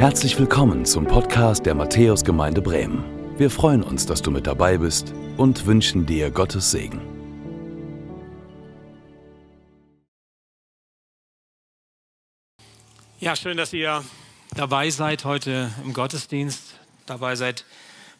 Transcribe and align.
Herzlich 0.00 0.38
willkommen 0.38 0.86
zum 0.86 1.04
Podcast 1.04 1.66
der 1.66 1.74
Matthäusgemeinde 1.74 2.62
Bremen. 2.62 3.04
Wir 3.36 3.50
freuen 3.50 3.82
uns, 3.82 4.06
dass 4.06 4.22
du 4.22 4.30
mit 4.30 4.46
dabei 4.46 4.78
bist 4.78 5.12
und 5.36 5.66
wünschen 5.66 6.06
dir 6.06 6.30
Gottes 6.30 6.70
Segen. 6.70 7.02
Ja, 13.18 13.36
schön, 13.36 13.58
dass 13.58 13.74
ihr 13.74 14.02
dabei 14.56 14.88
seid 14.88 15.26
heute 15.26 15.70
im 15.84 15.92
Gottesdienst, 15.92 16.76
dabei 17.04 17.36
seid 17.36 17.66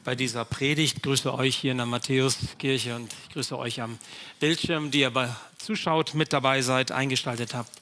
bei 0.04 0.14
dieser 0.14 0.44
Predigt. 0.44 0.98
Ich 0.98 1.02
grüße 1.02 1.32
euch 1.32 1.56
hier 1.56 1.72
in 1.72 1.78
der 1.78 1.86
Matthäuskirche 1.86 2.94
und 2.94 3.10
ich 3.24 3.32
grüße 3.32 3.58
euch 3.58 3.80
am 3.80 3.98
Bildschirm, 4.38 4.90
die 4.90 5.00
ihr 5.00 5.34
zuschaut, 5.56 6.12
mit 6.12 6.34
dabei 6.34 6.60
seid, 6.60 6.92
eingeschaltet 6.92 7.54
habt 7.54 7.72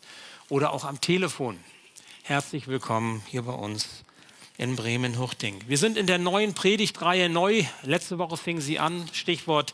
oder 0.48 0.72
auch 0.72 0.84
am 0.84 1.00
Telefon. 1.00 1.58
Herzlich 2.28 2.68
willkommen 2.68 3.22
hier 3.26 3.40
bei 3.40 3.54
uns 3.54 4.04
in 4.58 4.76
Bremen-Huchting. 4.76 5.62
Wir 5.66 5.78
sind 5.78 5.96
in 5.96 6.06
der 6.06 6.18
neuen 6.18 6.52
Predigtreihe 6.52 7.30
neu. 7.30 7.64
Letzte 7.84 8.18
Woche 8.18 8.36
fing 8.36 8.60
sie 8.60 8.78
an, 8.78 9.08
Stichwort 9.14 9.72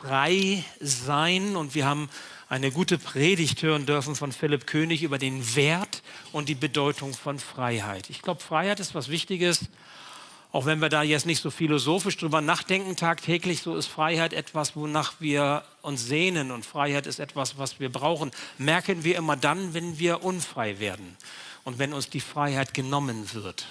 frei 0.00 0.64
sein. 0.80 1.56
Und 1.56 1.74
wir 1.74 1.84
haben 1.84 2.08
eine 2.48 2.70
gute 2.70 2.96
Predigt 2.96 3.60
hören 3.60 3.84
dürfen 3.84 4.16
von 4.16 4.32
Philipp 4.32 4.66
König 4.66 5.02
über 5.02 5.18
den 5.18 5.54
Wert 5.56 6.02
und 6.32 6.48
die 6.48 6.54
Bedeutung 6.54 7.12
von 7.12 7.38
Freiheit. 7.38 8.08
Ich 8.08 8.22
glaube, 8.22 8.40
Freiheit 8.40 8.80
ist 8.80 8.94
was 8.94 9.10
Wichtiges. 9.10 9.68
Auch 10.52 10.64
wenn 10.64 10.80
wir 10.80 10.88
da 10.88 11.02
jetzt 11.02 11.26
nicht 11.26 11.42
so 11.42 11.50
philosophisch 11.50 12.16
drüber 12.16 12.40
nachdenken 12.40 12.96
tagtäglich, 12.96 13.60
so 13.60 13.76
ist 13.76 13.88
Freiheit 13.88 14.32
etwas, 14.32 14.74
wonach 14.74 15.12
wir 15.20 15.64
uns 15.82 16.06
sehnen 16.06 16.50
und 16.50 16.64
Freiheit 16.64 17.06
ist 17.06 17.20
etwas, 17.20 17.58
was 17.58 17.78
wir 17.78 17.92
brauchen. 17.92 18.30
Merken 18.56 19.04
wir 19.04 19.18
immer 19.18 19.36
dann, 19.36 19.74
wenn 19.74 19.98
wir 19.98 20.24
unfrei 20.24 20.78
werden 20.80 21.18
und 21.64 21.78
wenn 21.78 21.92
uns 21.92 22.10
die 22.10 22.20
Freiheit 22.20 22.74
genommen 22.74 23.32
wird, 23.34 23.66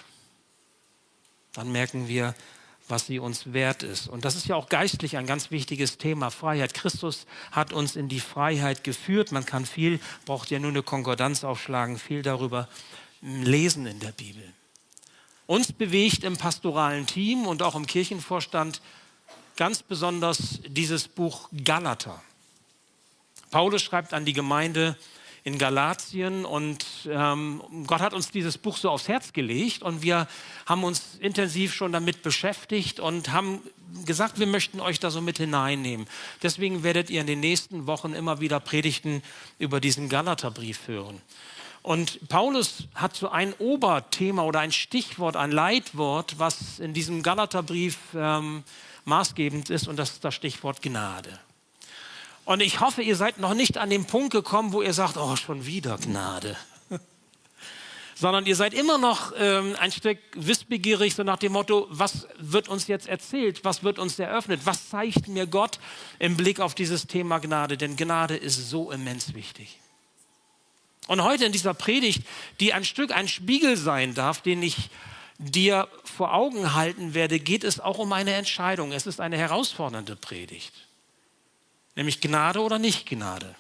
dann 1.54 1.72
merken 1.72 2.08
wir, 2.08 2.36
was 2.88 3.06
sie 3.06 3.20
uns 3.20 3.54
wert 3.54 3.84
ist. 3.84 4.08
Und 4.08 4.26
das 4.26 4.36
ist 4.36 4.48
ja 4.48 4.56
auch 4.56 4.68
geistlich 4.68 5.18
ein 5.18 5.28
ganz 5.28 5.52
wichtiges 5.52 5.98
Thema, 5.98 6.32
Freiheit. 6.32 6.74
Christus 6.74 7.28
hat 7.52 7.72
uns 7.72 7.96
in 7.96 8.10
die 8.10 8.20
Freiheit 8.20 8.84
geführt. 8.84 9.32
Man 9.32 9.46
kann 9.46 9.66
viel, 9.66 10.00
braucht 10.26 10.50
ja 10.50 10.60
nur 10.60 10.72
eine 10.72 10.84
Konkordanz 10.84 11.44
aufschlagen, 11.44 12.00
viel 12.00 12.24
darüber 12.24 12.68
lesen 13.22 13.86
in 13.86 14.00
der 14.00 14.12
Bibel. 14.12 14.44
Uns 15.46 15.72
bewegt 15.72 16.24
im 16.24 16.38
pastoralen 16.38 17.06
Team 17.06 17.48
und 17.48 17.62
auch 17.62 17.76
im 17.76 17.86
Kirchenvorstand 17.86 18.82
ganz 19.56 19.84
besonders 19.84 20.62
dieses 20.68 21.08
Buch 21.08 21.50
Galater. 21.64 22.22
Paulus 23.52 23.82
schreibt 23.82 24.14
an 24.14 24.26
die 24.26 24.34
Gemeinde, 24.34 24.96
in 25.44 25.58
Galatien 25.58 26.46
und 26.46 26.86
ähm, 27.10 27.62
Gott 27.88 28.02
hat 28.02 28.14
uns 28.14 28.32
dieses 28.32 28.58
Buch 28.58 28.78
so 28.78 28.90
aufs 28.90 29.08
Herz 29.08 29.34
gelegt 29.34 29.82
und 29.82 30.02
wir 30.02 30.28
haben 30.66 30.84
uns 30.84 31.16
intensiv 31.20 31.74
schon 31.74 31.92
damit 31.92 32.22
beschäftigt 32.22 33.00
und 33.00 33.32
haben 33.32 33.62
gesagt, 34.06 34.40
wir 34.40 34.48
möchten 34.48 34.80
euch 34.80 35.00
da 35.00 35.10
so 35.10 35.22
mit 35.22 35.38
hineinnehmen. 35.38 36.08
Deswegen 36.44 36.84
werdet 36.84 37.10
ihr 37.10 37.22
in 37.22 37.28
den 37.28 37.40
nächsten 37.40 37.88
Wochen 37.88 38.14
immer 38.14 38.40
wieder 38.40 38.60
Predigten 38.60 39.24
über 39.58 39.80
diesen 39.80 40.10
Galaterbrief 40.10 40.88
hören. 40.88 41.22
Und 41.82 42.28
Paulus 42.28 42.88
hat 42.94 43.16
so 43.16 43.30
ein 43.30 43.54
Oberthema 43.54 44.44
oder 44.44 44.60
ein 44.60 44.74
Stichwort, 44.74 45.38
ein 45.38 45.52
Leitwort, 45.52 46.38
was 46.38 46.80
in 46.80 46.94
diesem 46.94 47.24
Galaterbrief 47.24 47.98
ähm, 48.14 48.64
maßgebend 49.06 49.70
ist 49.70 49.88
und 49.88 49.98
das 49.98 50.12
ist 50.12 50.24
das 50.24 50.36
Stichwort 50.36 50.82
Gnade. 50.82 51.40
Und 52.50 52.62
ich 52.62 52.80
hoffe, 52.80 53.04
ihr 53.04 53.16
seid 53.16 53.38
noch 53.38 53.54
nicht 53.54 53.78
an 53.78 53.92
den 53.92 54.06
Punkt 54.06 54.32
gekommen, 54.32 54.74
wo 54.74 54.82
ihr 54.82 54.92
sagt, 54.94 55.18
oh, 55.18 55.36
schon 55.36 55.68
wieder 55.68 56.00
Gnade. 56.00 56.58
Sondern 58.16 58.48
ihr 58.48 58.56
seid 58.56 58.74
immer 58.74 58.98
noch 58.98 59.34
ähm, 59.38 59.76
ein 59.80 59.92
Stück 59.92 60.18
wissbegierig, 60.34 61.14
so 61.14 61.22
nach 61.22 61.38
dem 61.38 61.52
Motto, 61.52 61.86
was 61.92 62.28
wird 62.40 62.68
uns 62.68 62.88
jetzt 62.88 63.08
erzählt, 63.08 63.64
was 63.66 63.84
wird 63.84 64.00
uns 64.00 64.18
eröffnet, 64.18 64.62
was 64.64 64.90
zeigt 64.90 65.28
mir 65.28 65.46
Gott 65.46 65.78
im 66.18 66.38
Blick 66.38 66.60
auf 66.60 66.74
dieses 66.74 67.06
Thema 67.06 67.38
Gnade. 67.38 67.78
Denn 67.78 67.96
Gnade 67.96 68.36
ist 68.36 68.72
so 68.72 68.90
immens 68.90 69.36
wichtig. 69.36 69.78
Und 71.06 71.22
heute 71.22 71.46
in 71.46 71.52
dieser 71.52 71.76
Predigt, 71.76 72.24
die 72.60 72.74
ein 72.74 72.84
Stück 72.84 73.12
ein 73.12 73.28
Spiegel 73.28 73.78
sein 73.78 74.16
darf, 74.16 74.42
den 74.42 74.64
ich 74.64 74.90
dir 75.38 75.88
vor 76.04 76.34
Augen 76.34 76.74
halten 76.74 77.14
werde, 77.14 77.40
geht 77.40 77.64
es 77.64 77.80
auch 77.80 78.00
um 78.00 78.12
eine 78.12 78.34
Entscheidung. 78.34 78.92
Es 78.92 79.06
ist 79.06 79.22
eine 79.22 79.38
herausfordernde 79.38 80.16
Predigt 80.16 80.89
nämlich 82.00 82.22
Gnade 82.22 82.62
oder 82.62 82.80
nicht 82.80 83.06
Gnade. 83.10 83.54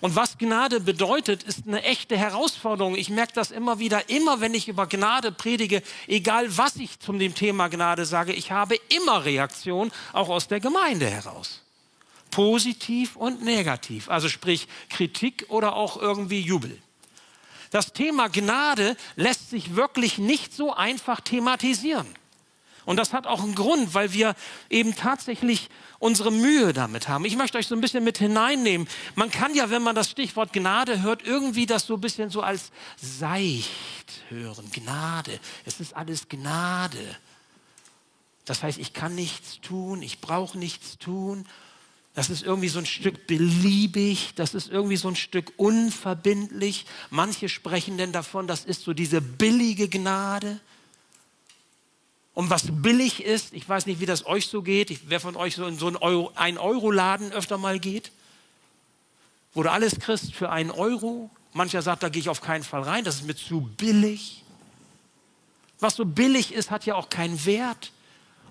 Und 0.00 0.16
was 0.16 0.36
Gnade 0.36 0.80
bedeutet, 0.80 1.44
ist 1.44 1.60
eine 1.64 1.84
echte 1.84 2.16
Herausforderung. 2.16 2.96
Ich 2.96 3.08
merke 3.08 3.32
das 3.34 3.52
immer 3.52 3.78
wieder, 3.78 4.08
immer 4.10 4.40
wenn 4.40 4.52
ich 4.52 4.66
über 4.66 4.88
Gnade 4.88 5.30
predige, 5.30 5.84
egal 6.08 6.56
was 6.56 6.74
ich 6.74 6.98
zum 6.98 7.20
dem 7.20 7.36
Thema 7.36 7.68
Gnade 7.68 8.04
sage, 8.04 8.32
ich 8.32 8.50
habe 8.50 8.74
immer 8.88 9.24
Reaktion, 9.24 9.92
auch 10.12 10.28
aus 10.28 10.48
der 10.48 10.58
Gemeinde 10.58 11.08
heraus. 11.08 11.62
Positiv 12.32 13.14
und 13.14 13.44
negativ, 13.44 14.08
also 14.08 14.28
sprich 14.28 14.66
Kritik 14.90 15.46
oder 15.50 15.76
auch 15.76 15.96
irgendwie 15.96 16.40
Jubel. 16.40 16.76
Das 17.70 17.92
Thema 17.92 18.28
Gnade 18.28 18.96
lässt 19.14 19.50
sich 19.50 19.76
wirklich 19.76 20.18
nicht 20.18 20.52
so 20.52 20.74
einfach 20.74 21.20
thematisieren. 21.20 22.08
Und 22.84 22.96
das 22.96 23.12
hat 23.12 23.26
auch 23.26 23.42
einen 23.42 23.54
Grund, 23.54 23.94
weil 23.94 24.12
wir 24.12 24.34
eben 24.68 24.94
tatsächlich 24.94 25.70
unsere 26.04 26.30
Mühe 26.30 26.74
damit 26.74 27.08
haben. 27.08 27.24
Ich 27.24 27.34
möchte 27.34 27.56
euch 27.56 27.66
so 27.66 27.74
ein 27.74 27.80
bisschen 27.80 28.04
mit 28.04 28.18
hineinnehmen. 28.18 28.86
Man 29.14 29.30
kann 29.30 29.54
ja, 29.54 29.70
wenn 29.70 29.82
man 29.82 29.94
das 29.94 30.10
Stichwort 30.10 30.52
Gnade 30.52 31.00
hört, 31.00 31.26
irgendwie 31.26 31.64
das 31.64 31.86
so 31.86 31.94
ein 31.94 32.00
bisschen 32.02 32.28
so 32.28 32.42
als 32.42 32.72
seicht 33.00 33.72
hören. 34.28 34.70
Gnade. 34.70 35.40
Es 35.64 35.80
ist 35.80 35.96
alles 35.96 36.28
Gnade. 36.28 36.98
Das 38.44 38.62
heißt, 38.62 38.78
ich 38.78 38.92
kann 38.92 39.14
nichts 39.14 39.62
tun, 39.62 40.02
ich 40.02 40.20
brauche 40.20 40.58
nichts 40.58 40.98
tun. 40.98 41.46
Das 42.12 42.28
ist 42.28 42.42
irgendwie 42.42 42.68
so 42.68 42.80
ein 42.80 42.86
Stück 42.86 43.26
beliebig, 43.26 44.34
das 44.36 44.52
ist 44.52 44.68
irgendwie 44.70 44.98
so 44.98 45.08
ein 45.08 45.16
Stück 45.16 45.54
unverbindlich. 45.56 46.84
Manche 47.08 47.48
sprechen 47.48 47.96
denn 47.96 48.12
davon, 48.12 48.46
das 48.46 48.66
ist 48.66 48.82
so 48.82 48.92
diese 48.92 49.22
billige 49.22 49.88
Gnade. 49.88 50.60
Und 52.34 52.50
was 52.50 52.66
billig 52.68 53.22
ist, 53.22 53.52
ich 53.52 53.68
weiß 53.68 53.86
nicht, 53.86 54.00
wie 54.00 54.06
das 54.06 54.26
euch 54.26 54.48
so 54.48 54.60
geht, 54.60 54.98
wer 55.08 55.20
von 55.20 55.36
euch 55.36 55.54
so 55.54 55.66
in 55.66 55.78
so 55.78 55.86
einen 55.86 56.58
Euro-Laden 56.58 57.32
öfter 57.32 57.58
mal 57.58 57.78
geht, 57.78 58.10
wo 59.52 59.62
du 59.62 59.70
alles 59.70 60.00
kriegst 60.00 60.34
für 60.34 60.50
einen 60.50 60.72
Euro. 60.72 61.30
Mancher 61.52 61.80
sagt, 61.80 62.02
da 62.02 62.08
gehe 62.08 62.20
ich 62.20 62.28
auf 62.28 62.40
keinen 62.40 62.64
Fall 62.64 62.82
rein, 62.82 63.04
das 63.04 63.16
ist 63.16 63.26
mir 63.26 63.36
zu 63.36 63.70
billig. 63.76 64.42
Was 65.78 65.94
so 65.94 66.04
billig 66.04 66.52
ist, 66.52 66.72
hat 66.72 66.86
ja 66.86 66.96
auch 66.96 67.08
keinen 67.08 67.44
Wert. 67.46 67.92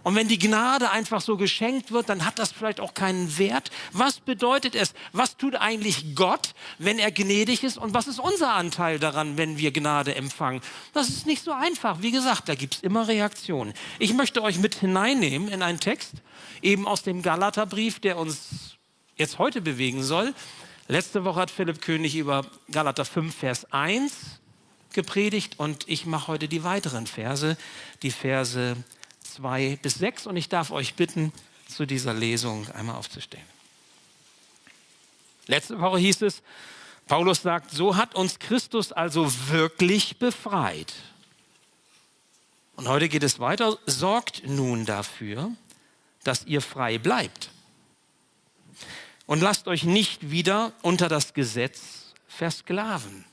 Und 0.04 0.16
wenn 0.16 0.28
die 0.28 0.38
Gnade 0.38 0.92
einfach 0.92 1.22
so 1.22 1.38
geschenkt 1.38 1.92
wird, 1.92 2.10
dann 2.10 2.26
hat 2.26 2.38
das 2.38 2.52
vielleicht 2.52 2.82
auch 2.82 2.94
keinen 2.94 3.38
Wert. 3.38 3.72
Was 3.94 4.20
bedeutet 4.20 4.76
es? 4.76 4.94
Was 5.14 5.38
tut 5.38 5.56
eigentlich 5.56 6.16
Gott, 6.16 6.54
wenn 6.78 7.00
er 7.00 7.12
gnädig 7.12 7.64
ist? 7.64 7.78
Und 7.78 7.94
was 7.94 8.08
ist 8.08 8.20
unser 8.20 8.54
Anteil 8.54 9.00
daran, 9.00 9.38
wenn 9.38 9.58
wir 9.58 9.72
Gnade 9.72 10.16
empfangen? 10.16 10.62
Das 10.94 11.08
ist 11.08 11.26
nicht 11.26 11.44
so 11.44 11.52
einfach. 11.52 12.02
Wie 12.02 12.12
gesagt, 12.12 12.50
da 12.50 12.56
gibt 12.56 12.76
es 12.76 12.84
immer 12.84 13.08
Reaktionen. 13.08 13.74
Ich 13.98 14.14
möchte 14.14 14.44
euch 14.44 14.60
mit 14.60 14.76
hineinnehmen 14.76 15.48
in 15.48 15.62
einen 15.62 15.80
Text, 15.80 16.16
eben 16.62 16.86
aus 16.86 17.04
dem 17.04 17.22
Galaterbrief, 17.22 18.00
der 18.00 18.18
uns 18.18 18.76
jetzt 19.16 19.40
heute 19.40 19.62
bewegen 19.62 20.04
soll. 20.04 20.34
Letzte 20.90 21.24
Woche 21.24 21.40
hat 21.40 21.52
Philipp 21.52 21.82
König 21.82 22.16
über 22.18 22.46
Galater 22.70 23.06
5, 23.06 23.34
Vers 23.34 23.72
1 23.72 24.42
gepredigt 24.92 25.60
und 25.60 25.88
ich 25.88 26.06
mache 26.06 26.28
heute 26.28 26.48
die 26.48 26.64
weiteren 26.64 27.08
Verse, 27.08 27.58
die 28.04 28.12
Verse 28.12 28.76
2 29.36 29.80
bis 29.82 29.96
6 29.96 30.28
und 30.28 30.38
ich 30.38 30.50
darf 30.50 30.72
euch 30.72 30.96
bitten, 30.96 31.32
zu 31.68 31.86
dieser 31.86 32.14
Lesung 32.14 32.70
einmal 32.72 32.96
aufzustehen. 32.96 33.46
Letzte 35.48 35.80
Woche 35.80 35.98
hieß 35.98 36.22
es, 36.24 36.42
Paulus 37.08 37.42
sagt, 37.42 37.72
so 37.72 37.96
hat 37.96 38.16
uns 38.16 38.40
Christus 38.40 38.92
also 38.92 39.32
wirklich 39.50 40.18
befreit. 40.18 40.94
Und 42.76 42.88
heute 42.88 43.10
geht 43.10 43.24
es 43.24 43.40
weiter, 43.40 43.78
sorgt 43.86 44.48
nun 44.48 44.86
dafür, 44.86 45.52
dass 46.24 46.46
ihr 46.46 46.62
frei 46.62 46.98
bleibt. 46.98 47.50
Und 49.26 49.42
lasst 49.42 49.68
euch 49.68 49.84
nicht 49.84 50.32
wieder 50.32 50.72
unter 50.82 51.08
das 51.08 51.34
Gesetz 51.34 52.14
versklaven. 52.28 53.26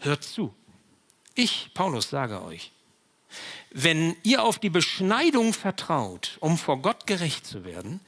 Hört 0.00 0.24
zu. 0.24 0.54
Ich, 1.34 1.70
Paulus, 1.74 2.10
sage 2.10 2.42
euch, 2.42 2.72
wenn 3.70 4.16
ihr 4.22 4.42
auf 4.42 4.58
die 4.58 4.70
Beschneidung 4.70 5.52
vertraut, 5.52 6.36
um 6.40 6.58
vor 6.58 6.78
Gott 6.80 7.06
gerecht 7.06 7.46
zu 7.46 7.64
werden, 7.64 8.00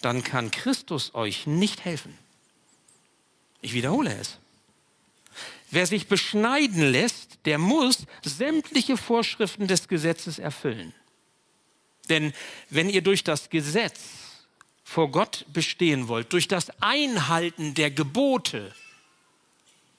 dann 0.00 0.24
kann 0.24 0.50
Christus 0.50 1.14
euch 1.14 1.46
nicht 1.46 1.84
helfen. 1.84 2.16
Ich 3.60 3.74
wiederhole 3.74 4.14
es. 4.14 4.38
Wer 5.70 5.86
sich 5.86 6.08
beschneiden 6.08 6.90
lässt, 6.90 7.38
der 7.44 7.58
muss 7.58 8.06
sämtliche 8.24 8.96
Vorschriften 8.96 9.68
des 9.68 9.88
Gesetzes 9.88 10.38
erfüllen. 10.38 10.94
Denn 12.08 12.32
wenn 12.70 12.90
ihr 12.90 13.02
durch 13.02 13.22
das 13.22 13.50
Gesetz 13.50 14.00
vor 14.82 15.10
Gott 15.10 15.46
bestehen 15.52 16.08
wollt, 16.08 16.32
durch 16.32 16.48
das 16.48 16.70
Einhalten 16.80 17.74
der 17.74 17.90
Gebote 17.92 18.74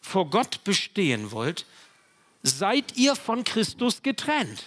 vor 0.02 0.30
Gott 0.30 0.64
bestehen 0.66 1.32
wollt, 1.32 1.66
seid 2.44 2.98
ihr 2.98 3.16
von 3.16 3.44
Christus 3.44 4.02
getrennt 4.02 4.64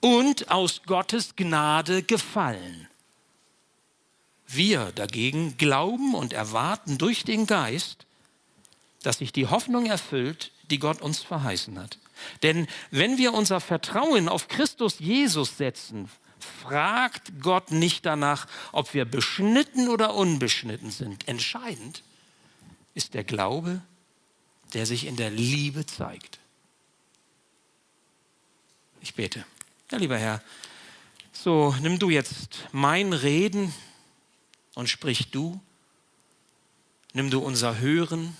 und 0.00 0.50
aus 0.50 0.82
Gottes 0.86 1.36
Gnade 1.36 2.02
gefallen. 2.02 2.88
Wir 4.46 4.92
dagegen 4.92 5.56
glauben 5.56 6.14
und 6.14 6.32
erwarten 6.32 6.98
durch 6.98 7.24
den 7.24 7.46
Geist, 7.46 8.06
dass 9.02 9.18
sich 9.18 9.32
die 9.32 9.46
Hoffnung 9.46 9.86
erfüllt, 9.86 10.52
die 10.70 10.78
Gott 10.78 11.00
uns 11.00 11.20
verheißen 11.20 11.78
hat. 11.78 11.98
Denn 12.42 12.66
wenn 12.90 13.18
wir 13.18 13.32
unser 13.32 13.60
Vertrauen 13.60 14.28
auf 14.28 14.48
Christus 14.48 14.98
Jesus 14.98 15.56
setzen, 15.56 16.08
fragt 16.38 17.40
Gott 17.40 17.70
nicht 17.70 18.06
danach, 18.06 18.46
ob 18.72 18.94
wir 18.94 19.04
beschnitten 19.04 19.88
oder 19.88 20.14
unbeschnitten 20.14 20.90
sind. 20.90 21.26
Entscheidend 21.28 22.02
ist 22.94 23.14
der 23.14 23.24
Glaube, 23.24 23.80
der 24.74 24.86
sich 24.86 25.06
in 25.06 25.16
der 25.16 25.30
Liebe 25.30 25.86
zeigt. 25.86 26.38
Ich 29.04 29.14
bete. 29.14 29.44
Ja, 29.90 29.98
lieber 29.98 30.16
Herr, 30.16 30.42
so 31.34 31.76
nimm 31.82 31.98
du 31.98 32.08
jetzt 32.08 32.64
mein 32.72 33.12
Reden 33.12 33.74
und 34.74 34.88
sprich 34.88 35.30
du. 35.30 35.60
Nimm 37.12 37.28
du 37.28 37.40
unser 37.40 37.80
Hören 37.80 38.34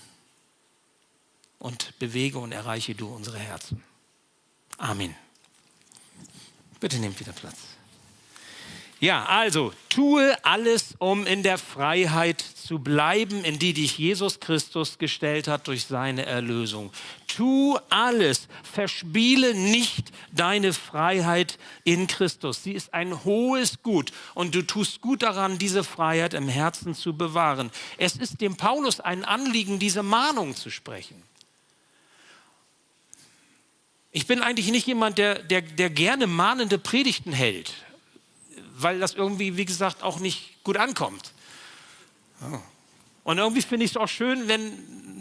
und 1.59 1.97
bewege 1.99 2.39
und 2.39 2.51
erreiche 2.51 2.95
du 2.95 3.07
unsere 3.13 3.37
Herzen. 3.37 3.83
Amen. 4.79 5.15
Bitte 6.79 6.97
nehmt 6.97 7.19
wieder 7.19 7.33
Platz. 7.33 7.74
Ja, 9.05 9.23
also 9.25 9.71
tue 9.89 10.35
alles, 10.43 10.95
um 10.97 11.27
in 11.27 11.43
der 11.43 11.59
Freiheit 11.59 12.41
zu 12.41 12.79
bleiben, 12.79 13.45
in 13.45 13.59
die 13.59 13.73
dich 13.73 13.99
Jesus 13.99 14.39
Christus 14.39 14.97
gestellt 14.97 15.47
hat 15.47 15.67
durch 15.67 15.85
seine 15.85 16.25
Erlösung. 16.25 16.91
Tu 17.27 17.77
alles, 17.89 18.47
verspiele 18.63 19.53
nicht 19.53 20.11
deine 20.31 20.73
Freiheit 20.73 21.59
in 21.83 22.07
Christus. 22.07 22.63
Sie 22.63 22.71
ist 22.71 22.95
ein 22.95 23.23
hohes 23.23 23.83
Gut 23.83 24.11
und 24.33 24.55
du 24.55 24.63
tust 24.63 25.01
gut 25.01 25.21
daran, 25.21 25.59
diese 25.59 25.83
Freiheit 25.83 26.33
im 26.33 26.49
Herzen 26.49 26.95
zu 26.95 27.15
bewahren. 27.15 27.69
Es 27.99 28.15
ist 28.15 28.41
dem 28.41 28.57
Paulus 28.57 29.01
ein 29.01 29.23
Anliegen, 29.23 29.77
diese 29.77 30.01
Mahnung 30.01 30.55
zu 30.55 30.71
sprechen. 30.71 31.21
Ich 34.11 34.25
bin 34.25 34.41
eigentlich 34.41 34.71
nicht 34.71 34.87
jemand, 34.87 35.19
der, 35.19 35.43
der, 35.43 35.61
der 35.61 35.91
gerne 35.91 36.25
mahnende 36.25 36.79
Predigten 36.79 37.33
hält 37.33 37.84
weil 38.77 38.99
das 38.99 39.13
irgendwie, 39.13 39.57
wie 39.57 39.65
gesagt, 39.65 40.03
auch 40.03 40.19
nicht 40.19 40.63
gut 40.63 40.77
ankommt. 40.77 41.31
Und 43.23 43.37
irgendwie 43.37 43.61
finde 43.61 43.85
ich 43.85 43.91
es 43.91 43.97
auch 43.97 44.07
schön, 44.07 44.47
wenn, 44.47 44.73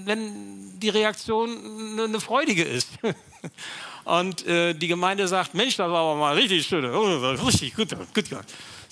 wenn 0.05 0.79
die 0.81 0.89
Reaktion 0.91 1.99
eine, 1.99 2.21
freudige 2.21 2.65
ist. 2.65 2.91
Und 4.05 4.47
äh, 4.47 4.75
die 4.75 4.89
Gemeinde 4.89 5.27
sagt, 5.29 5.55
Mensch, 5.55 5.77
das 5.77 5.91
war 5.91 6.01
aber 6.01 6.17
mal 6.17 6.35
richtig 6.35 6.67
schön, 6.67 6.85
oh, 6.85 7.31
richtig 7.47 7.75
gut, 7.75 7.89
gut. 8.15 8.27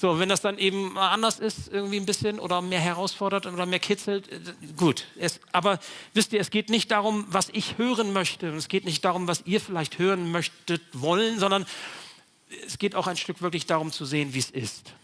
So, 0.02 0.18
wenn 0.18 0.30
das 0.30 0.40
dann 0.40 0.58
eben 0.58 0.96
anders 0.96 1.38
ist, 1.38 1.70
irgendwie 1.70 1.98
ein 1.98 2.06
bisschen 2.06 2.40
oder 2.40 2.62
mehr 2.62 2.80
herausfordert 2.80 3.46
oder 3.46 3.66
mehr 3.66 3.78
kitzelt, 3.78 4.32
äh, 4.32 4.40
gut. 4.76 5.04
Es, 5.16 5.38
aber 5.52 5.78
wisst 6.14 6.32
ihr, 6.32 6.40
es 6.40 6.50
geht 6.50 6.70
nicht 6.70 6.90
darum, 6.90 7.26
was 7.28 7.50
ich 7.52 7.76
hören 7.76 8.12
möchte. 8.14 8.48
Es 8.48 8.68
geht 8.68 8.84
nicht 8.84 9.04
darum, 9.04 9.28
was 9.28 9.42
ihr 9.44 9.60
vielleicht 9.60 9.98
hören 9.98 10.32
möchtet, 10.32 10.80
wollen, 10.94 11.38
sondern 11.38 11.66
es 12.66 12.78
geht 12.78 12.94
auch 12.94 13.06
ein 13.06 13.16
Stück 13.16 13.42
wirklich 13.42 13.66
darum 13.66 13.92
zu 13.92 14.04
sehen, 14.04 14.34
wie 14.34 14.38
es 14.38 14.50
ist. 14.50 14.94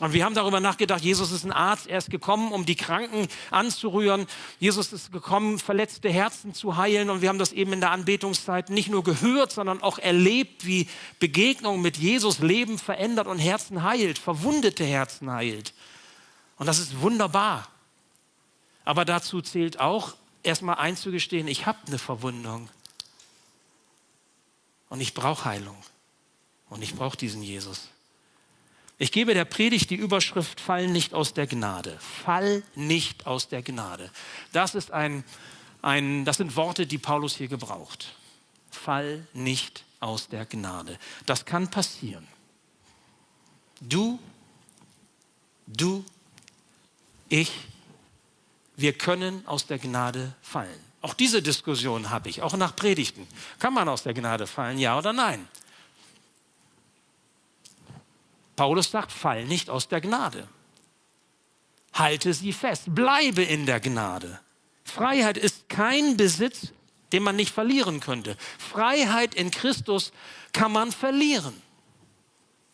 Und 0.00 0.12
wir 0.12 0.24
haben 0.24 0.34
darüber 0.34 0.60
nachgedacht, 0.60 1.02
Jesus 1.02 1.32
ist 1.32 1.44
ein 1.44 1.50
Arzt, 1.50 1.88
er 1.88 1.98
ist 1.98 2.08
gekommen, 2.08 2.52
um 2.52 2.64
die 2.64 2.76
Kranken 2.76 3.26
anzurühren. 3.50 4.26
Jesus 4.60 4.92
ist 4.92 5.10
gekommen, 5.10 5.58
verletzte 5.58 6.08
Herzen 6.08 6.54
zu 6.54 6.76
heilen. 6.76 7.10
Und 7.10 7.20
wir 7.20 7.28
haben 7.28 7.40
das 7.40 7.52
eben 7.52 7.72
in 7.72 7.80
der 7.80 7.90
Anbetungszeit 7.90 8.70
nicht 8.70 8.90
nur 8.90 9.02
gehört, 9.02 9.50
sondern 9.50 9.82
auch 9.82 9.98
erlebt, 9.98 10.64
wie 10.64 10.88
Begegnung 11.18 11.82
mit 11.82 11.96
Jesus 11.96 12.38
Leben 12.38 12.78
verändert 12.78 13.26
und 13.26 13.38
Herzen 13.38 13.82
heilt, 13.82 14.20
verwundete 14.20 14.84
Herzen 14.84 15.32
heilt. 15.32 15.74
Und 16.58 16.66
das 16.66 16.78
ist 16.78 17.00
wunderbar. 17.00 17.68
Aber 18.84 19.04
dazu 19.04 19.42
zählt 19.42 19.80
auch, 19.80 20.14
erstmal 20.44 20.76
einzugestehen, 20.76 21.48
ich 21.48 21.66
habe 21.66 21.78
eine 21.88 21.98
Verwundung. 21.98 22.68
Und 24.88 25.00
ich 25.00 25.14
brauche 25.14 25.44
Heilung. 25.44 25.76
Und 26.68 26.82
ich 26.82 26.94
brauche 26.94 27.16
diesen 27.16 27.42
Jesus. 27.42 27.88
Ich 28.98 29.12
gebe 29.12 29.32
der 29.32 29.44
Predigt 29.44 29.90
die 29.90 29.94
Überschrift 29.94 30.60
Fall 30.60 30.88
nicht 30.88 31.14
aus 31.14 31.32
der 31.32 31.46
Gnade. 31.46 31.98
Fall 32.00 32.64
nicht 32.74 33.26
aus 33.26 33.48
der 33.48 33.62
Gnade. 33.62 34.10
Das, 34.52 34.74
ist 34.74 34.90
ein, 34.90 35.24
ein, 35.82 36.24
das 36.24 36.38
sind 36.38 36.56
Worte, 36.56 36.86
die 36.86 36.98
Paulus 36.98 37.36
hier 37.36 37.48
gebraucht. 37.48 38.14
Fall 38.70 39.26
nicht 39.32 39.84
aus 40.00 40.28
der 40.28 40.46
Gnade. 40.46 40.98
Das 41.26 41.44
kann 41.44 41.70
passieren. 41.70 42.26
Du, 43.80 44.18
du, 45.68 46.04
ich, 47.28 47.52
wir 48.76 48.92
können 48.92 49.46
aus 49.46 49.66
der 49.66 49.78
Gnade 49.78 50.34
fallen. 50.42 50.87
Auch 51.00 51.14
diese 51.14 51.42
Diskussion 51.42 52.10
habe 52.10 52.28
ich, 52.28 52.42
auch 52.42 52.56
nach 52.56 52.74
Predigten. 52.74 53.26
Kann 53.58 53.72
man 53.72 53.88
aus 53.88 54.02
der 54.02 54.14
Gnade 54.14 54.46
fallen, 54.46 54.78
ja 54.78 54.98
oder 54.98 55.12
nein? 55.12 55.46
Paulus 58.56 58.90
sagt, 58.90 59.12
fall 59.12 59.44
nicht 59.44 59.70
aus 59.70 59.86
der 59.86 60.00
Gnade. 60.00 60.48
Halte 61.92 62.34
sie 62.34 62.52
fest, 62.52 62.84
bleibe 62.88 63.42
in 63.42 63.66
der 63.66 63.78
Gnade. 63.78 64.40
Freiheit 64.84 65.36
ist 65.36 65.68
kein 65.68 66.16
Besitz, 66.16 66.72
den 67.12 67.22
man 67.22 67.36
nicht 67.36 67.54
verlieren 67.54 68.00
könnte. 68.00 68.36
Freiheit 68.58 69.34
in 69.34 69.52
Christus 69.52 70.12
kann 70.52 70.72
man 70.72 70.90
verlieren. 70.90 71.62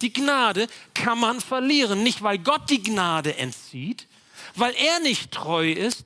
Die 0.01 0.13
Gnade 0.13 0.69
kann 0.95 1.19
man 1.19 1.41
verlieren, 1.41 2.03
nicht 2.03 2.23
weil 2.23 2.39
Gott 2.39 2.71
die 2.71 2.83
Gnade 2.83 3.37
entzieht, 3.37 4.09
weil 4.57 4.75
er 4.75 5.01
nicht 5.01 5.31
treu 5.31 5.71
ist, 5.71 6.05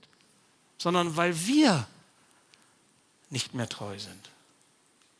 sondern 0.76 1.16
weil 1.16 1.46
wir 1.46 1.86
nicht 3.30 3.54
mehr 3.54 3.68
treu 3.68 3.98
sind. 3.98 4.30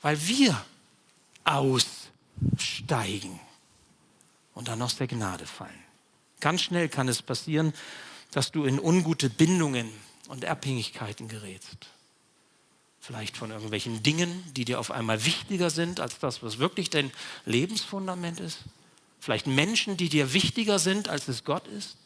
Weil 0.00 0.26
wir 0.26 0.64
aussteigen 1.44 3.40
und 4.54 4.68
dann 4.68 4.82
aus 4.82 4.96
der 4.96 5.06
Gnade 5.06 5.46
fallen. 5.46 5.82
Ganz 6.40 6.62
schnell 6.62 6.88
kann 6.88 7.08
es 7.08 7.22
passieren, 7.22 7.72
dass 8.30 8.52
du 8.52 8.64
in 8.64 8.78
ungute 8.78 9.30
Bindungen 9.30 9.90
und 10.28 10.44
Abhängigkeiten 10.44 11.28
gerätst. 11.28 11.88
Vielleicht 13.00 13.36
von 13.36 13.50
irgendwelchen 13.50 14.02
Dingen, 14.02 14.44
die 14.54 14.64
dir 14.64 14.78
auf 14.78 14.90
einmal 14.90 15.24
wichtiger 15.24 15.70
sind 15.70 15.98
als 15.98 16.18
das, 16.18 16.42
was 16.42 16.58
wirklich 16.58 16.90
dein 16.90 17.10
Lebensfundament 17.46 18.38
ist. 18.38 18.58
Vielleicht 19.20 19.46
Menschen, 19.46 19.96
die 19.96 20.08
dir 20.08 20.34
wichtiger 20.34 20.78
sind, 20.78 21.08
als 21.08 21.26
es 21.28 21.44
Gott 21.44 21.66
ist. 21.68 21.96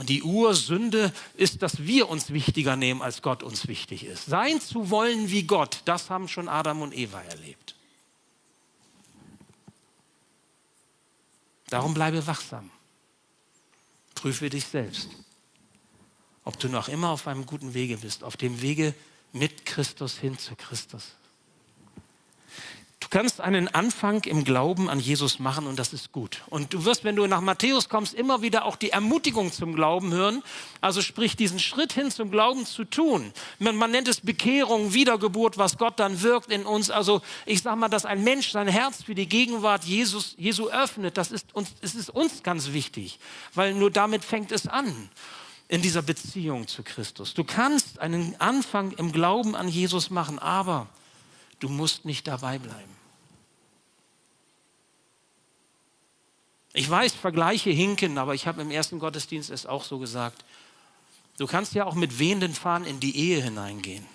Und 0.00 0.08
die 0.08 0.22
Ursünde 0.22 1.12
ist, 1.34 1.60
dass 1.60 1.84
wir 1.84 2.08
uns 2.08 2.32
wichtiger 2.32 2.74
nehmen, 2.74 3.02
als 3.02 3.20
Gott 3.20 3.42
uns 3.42 3.68
wichtig 3.68 4.06
ist. 4.06 4.24
Sein 4.24 4.58
zu 4.58 4.88
wollen 4.88 5.30
wie 5.30 5.42
Gott, 5.42 5.82
das 5.84 6.08
haben 6.08 6.26
schon 6.26 6.48
Adam 6.48 6.80
und 6.80 6.96
Eva 6.96 7.20
erlebt. 7.20 7.74
Darum 11.68 11.92
bleibe 11.92 12.26
wachsam. 12.26 12.70
Prüfe 14.14 14.48
dich 14.48 14.64
selbst, 14.64 15.10
ob 16.44 16.58
du 16.58 16.70
noch 16.70 16.88
immer 16.88 17.10
auf 17.10 17.26
einem 17.26 17.44
guten 17.44 17.74
Wege 17.74 17.98
bist, 17.98 18.24
auf 18.24 18.38
dem 18.38 18.62
Wege 18.62 18.94
mit 19.34 19.66
Christus 19.66 20.16
hin 20.16 20.38
zu 20.38 20.56
Christus. 20.56 21.08
Du 23.10 23.18
kannst 23.18 23.40
einen 23.40 23.66
Anfang 23.66 24.22
im 24.22 24.44
Glauben 24.44 24.88
an 24.88 25.00
Jesus 25.00 25.40
machen 25.40 25.66
und 25.66 25.80
das 25.80 25.92
ist 25.92 26.12
gut. 26.12 26.42
Und 26.48 26.72
du 26.72 26.84
wirst, 26.84 27.02
wenn 27.02 27.16
du 27.16 27.26
nach 27.26 27.40
Matthäus 27.40 27.88
kommst, 27.88 28.14
immer 28.14 28.40
wieder 28.40 28.64
auch 28.64 28.76
die 28.76 28.90
Ermutigung 28.90 29.50
zum 29.50 29.74
Glauben 29.74 30.12
hören. 30.12 30.44
Also 30.80 31.02
sprich, 31.02 31.34
diesen 31.34 31.58
Schritt 31.58 31.92
hin 31.92 32.12
zum 32.12 32.30
Glauben 32.30 32.64
zu 32.64 32.84
tun. 32.84 33.32
Man, 33.58 33.74
man 33.74 33.90
nennt 33.90 34.06
es 34.06 34.20
Bekehrung, 34.20 34.94
Wiedergeburt, 34.94 35.58
was 35.58 35.76
Gott 35.76 35.98
dann 35.98 36.22
wirkt 36.22 36.52
in 36.52 36.64
uns. 36.64 36.88
Also 36.88 37.20
ich 37.46 37.62
sage 37.62 37.76
mal, 37.76 37.88
dass 37.88 38.06
ein 38.06 38.22
Mensch 38.22 38.52
sein 38.52 38.68
Herz 38.68 39.02
für 39.02 39.16
die 39.16 39.28
Gegenwart 39.28 39.82
Jesus, 39.82 40.36
Jesu 40.38 40.68
öffnet, 40.68 41.16
das 41.16 41.32
ist 41.32 41.52
uns, 41.52 41.72
es 41.80 41.96
ist 41.96 42.10
uns 42.10 42.44
ganz 42.44 42.70
wichtig, 42.72 43.18
weil 43.54 43.74
nur 43.74 43.90
damit 43.90 44.24
fängt 44.24 44.52
es 44.52 44.68
an 44.68 45.10
in 45.66 45.82
dieser 45.82 46.02
Beziehung 46.02 46.68
zu 46.68 46.84
Christus. 46.84 47.34
Du 47.34 47.42
kannst 47.42 47.98
einen 47.98 48.40
Anfang 48.40 48.92
im 48.92 49.10
Glauben 49.10 49.56
an 49.56 49.66
Jesus 49.66 50.10
machen, 50.10 50.38
aber 50.38 50.86
Du 51.60 51.68
musst 51.68 52.06
nicht 52.06 52.26
dabei 52.26 52.58
bleiben. 52.58 52.99
Ich 56.72 56.88
weiß, 56.88 57.14
Vergleiche 57.14 57.70
hinken, 57.70 58.18
aber 58.18 58.34
ich 58.34 58.46
habe 58.46 58.62
im 58.62 58.70
ersten 58.70 58.98
Gottesdienst 58.98 59.50
es 59.50 59.66
auch 59.66 59.84
so 59.84 59.98
gesagt. 59.98 60.44
Du 61.38 61.46
kannst 61.46 61.74
ja 61.74 61.84
auch 61.84 61.94
mit 61.94 62.18
wehenden 62.18 62.54
Fahnen 62.54 62.86
in 62.86 63.00
die 63.00 63.16
Ehe 63.16 63.42
hineingehen. 63.42 64.06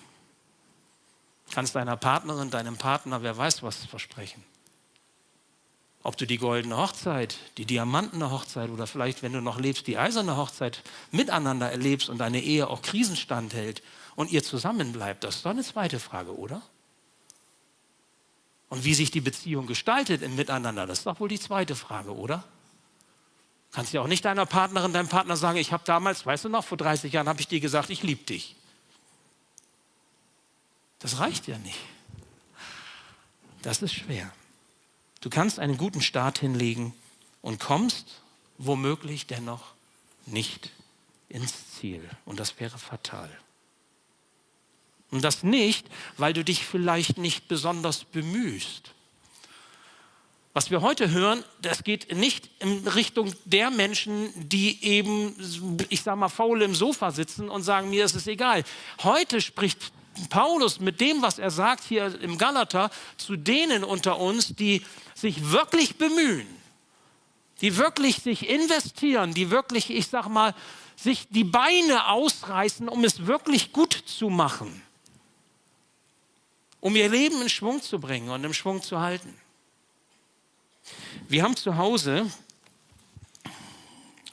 Kannst 1.50 1.74
deiner 1.74 1.96
Partnerin, 1.96 2.50
deinem 2.50 2.76
Partner, 2.76 3.22
wer 3.22 3.36
weiß 3.36 3.62
was 3.62 3.84
versprechen. 3.84 4.42
ob 6.06 6.16
du 6.16 6.24
die 6.24 6.38
goldene 6.38 6.76
Hochzeit, 6.76 7.36
die 7.58 7.64
diamantene 7.64 8.30
Hochzeit 8.30 8.70
oder 8.70 8.86
vielleicht, 8.86 9.24
wenn 9.24 9.32
du 9.32 9.40
noch 9.40 9.58
lebst, 9.58 9.88
die 9.88 9.98
eiserne 9.98 10.36
Hochzeit 10.36 10.82
miteinander 11.10 11.68
erlebst 11.68 12.08
und 12.08 12.18
deine 12.18 12.40
Ehe 12.40 12.68
auch 12.68 12.80
Krisenstand 12.80 13.54
hält 13.54 13.82
und 14.14 14.30
ihr 14.30 14.44
zusammenbleibt, 14.44 15.24
das 15.24 15.36
ist 15.36 15.44
doch 15.44 15.50
eine 15.50 15.64
zweite 15.64 15.98
Frage, 15.98 16.36
oder? 16.38 16.62
Und 18.68 18.84
wie 18.84 18.94
sich 18.94 19.10
die 19.10 19.20
Beziehung 19.20 19.66
gestaltet 19.66 20.22
im 20.22 20.34
Miteinander, 20.36 20.86
das 20.86 20.98
ist 20.98 21.06
doch 21.06 21.20
wohl 21.20 21.28
die 21.28 21.38
zweite 21.38 21.76
Frage, 21.76 22.14
oder? 22.14 22.44
Kannst 23.72 23.92
ja 23.92 24.00
auch 24.00 24.08
nicht 24.08 24.24
deiner 24.24 24.46
Partnerin, 24.46 24.92
deinem 24.92 25.08
Partner 25.08 25.36
sagen, 25.36 25.58
ich 25.58 25.72
habe 25.72 25.84
damals, 25.84 26.26
weißt 26.26 26.46
du 26.46 26.48
noch, 26.48 26.64
vor 26.64 26.78
30 26.78 27.12
Jahren 27.12 27.28
habe 27.28 27.40
ich 27.40 27.48
dir 27.48 27.60
gesagt, 27.60 27.90
ich 27.90 28.02
liebe 28.02 28.24
dich. 28.24 28.56
Das 30.98 31.20
reicht 31.20 31.46
ja 31.46 31.58
nicht. 31.58 31.78
Das 33.62 33.82
ist 33.82 33.94
schwer. 33.94 34.32
Du 35.20 35.30
kannst 35.30 35.58
einen 35.58 35.76
guten 35.76 36.00
Start 36.00 36.38
hinlegen 36.38 36.94
und 37.42 37.60
kommst 37.60 38.22
womöglich 38.58 39.26
dennoch 39.26 39.74
nicht 40.24 40.70
ins 41.28 41.72
Ziel. 41.72 42.08
Und 42.24 42.40
das 42.40 42.58
wäre 42.60 42.78
fatal. 42.78 43.30
Und 45.10 45.22
das 45.22 45.42
nicht, 45.42 45.86
weil 46.16 46.32
du 46.32 46.44
dich 46.44 46.64
vielleicht 46.64 47.18
nicht 47.18 47.48
besonders 47.48 48.04
bemühst. 48.04 48.92
Was 50.56 50.70
wir 50.70 50.80
heute 50.80 51.10
hören, 51.10 51.44
das 51.60 51.84
geht 51.84 52.16
nicht 52.16 52.48
in 52.60 52.88
Richtung 52.88 53.34
der 53.44 53.70
Menschen, 53.70 54.30
die 54.48 54.82
eben, 54.82 55.36
ich 55.90 56.00
sage 56.00 56.16
mal, 56.16 56.30
faul 56.30 56.62
im 56.62 56.74
Sofa 56.74 57.10
sitzen 57.10 57.50
und 57.50 57.62
sagen, 57.62 57.90
mir 57.90 58.06
ist 58.06 58.14
es 58.14 58.26
egal. 58.26 58.64
Heute 59.02 59.42
spricht 59.42 59.92
Paulus 60.30 60.80
mit 60.80 61.00
dem, 61.02 61.20
was 61.20 61.38
er 61.38 61.50
sagt 61.50 61.84
hier 61.84 62.18
im 62.22 62.38
Galater, 62.38 62.90
zu 63.18 63.36
denen 63.36 63.84
unter 63.84 64.18
uns, 64.18 64.54
die 64.56 64.82
sich 65.14 65.50
wirklich 65.50 65.96
bemühen, 65.96 66.46
die 67.60 67.76
wirklich 67.76 68.16
sich 68.22 68.48
investieren, 68.48 69.34
die 69.34 69.50
wirklich, 69.50 69.90
ich 69.90 70.08
sag 70.08 70.28
mal, 70.28 70.54
sich 70.96 71.28
die 71.28 71.44
Beine 71.44 72.08
ausreißen, 72.08 72.88
um 72.88 73.04
es 73.04 73.26
wirklich 73.26 73.72
gut 73.72 73.92
zu 73.92 74.30
machen, 74.30 74.82
um 76.86 76.94
ihr 76.94 77.08
Leben 77.08 77.42
in 77.42 77.48
Schwung 77.48 77.82
zu 77.82 77.98
bringen 77.98 78.28
und 78.30 78.44
im 78.44 78.54
Schwung 78.54 78.80
zu 78.80 79.00
halten. 79.00 79.34
Wir 81.26 81.42
haben 81.42 81.56
zu 81.56 81.76
Hause 81.76 82.30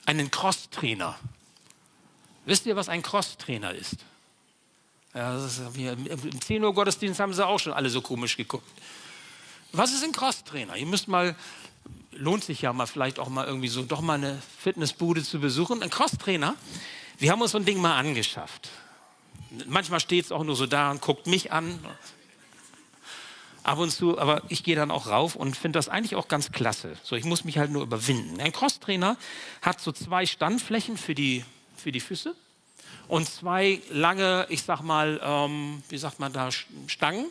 einen 0.05 0.29
Crosstrainer. 0.29 1.17
Wisst 2.45 2.67
ihr, 2.67 2.75
was 2.75 2.89
ein 2.89 3.01
Crosstrainer 3.01 3.73
ist? 3.73 3.95
Ja, 5.15 5.43
ist 5.43 5.61
Im 5.75 6.41
10 6.41 6.63
Uhr 6.63 6.75
Gottesdienst 6.75 7.19
haben 7.19 7.33
sie 7.33 7.43
auch 7.43 7.57
schon 7.57 7.73
alle 7.73 7.89
so 7.89 8.01
komisch 8.01 8.37
geguckt. 8.37 8.69
Was 9.71 9.91
ist 9.91 10.03
ein 10.03 10.11
Crosstrainer? 10.11 10.75
Ihr 10.75 10.85
müsst 10.85 11.07
mal, 11.07 11.35
lohnt 12.11 12.43
sich 12.43 12.61
ja 12.61 12.71
mal 12.71 12.85
vielleicht 12.85 13.17
auch 13.17 13.29
mal 13.29 13.47
irgendwie 13.47 13.67
so, 13.67 13.81
doch 13.81 14.01
mal 14.01 14.19
eine 14.19 14.39
Fitnessbude 14.59 15.23
zu 15.23 15.39
besuchen. 15.39 15.81
Ein 15.81 15.89
Crosstrainer, 15.89 16.53
wir 17.17 17.31
haben 17.31 17.41
uns 17.41 17.53
so 17.53 17.57
ein 17.57 17.65
Ding 17.65 17.81
mal 17.81 17.97
angeschafft. 17.97 18.69
Manchmal 19.65 19.99
steht 19.99 20.25
es 20.25 20.31
auch 20.31 20.43
nur 20.43 20.55
so 20.55 20.67
da 20.67 20.91
und 20.91 21.01
guckt 21.01 21.25
mich 21.25 21.51
an. 21.51 21.79
Ab 23.63 23.79
und 23.79 23.91
zu, 23.91 24.19
aber 24.19 24.41
ich 24.49 24.63
gehe 24.63 24.75
dann 24.75 24.91
auch 24.91 25.07
rauf 25.07 25.35
und 25.35 25.55
finde 25.55 25.79
das 25.79 25.87
eigentlich 25.87 26.15
auch 26.15 26.27
ganz 26.27 26.51
klasse. 26.51 26.97
So, 27.01 27.15
ich 27.15 27.23
muss 27.23 27.45
mich 27.45 27.57
halt 27.57 27.71
nur 27.71 27.83
überwinden. 27.83 28.41
Ein 28.41 28.51
Crosstrainer 28.51 29.15
hat 29.61 29.79
so 29.79 29.93
zwei 29.93 30.25
Standflächen 30.25 30.97
für 30.97 31.15
die, 31.15 31.45
für 31.77 31.93
die 31.93 32.01
Füße 32.01 32.35
und 33.07 33.29
zwei 33.29 33.79
lange, 33.89 34.47
ich 34.49 34.63
sag 34.63 34.81
mal, 34.81 35.19
ähm, 35.23 35.81
wie 35.87 35.97
sagt 35.97 36.19
man 36.19 36.33
da, 36.33 36.49
Stangen, 36.87 37.27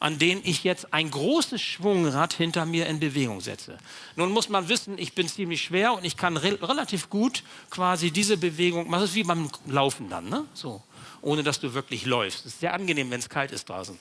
an 0.00 0.18
denen 0.18 0.40
ich 0.44 0.64
jetzt 0.64 0.92
ein 0.92 1.10
großes 1.12 1.60
Schwungrad 1.60 2.32
hinter 2.32 2.66
mir 2.66 2.86
in 2.86 2.98
Bewegung 2.98 3.40
setze. 3.40 3.78
Nun 4.16 4.32
muss 4.32 4.48
man 4.48 4.68
wissen, 4.68 4.98
ich 4.98 5.12
bin 5.12 5.28
ziemlich 5.28 5.62
schwer 5.62 5.92
und 5.92 6.04
ich 6.04 6.16
kann 6.16 6.36
re 6.36 6.58
relativ 6.60 7.08
gut 7.08 7.44
quasi 7.70 8.10
diese 8.10 8.36
Bewegung, 8.36 8.90
das 8.90 9.04
ist 9.04 9.14
wie 9.14 9.24
beim 9.24 9.48
Laufen 9.66 10.08
dann, 10.10 10.28
ne? 10.28 10.44
so, 10.54 10.82
ohne 11.20 11.44
dass 11.44 11.60
du 11.60 11.72
wirklich 11.74 12.04
läufst. 12.04 12.46
Es 12.46 12.54
ist 12.54 12.60
sehr 12.60 12.74
angenehm, 12.74 13.10
wenn 13.10 13.20
es 13.20 13.28
kalt 13.28 13.52
ist 13.52 13.68
draußen 13.68 13.98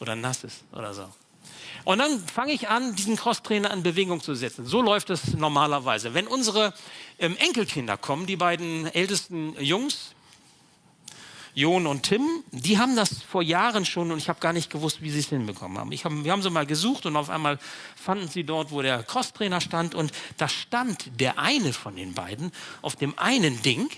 oder 0.00 0.16
nass 0.16 0.44
ist 0.44 0.64
oder 0.72 0.94
so. 0.94 1.08
Und 1.84 1.98
dann 1.98 2.20
fange 2.20 2.52
ich 2.52 2.68
an, 2.68 2.94
diesen 2.94 3.16
Crosstrainer 3.16 3.72
in 3.72 3.82
Bewegung 3.82 4.20
zu 4.20 4.34
setzen. 4.34 4.66
So 4.66 4.82
läuft 4.82 5.10
es 5.10 5.34
normalerweise. 5.34 6.14
Wenn 6.14 6.26
unsere 6.26 6.74
ähm, 7.18 7.36
Enkelkinder 7.38 7.96
kommen, 7.96 8.26
die 8.26 8.36
beiden 8.36 8.86
ältesten 8.86 9.56
Jungs, 9.60 10.14
Jon 11.54 11.86
und 11.86 12.04
Tim, 12.04 12.26
die 12.50 12.78
haben 12.78 12.96
das 12.96 13.22
vor 13.22 13.42
Jahren 13.42 13.84
schon 13.84 14.10
und 14.10 14.18
ich 14.18 14.30
habe 14.30 14.40
gar 14.40 14.54
nicht 14.54 14.70
gewusst, 14.70 15.02
wie 15.02 15.10
sie 15.10 15.18
es 15.18 15.28
hinbekommen 15.28 15.76
haben. 15.76 15.92
Hab, 15.92 16.24
wir 16.24 16.32
haben 16.32 16.40
sie 16.40 16.48
mal 16.48 16.64
gesucht 16.64 17.04
und 17.04 17.14
auf 17.14 17.28
einmal 17.28 17.58
fanden 17.94 18.28
sie 18.28 18.44
dort, 18.44 18.70
wo 18.70 18.80
der 18.80 19.02
Crosstrainer 19.02 19.60
stand 19.60 19.94
und 19.94 20.12
da 20.38 20.48
stand 20.48 21.20
der 21.20 21.38
eine 21.38 21.74
von 21.74 21.96
den 21.96 22.14
beiden 22.14 22.52
auf 22.80 22.96
dem 22.96 23.18
einen 23.18 23.60
Ding 23.60 23.90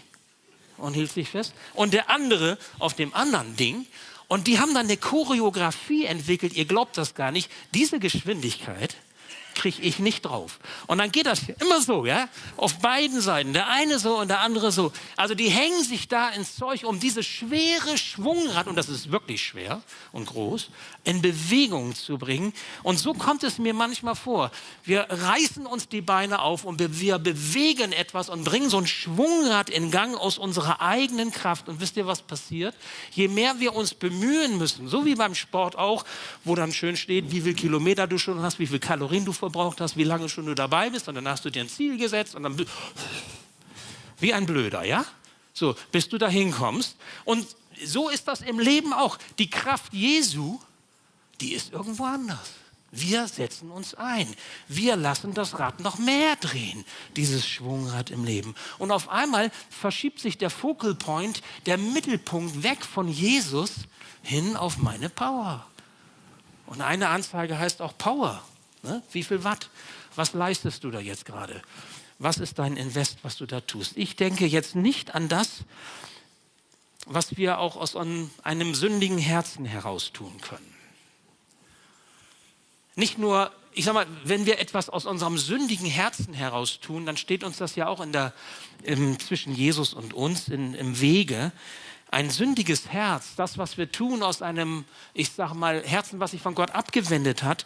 und 0.78 0.94
hielt 0.94 1.12
sich 1.12 1.28
fest 1.28 1.54
und 1.74 1.92
der 1.92 2.10
andere 2.10 2.58
auf 2.80 2.94
dem 2.94 3.14
anderen 3.14 3.54
Ding 3.56 3.86
und 4.28 4.46
die 4.46 4.58
haben 4.58 4.74
dann 4.74 4.86
eine 4.86 4.96
Choreografie 4.96 6.04
entwickelt, 6.04 6.54
ihr 6.54 6.64
glaubt 6.64 6.96
das 6.96 7.14
gar 7.14 7.30
nicht, 7.30 7.50
diese 7.74 7.98
Geschwindigkeit 7.98 8.96
kriege 9.54 9.82
ich 9.82 9.98
nicht 9.98 10.22
drauf. 10.22 10.58
Und 10.86 10.98
dann 10.98 11.10
geht 11.10 11.26
das 11.26 11.40
immer 11.60 11.80
so, 11.80 12.06
ja, 12.06 12.28
auf 12.56 12.78
beiden 12.78 13.20
Seiten, 13.20 13.52
der 13.52 13.68
eine 13.68 13.98
so 13.98 14.18
und 14.18 14.28
der 14.28 14.40
andere 14.40 14.72
so. 14.72 14.92
Also 15.16 15.34
die 15.34 15.48
hängen 15.48 15.82
sich 15.84 16.08
da 16.08 16.30
ins 16.30 16.56
Zeug, 16.56 16.84
um 16.84 17.00
dieses 17.00 17.26
schwere 17.26 17.96
Schwungrad, 17.96 18.66
und 18.66 18.76
das 18.76 18.88
ist 18.88 19.10
wirklich 19.10 19.42
schwer 19.42 19.82
und 20.12 20.26
groß, 20.26 20.70
in 21.04 21.22
Bewegung 21.22 21.94
zu 21.94 22.18
bringen. 22.18 22.52
Und 22.82 22.98
so 22.98 23.14
kommt 23.14 23.42
es 23.42 23.58
mir 23.58 23.74
manchmal 23.74 24.14
vor. 24.14 24.50
Wir 24.84 25.06
reißen 25.08 25.66
uns 25.66 25.88
die 25.88 26.00
Beine 26.00 26.40
auf 26.40 26.64
und 26.64 26.80
wir 27.00 27.18
bewegen 27.18 27.92
etwas 27.92 28.28
und 28.28 28.44
bringen 28.44 28.70
so 28.70 28.78
ein 28.78 28.86
Schwungrad 28.86 29.70
in 29.70 29.90
Gang 29.90 30.16
aus 30.16 30.38
unserer 30.38 30.80
eigenen 30.80 31.30
Kraft. 31.30 31.68
Und 31.68 31.80
wisst 31.80 31.96
ihr, 31.96 32.06
was 32.06 32.22
passiert? 32.22 32.74
Je 33.12 33.28
mehr 33.28 33.60
wir 33.60 33.74
uns 33.74 33.94
bemühen 33.94 34.58
müssen, 34.58 34.88
so 34.88 35.04
wie 35.04 35.14
beim 35.14 35.34
Sport 35.34 35.76
auch, 35.76 36.04
wo 36.44 36.54
dann 36.54 36.72
schön 36.72 36.96
steht, 36.96 37.30
wie 37.30 37.40
viele 37.40 37.54
Kilometer 37.54 38.06
du 38.06 38.18
schon 38.18 38.42
hast, 38.42 38.58
wie 38.58 38.66
viele 38.66 38.80
Kalorien 38.80 39.24
du 39.24 39.32
verbraucht 39.44 39.80
hast, 39.80 39.96
wie 39.96 40.04
lange 40.04 40.28
schon 40.28 40.46
du 40.46 40.54
dabei 40.54 40.90
bist, 40.90 41.08
und 41.08 41.14
dann 41.16 41.28
hast 41.28 41.44
du 41.44 41.50
dir 41.50 41.62
ein 41.62 41.68
Ziel 41.68 41.98
gesetzt 41.98 42.34
und 42.34 42.44
dann 42.44 42.66
wie 44.18 44.32
ein 44.32 44.46
Blöder, 44.46 44.84
ja? 44.84 45.04
So, 45.52 45.76
bis 45.92 46.08
du 46.08 46.18
dahin 46.18 46.50
kommst. 46.50 46.96
Und 47.24 47.46
so 47.84 48.08
ist 48.08 48.26
das 48.26 48.40
im 48.40 48.58
Leben 48.58 48.92
auch. 48.92 49.18
Die 49.38 49.50
Kraft 49.50 49.92
Jesu, 49.92 50.58
die 51.40 51.52
ist 51.52 51.72
irgendwo 51.72 52.04
anders. 52.04 52.54
Wir 52.90 53.26
setzen 53.26 53.70
uns 53.70 53.94
ein. 53.94 54.32
Wir 54.68 54.96
lassen 54.96 55.34
das 55.34 55.58
Rad 55.58 55.80
noch 55.80 55.98
mehr 55.98 56.36
drehen, 56.36 56.84
dieses 57.16 57.46
Schwungrad 57.46 58.10
im 58.10 58.24
Leben. 58.24 58.54
Und 58.78 58.92
auf 58.92 59.08
einmal 59.08 59.50
verschiebt 59.68 60.20
sich 60.20 60.38
der 60.38 60.50
Focal 60.50 60.94
Point, 60.94 61.42
der 61.66 61.76
Mittelpunkt 61.76 62.62
weg 62.62 62.84
von 62.84 63.08
Jesus 63.08 63.72
hin 64.22 64.56
auf 64.56 64.78
meine 64.78 65.08
Power. 65.08 65.66
Und 66.66 66.80
eine 66.80 67.08
Anzeige 67.08 67.58
heißt 67.58 67.82
auch 67.82 67.98
Power. 67.98 68.42
Ne? 68.84 69.02
Wie 69.12 69.22
viel 69.22 69.42
Watt? 69.44 69.70
Was 70.14 70.34
leistest 70.34 70.84
du 70.84 70.90
da 70.90 71.00
jetzt 71.00 71.24
gerade? 71.24 71.62
Was 72.18 72.38
ist 72.38 72.58
dein 72.58 72.76
Invest, 72.76 73.18
was 73.22 73.36
du 73.36 73.46
da 73.46 73.60
tust? 73.60 73.96
Ich 73.96 74.14
denke 74.14 74.46
jetzt 74.46 74.76
nicht 74.76 75.14
an 75.14 75.28
das, 75.28 75.64
was 77.06 77.36
wir 77.36 77.58
auch 77.58 77.76
aus 77.76 77.96
einem 77.96 78.74
sündigen 78.74 79.18
Herzen 79.18 79.64
heraus 79.64 80.12
tun 80.12 80.40
können. 80.40 80.74
Nicht 82.94 83.18
nur, 83.18 83.50
ich 83.72 83.84
sag 83.84 83.94
mal, 83.94 84.06
wenn 84.22 84.46
wir 84.46 84.58
etwas 84.58 84.88
aus 84.88 85.06
unserem 85.06 85.38
sündigen 85.38 85.86
Herzen 85.86 86.32
heraus 86.32 86.78
tun, 86.80 87.06
dann 87.06 87.16
steht 87.16 87.42
uns 87.42 87.56
das 87.56 87.74
ja 87.74 87.88
auch 87.88 88.00
in 88.00 88.12
der, 88.12 88.32
im, 88.82 89.18
zwischen 89.18 89.54
Jesus 89.54 89.94
und 89.94 90.14
uns 90.14 90.48
in, 90.48 90.74
im 90.74 91.00
Wege. 91.00 91.52
Ein 92.10 92.30
sündiges 92.30 92.88
Herz, 92.88 93.34
das, 93.34 93.58
was 93.58 93.76
wir 93.76 93.90
tun 93.90 94.22
aus 94.22 94.40
einem, 94.40 94.84
ich 95.14 95.32
sag 95.32 95.54
mal, 95.54 95.82
Herzen, 95.82 96.20
was 96.20 96.30
sich 96.30 96.40
von 96.40 96.54
Gott 96.54 96.70
abgewendet 96.70 97.42
hat, 97.42 97.64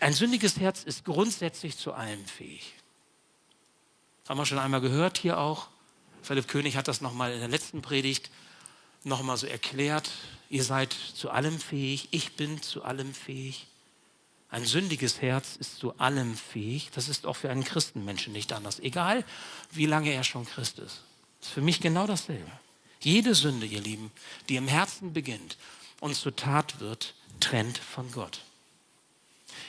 ein 0.00 0.12
sündiges 0.12 0.58
Herz 0.58 0.82
ist 0.84 1.04
grundsätzlich 1.04 1.76
zu 1.76 1.92
allem 1.92 2.24
fähig. 2.24 2.74
Haben 4.28 4.38
wir 4.38 4.46
schon 4.46 4.58
einmal 4.58 4.80
gehört 4.80 5.18
hier 5.18 5.38
auch. 5.38 5.68
Philipp 6.22 6.48
König 6.48 6.76
hat 6.76 6.88
das 6.88 7.00
nochmal 7.00 7.32
in 7.32 7.40
der 7.40 7.48
letzten 7.48 7.82
Predigt 7.82 8.30
nochmal 9.02 9.36
so 9.36 9.46
erklärt. 9.46 10.10
Ihr 10.48 10.64
seid 10.64 10.92
zu 10.92 11.30
allem 11.30 11.58
fähig, 11.58 12.08
ich 12.10 12.36
bin 12.36 12.62
zu 12.62 12.84
allem 12.84 13.12
fähig. 13.12 13.66
Ein 14.48 14.64
sündiges 14.64 15.20
Herz 15.20 15.56
ist 15.56 15.78
zu 15.78 15.98
allem 15.98 16.36
fähig. 16.36 16.90
Das 16.94 17.08
ist 17.08 17.26
auch 17.26 17.36
für 17.36 17.50
einen 17.50 17.64
Christenmenschen 17.64 18.32
nicht 18.32 18.52
anders. 18.52 18.78
Egal, 18.80 19.24
wie 19.72 19.86
lange 19.86 20.12
er 20.12 20.24
schon 20.24 20.46
Christ 20.46 20.78
ist. 20.78 21.02
Das 21.40 21.48
ist 21.48 21.54
für 21.54 21.60
mich 21.60 21.80
genau 21.80 22.06
dasselbe. 22.06 22.50
Jede 23.00 23.34
Sünde, 23.34 23.66
ihr 23.66 23.80
Lieben, 23.80 24.10
die 24.48 24.56
im 24.56 24.68
Herzen 24.68 25.12
beginnt 25.12 25.58
und 26.00 26.14
zur 26.14 26.34
Tat 26.34 26.80
wird, 26.80 27.14
trennt 27.40 27.76
von 27.76 28.10
Gott. 28.12 28.40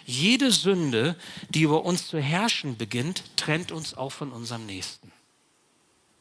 Jede 0.05 0.51
Sünde, 0.51 1.15
die 1.49 1.63
über 1.63 1.83
uns 1.83 2.07
zu 2.07 2.19
herrschen 2.19 2.77
beginnt, 2.77 3.23
trennt 3.37 3.71
uns 3.71 3.95
auch 3.95 4.11
von 4.11 4.31
unserem 4.31 4.65
Nächsten. 4.65 5.11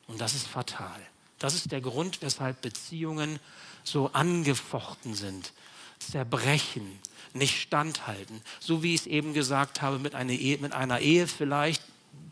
Und 0.06 0.20
das 0.20 0.34
ist 0.34 0.46
fatal. 0.46 1.00
Das 1.38 1.54
ist 1.54 1.72
der 1.72 1.80
Grund, 1.80 2.22
weshalb 2.22 2.62
Beziehungen 2.62 3.38
so 3.82 4.10
angefochten 4.12 5.14
sind, 5.14 5.52
zerbrechen, 5.98 6.98
nicht 7.34 7.60
standhalten. 7.60 8.40
So 8.60 8.82
wie 8.82 8.94
ich 8.94 9.02
es 9.02 9.06
eben 9.06 9.34
gesagt 9.34 9.82
habe, 9.82 9.98
mit 9.98 10.14
einer 10.14 10.32
Ehe, 10.32 10.58
mit 10.58 10.72
einer 10.72 11.00
Ehe 11.00 11.26
vielleicht, 11.26 11.82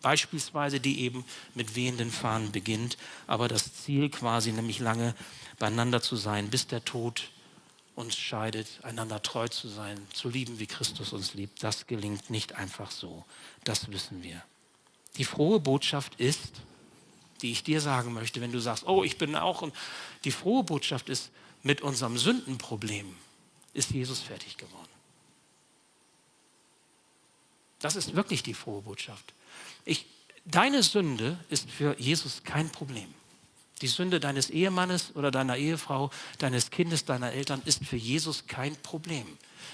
beispielsweise, 0.01 0.81
die 0.81 1.01
eben 1.01 1.25
mit 1.55 1.75
wehenden 1.75 2.11
Fahnen 2.11 2.53
beginnt, 2.53 2.97
aber 3.27 3.49
das 3.49 3.75
Ziel 3.75 4.09
quasi, 4.11 4.53
nämlich 4.53 4.79
lange 4.79 5.15
beieinander 5.59 6.03
zu 6.03 6.17
sein, 6.17 6.49
bis 6.51 6.67
der 6.67 6.85
Tod 6.85 7.31
uns 7.95 8.17
scheidet, 8.17 8.69
einander 8.83 9.23
treu 9.23 9.49
zu 9.49 9.69
sein, 9.69 10.07
zu 10.13 10.29
lieben, 10.29 10.59
wie 10.59 10.67
Christus 10.67 11.13
uns 11.13 11.35
liebt, 11.35 11.63
das 11.63 11.87
gelingt 11.87 12.31
nicht 12.31 12.55
einfach 12.55 12.91
so. 12.91 13.25
Das 13.65 13.91
wissen 13.91 14.23
wir. 14.23 14.43
Die 15.19 15.25
frohe 15.25 15.61
Botschaft 15.61 16.15
ist, 16.19 16.63
die 17.43 17.53
ich 17.53 17.65
dir 17.65 17.81
sagen 17.81 18.13
möchte, 18.13 18.41
wenn 18.41 18.53
du 18.53 18.61
sagst, 18.61 18.87
oh, 18.87 19.05
ich 19.05 19.19
bin 19.19 19.37
auch, 19.37 19.63
und 19.63 19.75
die 20.25 20.31
frohe 20.31 20.63
Botschaft 20.63 21.09
ist, 21.09 21.31
mit 21.63 21.81
unserem 21.83 22.17
Sündenproblem 22.17 23.15
ist 23.75 23.91
Jesus 23.91 24.21
fertig 24.21 24.57
geworden. 24.57 24.89
Das 27.79 27.97
ist 27.97 28.15
wirklich 28.15 28.43
die 28.43 28.55
frohe 28.55 28.83
Botschaft. 28.83 29.35
Ich, 29.85 30.07
deine 30.45 30.83
Sünde 30.83 31.39
ist 31.51 31.71
für 31.71 31.99
Jesus 31.99 32.43
kein 32.45 32.71
Problem. 32.71 33.13
Die 33.83 33.89
Sünde 33.89 34.21
deines 34.21 34.49
Ehemannes 34.49 35.15
oder 35.17 35.31
deiner 35.31 35.57
Ehefrau, 35.57 36.11
deines 36.39 36.71
Kindes, 36.71 37.05
deiner 37.05 37.33
Eltern 37.33 37.61
ist 37.65 37.85
für 37.85 37.97
Jesus 37.97 38.47
kein 38.47 38.77
Problem. 38.77 39.27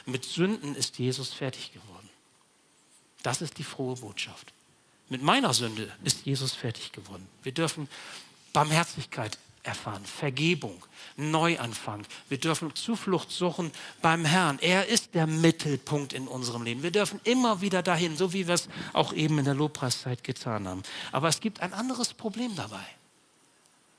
Mit 0.07 0.25
Sünden 0.25 0.75
ist 0.75 0.99
Jesus 0.99 1.33
fertig 1.33 1.73
geworden. 1.73 2.09
Das 3.23 3.43
ist 3.43 3.59
die 3.59 3.65
frohe 3.65 3.97
Botschaft. 3.97 4.53
Mit 5.11 5.23
meiner 5.23 5.53
Sünde 5.53 5.93
ist 6.05 6.25
Jesus 6.25 6.55
fertig 6.55 6.93
geworden. 6.93 7.29
Wir 7.43 7.53
dürfen 7.53 7.89
Barmherzigkeit 8.53 9.39
erfahren, 9.63 10.05
Vergebung, 10.05 10.85
Neuanfang. 11.17 12.07
Wir 12.31 12.39
dürfen 12.39 12.75
Zuflucht 12.75 13.31
suchen 13.31 13.71
beim 14.01 14.25
Herrn. 14.25 14.59
Er 14.61 14.87
ist 14.87 15.15
der 15.15 15.27
Mittelpunkt 15.27 16.15
in 16.15 16.29
unserem 16.29 16.63
Leben. 16.63 16.83
Wir 16.83 16.91
dürfen 16.91 17.21
immer 17.25 17.61
wieder 17.61 17.83
dahin, 17.83 18.17
so 18.17 18.33
wie 18.33 18.47
wir 18.47 18.55
es 18.55 18.69
auch 18.95 19.13
eben 19.13 19.39
in 19.39 19.45
der 19.45 19.55
Lobpreiszeit 19.55 20.25
getan 20.25 20.67
haben. 20.67 20.83
Aber 21.13 21.29
es 21.29 21.41
gibt 21.41 21.61
ein 21.61 21.75
anderes 21.75 22.15
Problem 22.15 22.57
dabei. 22.57 22.87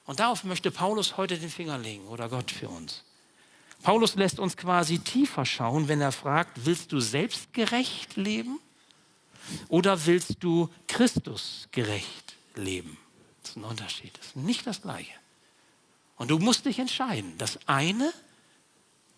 Und 0.09 0.19
darauf 0.19 0.43
möchte 0.43 0.71
Paulus 0.71 1.17
heute 1.17 1.37
den 1.37 1.51
Finger 1.51 1.77
legen 1.77 2.07
oder 2.07 2.29
Gott 2.29 2.49
für 2.49 2.67
uns. 2.67 3.03
Paulus 3.83 4.15
lässt 4.15 4.39
uns 4.39 4.57
quasi 4.57 4.97
tiefer 4.97 5.45
schauen, 5.45 5.87
wenn 5.87 6.01
er 6.01 6.11
fragt, 6.11 6.65
willst 6.65 6.91
du 6.91 6.99
selbstgerecht 6.99 8.15
leben 8.15 8.57
oder 9.67 10.07
willst 10.07 10.37
du 10.39 10.67
Christus 10.87 11.67
gerecht 11.71 12.33
leben? 12.55 12.97
Das 13.43 13.51
ist 13.51 13.57
ein 13.57 13.63
Unterschied, 13.65 14.17
das 14.17 14.25
ist 14.29 14.35
nicht 14.37 14.65
das 14.65 14.81
Gleiche. 14.81 15.13
Und 16.17 16.31
du 16.31 16.39
musst 16.39 16.65
dich 16.65 16.79
entscheiden, 16.79 17.37
das 17.37 17.59
eine 17.67 18.11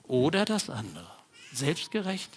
oder 0.03 0.43
das 0.43 0.69
andere. 0.69 1.09
Selbstgerecht, 1.53 2.31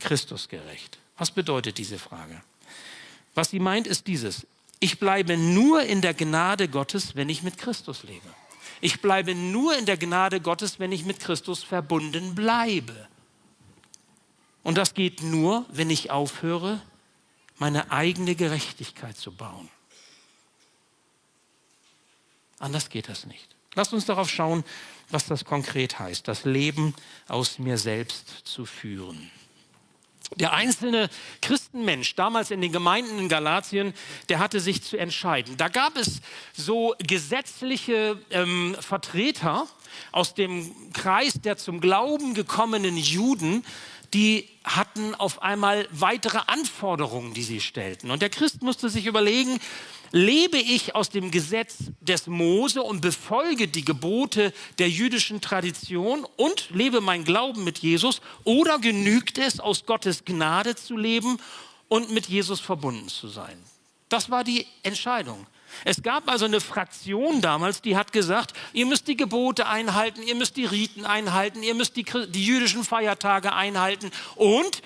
Christusgerecht. 0.00 0.98
Was 1.18 1.30
bedeutet 1.30 1.78
diese 1.78 2.00
Frage? 2.00 2.42
Was 3.36 3.50
sie 3.50 3.60
meint, 3.60 3.86
ist 3.86 4.08
dieses. 4.08 4.44
Ich 4.80 4.98
bleibe 4.98 5.36
nur 5.36 5.82
in 5.82 6.00
der 6.00 6.14
Gnade 6.14 6.68
Gottes, 6.68 7.16
wenn 7.16 7.28
ich 7.28 7.42
mit 7.42 7.58
Christus 7.58 8.02
lebe. 8.02 8.28
Ich 8.80 9.00
bleibe 9.00 9.34
nur 9.34 9.76
in 9.76 9.86
der 9.86 9.96
Gnade 9.96 10.40
Gottes, 10.40 10.78
wenn 10.78 10.92
ich 10.92 11.04
mit 11.04 11.20
Christus 11.20 11.62
verbunden 11.62 12.34
bleibe. 12.34 13.08
Und 14.62 14.76
das 14.76 14.94
geht 14.94 15.22
nur, 15.22 15.64
wenn 15.70 15.90
ich 15.90 16.10
aufhöre, 16.10 16.82
meine 17.58 17.90
eigene 17.90 18.34
Gerechtigkeit 18.34 19.16
zu 19.16 19.32
bauen. 19.32 19.68
Anders 22.58 22.88
geht 22.88 23.08
das 23.08 23.26
nicht. 23.26 23.54
Lasst 23.74 23.92
uns 23.92 24.06
darauf 24.06 24.30
schauen, 24.30 24.64
was 25.10 25.26
das 25.26 25.44
konkret 25.44 25.98
heißt, 25.98 26.26
das 26.28 26.44
Leben 26.44 26.94
aus 27.28 27.58
mir 27.58 27.78
selbst 27.78 28.28
zu 28.44 28.66
führen. 28.66 29.30
Der 30.36 30.52
einzelne 30.52 31.10
Christenmensch 31.42 32.14
damals 32.16 32.50
in 32.50 32.60
den 32.60 32.72
Gemeinden 32.72 33.18
in 33.18 33.28
Galatien, 33.28 33.94
der 34.28 34.38
hatte 34.38 34.58
sich 34.58 34.82
zu 34.82 34.96
entscheiden. 34.96 35.56
Da 35.56 35.68
gab 35.68 35.96
es 35.96 36.20
so 36.54 36.94
gesetzliche 36.98 38.18
ähm, 38.30 38.76
Vertreter 38.80 39.66
aus 40.12 40.34
dem 40.34 40.92
Kreis 40.92 41.34
der 41.40 41.56
zum 41.56 41.80
Glauben 41.80 42.34
gekommenen 42.34 42.96
Juden, 42.96 43.64
die 44.12 44.48
hatten 44.64 45.14
auf 45.14 45.42
einmal 45.42 45.88
weitere 45.90 46.38
Anforderungen, 46.46 47.34
die 47.34 47.42
sie 47.42 47.60
stellten. 47.60 48.10
Und 48.10 48.22
der 48.22 48.30
Christ 48.30 48.62
musste 48.62 48.88
sich 48.88 49.06
überlegen, 49.06 49.58
lebe 50.12 50.58
ich 50.58 50.94
aus 50.94 51.10
dem 51.10 51.30
Gesetz 51.30 51.76
des 52.00 52.26
Mose 52.26 52.82
und 52.82 53.00
befolge 53.00 53.68
die 53.68 53.84
Gebote 53.84 54.52
der 54.78 54.88
jüdischen 54.88 55.40
Tradition 55.40 56.26
und 56.36 56.70
lebe 56.70 57.00
mein 57.00 57.24
Glauben 57.24 57.64
mit 57.64 57.78
Jesus 57.78 58.20
oder 58.44 58.78
genügt 58.78 59.38
es, 59.38 59.60
aus 59.60 59.86
Gottes 59.86 60.24
Gnade 60.24 60.76
zu 60.76 60.96
leben 60.96 61.38
und 61.88 62.10
mit 62.10 62.26
Jesus 62.26 62.60
verbunden 62.60 63.08
zu 63.08 63.28
sein? 63.28 63.58
Das 64.08 64.30
war 64.30 64.44
die 64.44 64.66
Entscheidung. 64.82 65.46
Es 65.84 66.02
gab 66.02 66.28
also 66.28 66.44
eine 66.44 66.60
Fraktion 66.60 67.40
damals, 67.40 67.82
die 67.82 67.96
hat 67.96 68.12
gesagt, 68.12 68.52
ihr 68.72 68.86
müsst 68.86 69.08
die 69.08 69.16
Gebote 69.16 69.66
einhalten, 69.66 70.22
ihr 70.22 70.34
müsst 70.34 70.56
die 70.56 70.66
Riten 70.66 71.04
einhalten, 71.04 71.62
ihr 71.62 71.74
müsst 71.74 71.96
die, 71.96 72.04
die 72.28 72.44
jüdischen 72.44 72.84
Feiertage 72.84 73.52
einhalten 73.52 74.10
und 74.36 74.82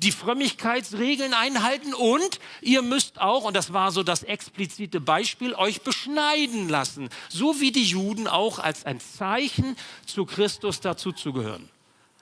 die 0.00 0.12
Frömmigkeitsregeln 0.12 1.34
einhalten 1.34 1.94
und 1.94 2.40
ihr 2.60 2.82
müsst 2.82 3.20
auch, 3.20 3.44
und 3.44 3.54
das 3.54 3.72
war 3.72 3.92
so 3.92 4.02
das 4.02 4.22
explizite 4.22 5.00
Beispiel, 5.00 5.54
euch 5.54 5.82
beschneiden 5.82 6.68
lassen, 6.68 7.08
so 7.28 7.60
wie 7.60 7.72
die 7.72 7.84
Juden 7.84 8.26
auch 8.26 8.58
als 8.58 8.86
ein 8.86 9.00
Zeichen 9.00 9.76
zu 10.06 10.24
Christus 10.24 10.80
dazuzugehören. 10.80 11.68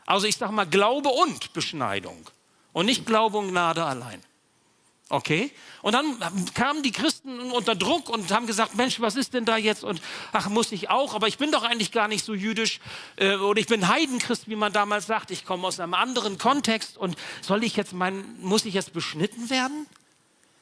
Also 0.07 0.27
ich 0.27 0.37
sage 0.37 0.53
mal 0.53 0.67
Glaube 0.67 1.09
und 1.09 1.53
Beschneidung 1.53 2.29
und 2.73 2.87
nicht 2.87 3.07
Glaube 3.07 3.39
und 3.39 3.49
Gnade 3.49 3.85
allein. 3.85 4.23
Okay? 5.13 5.51
Und 5.83 5.93
dann 5.93 6.19
kamen 6.55 6.83
die 6.83 6.91
Christen 6.91 7.39
unter 7.53 7.75
Druck 7.75 8.09
und 8.09 8.31
haben 8.31 8.47
gesagt, 8.47 8.77
Mensch, 8.77 8.99
was 8.99 9.15
ist 9.15 9.35
denn 9.35 9.45
da 9.45 9.59
jetzt? 9.59 9.85
Und 9.85 10.01
ach, 10.33 10.49
muss 10.49 10.73
ich 10.73 10.89
auch, 10.89 11.15
aber 11.15 11.29
ich 11.29 11.37
bin 11.37 11.53
doch 11.53 11.65
eigentlich 11.65 11.93
gar 11.93 12.09
nicht 12.09 12.25
so 12.25 12.33
jüdisch 12.33 12.81
äh, 13.17 13.35
oder 13.35 13.61
ich 13.61 13.67
bin 13.67 13.89
Heidenchrist, 13.89 14.49
wie 14.49 14.57
man 14.57 14.73
damals 14.73 15.07
sagt. 15.07 15.31
Ich 15.31 15.45
komme 15.45 15.67
aus 15.67 15.81
einem 15.81 15.93
anderen 15.93 16.39
Kontext 16.39 16.97
und 16.97 17.17
soll 17.43 17.63
ich 17.63 17.77
jetzt 17.77 17.93
mein, 17.93 18.25
muss 18.41 18.65
ich 18.65 18.73
jetzt 18.73 18.95
beschnitten 18.95 19.51
werden? 19.51 19.85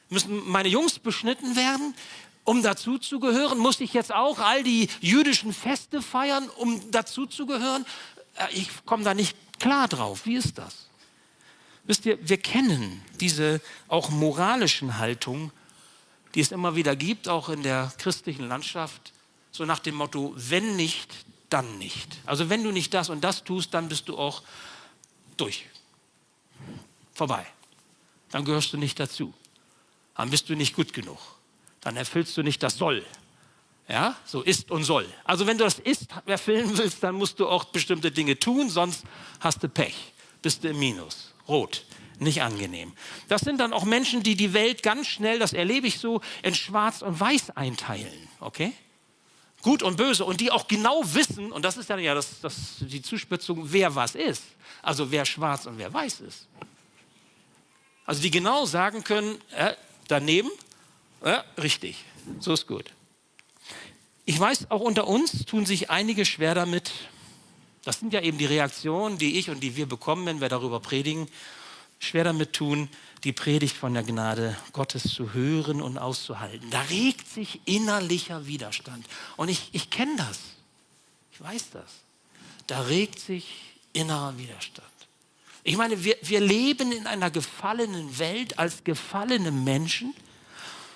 Müssen 0.09 0.45
meine 0.49 0.67
Jungs 0.67 0.99
beschnitten 0.99 1.55
werden? 1.55 1.95
Um 2.43 2.61
dazu 2.61 2.97
zu 2.97 3.21
gehören, 3.21 3.57
muss 3.57 3.79
ich 3.79 3.93
jetzt 3.93 4.13
auch 4.13 4.39
all 4.39 4.63
die 4.63 4.89
jüdischen 4.99 5.53
Feste 5.53 6.01
feiern, 6.01 6.49
um 6.57 6.91
dazu 6.91 7.25
zu 7.25 7.45
gehören? 7.45 7.85
Äh, 8.35 8.53
ich 8.53 8.69
komme 8.85 9.05
da 9.05 9.13
nicht 9.13 9.37
klar 9.59 9.87
drauf. 9.87 10.25
Wie 10.25 10.35
ist 10.35 10.57
das? 10.57 10.90
Wisst 11.83 12.05
ihr, 12.05 12.17
wir 12.27 12.37
kennen 12.37 13.03
diese 13.19 13.61
auch 13.87 14.09
moralischen 14.09 14.97
Haltungen, 14.97 15.51
die 16.35 16.41
es 16.41 16.51
immer 16.51 16.75
wieder 16.75 16.95
gibt, 16.95 17.27
auch 17.27 17.49
in 17.49 17.63
der 17.63 17.91
christlichen 17.97 18.47
Landschaft, 18.47 19.11
so 19.51 19.65
nach 19.65 19.79
dem 19.79 19.95
Motto, 19.95 20.33
wenn 20.35 20.75
nicht, 20.75 21.25
dann 21.49 21.77
nicht. 21.77 22.17
Also 22.25 22.49
wenn 22.49 22.63
du 22.63 22.71
nicht 22.71 22.93
das 22.93 23.09
und 23.09 23.21
das 23.21 23.43
tust, 23.43 23.73
dann 23.73 23.89
bist 23.89 24.07
du 24.07 24.17
auch 24.17 24.43
durch. 25.35 25.65
Vorbei. 27.13 27.45
Dann 28.29 28.45
gehörst 28.45 28.71
du 28.71 28.77
nicht 28.77 28.99
dazu. 28.99 29.33
Dann 30.15 30.29
bist 30.29 30.47
du 30.47 30.55
nicht 30.55 30.75
gut 30.75 30.93
genug. 30.93 31.19
Dann 31.81 31.97
erfüllst 31.97 32.37
du 32.37 32.43
nicht 32.43 32.63
das 32.63 32.77
Soll. 32.77 33.03
Ja, 33.89 34.15
so 34.23 34.41
ist 34.41 34.71
und 34.71 34.85
soll. 34.85 35.05
Also 35.25 35.47
wenn 35.47 35.57
du 35.57 35.65
das 35.65 35.79
ist 35.79 36.07
erfüllen 36.25 36.77
willst, 36.77 37.03
dann 37.03 37.15
musst 37.15 37.39
du 37.39 37.49
auch 37.49 37.65
bestimmte 37.65 38.11
Dinge 38.11 38.39
tun, 38.39 38.69
sonst 38.69 39.03
hast 39.41 39.61
du 39.63 39.67
Pech, 39.67 40.13
bist 40.41 40.63
du 40.63 40.69
im 40.69 40.79
Minus 40.79 41.30
rot. 41.51 41.85
Nicht 42.19 42.41
angenehm. 42.41 42.93
Das 43.29 43.41
sind 43.41 43.59
dann 43.59 43.73
auch 43.73 43.83
Menschen, 43.83 44.21
die 44.21 44.35
die 44.35 44.53
Welt 44.53 44.83
ganz 44.83 45.07
schnell, 45.07 45.39
das 45.39 45.53
erlebe 45.53 45.87
ich 45.87 45.97
so, 45.97 46.21
in 46.43 46.53
Schwarz 46.53 47.01
und 47.01 47.19
Weiß 47.19 47.51
einteilen. 47.57 48.27
Okay? 48.39 48.73
Gut 49.61 49.83
und 49.83 49.97
böse. 49.97 50.25
Und 50.25 50.39
die 50.39 50.51
auch 50.51 50.67
genau 50.67 51.01
wissen, 51.13 51.51
und 51.51 51.65
das 51.65 51.77
ist 51.77 51.89
dann 51.89 51.99
ja 51.99 52.13
das, 52.13 52.39
das, 52.41 52.77
die 52.79 53.01
Zuspitzung, 53.01 53.71
wer 53.71 53.95
was 53.95 54.15
ist. 54.15 54.43
Also 54.81 55.11
wer 55.11 55.25
schwarz 55.25 55.65
und 55.65 55.77
wer 55.77 55.91
weiß 55.93 56.21
ist. 56.21 56.47
Also 58.05 58.21
die 58.21 58.31
genau 58.31 58.65
sagen 58.65 59.03
können, 59.03 59.39
äh, 59.55 59.73
daneben, 60.07 60.49
äh, 61.21 61.39
richtig, 61.59 62.03
so 62.39 62.53
ist 62.53 62.67
gut. 62.67 62.91
Ich 64.25 64.39
weiß, 64.39 64.69
auch 64.69 64.81
unter 64.81 65.07
uns 65.07 65.45
tun 65.45 65.65
sich 65.65 65.89
einige 65.89 66.25
schwer 66.25 66.55
damit, 66.55 66.91
das 67.83 67.99
sind 67.99 68.13
ja 68.13 68.21
eben 68.21 68.37
die 68.37 68.45
Reaktionen, 68.45 69.17
die 69.17 69.39
ich 69.39 69.49
und 69.49 69.61
die 69.61 69.75
wir 69.75 69.87
bekommen, 69.87 70.25
wenn 70.25 70.41
wir 70.41 70.49
darüber 70.49 70.79
predigen. 70.79 71.27
Schwer 71.99 72.23
damit 72.23 72.53
tun, 72.53 72.89
die 73.23 73.31
Predigt 73.31 73.77
von 73.77 73.93
der 73.93 74.03
Gnade 74.03 74.57
Gottes 74.73 75.03
zu 75.03 75.33
hören 75.33 75.81
und 75.81 75.97
auszuhalten. 75.97 76.69
Da 76.71 76.81
regt 76.81 77.27
sich 77.27 77.61
innerlicher 77.65 78.47
Widerstand. 78.47 79.05
Und 79.37 79.49
ich, 79.49 79.69
ich 79.71 79.89
kenne 79.89 80.15
das. 80.17 80.39
Ich 81.31 81.41
weiß 81.41 81.71
das. 81.71 81.91
Da 82.67 82.81
regt 82.81 83.19
sich 83.19 83.73
innerer 83.93 84.37
Widerstand. 84.37 84.87
Ich 85.63 85.77
meine, 85.77 86.03
wir, 86.03 86.17
wir 86.23 86.39
leben 86.39 86.91
in 86.91 87.05
einer 87.05 87.29
gefallenen 87.29 88.17
Welt 88.17 88.57
als 88.57 88.83
gefallene 88.83 89.51
Menschen. 89.51 90.15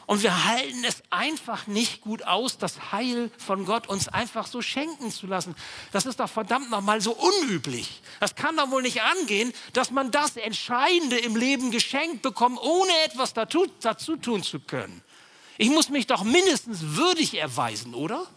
Und 0.08 0.22
wir 0.22 0.46
halten 0.46 0.84
es 0.84 1.02
einfach 1.10 1.66
nicht 1.66 2.02
gut 2.02 2.24
aus, 2.28 2.58
das 2.58 2.92
Heil 2.92 3.32
von 3.38 3.66
Gott 3.66 3.88
uns 3.88 4.08
einfach 4.08 4.46
so 4.46 4.62
schenken 4.62 5.12
zu 5.12 5.26
lassen. 5.26 5.56
Das 5.92 6.06
ist 6.06 6.20
doch 6.20 6.30
verdammt 6.30 6.70
nochmal 6.70 7.02
so 7.02 7.12
unüblich. 7.12 8.02
Das 8.20 8.36
kann 8.36 8.56
doch 8.56 8.70
wohl 8.70 8.84
nicht 8.84 9.02
angehen, 9.02 9.52
dass 9.74 9.90
man 9.90 10.12
das 10.12 10.38
Entscheidende 10.38 11.18
im 11.18 11.36
Leben 11.36 11.72
geschenkt 11.72 12.22
bekommt, 12.22 12.60
ohne 12.62 12.92
etwas 13.06 13.34
dazu, 13.34 13.66
dazu 13.82 14.16
tun 14.16 14.44
zu 14.44 14.60
können. 14.60 15.02
Ich 15.58 15.70
muss 15.70 15.90
mich 15.90 16.06
doch 16.06 16.24
mindestens 16.24 16.80
würdig 16.82 17.36
erweisen, 17.36 17.96
oder? 17.96 18.28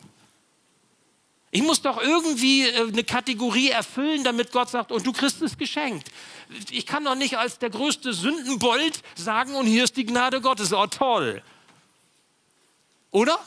Ich 1.50 1.62
muss 1.62 1.80
doch 1.80 2.00
irgendwie 2.00 2.68
äh, 2.68 2.88
eine 2.88 3.04
Kategorie 3.04 3.70
erfüllen, 3.70 4.22
damit 4.22 4.52
Gott 4.52 4.68
sagt, 4.68 4.92
und 4.92 5.06
du 5.06 5.12
kriegst 5.12 5.40
es 5.42 5.56
geschenkt. 5.56 6.10
Ich 6.70 6.86
kann 6.86 7.04
doch 7.04 7.14
nicht 7.14 7.38
als 7.38 7.58
der 7.58 7.70
größte 7.70 8.12
Sündenbold 8.12 9.02
sagen, 9.16 9.54
und 9.54 9.66
hier 9.66 9.84
ist 9.84 9.96
die 9.96 10.04
Gnade 10.04 10.40
Gottes. 10.40 10.72
Oh, 10.72 10.86
toll. 10.86 11.42
Oder? 13.10 13.38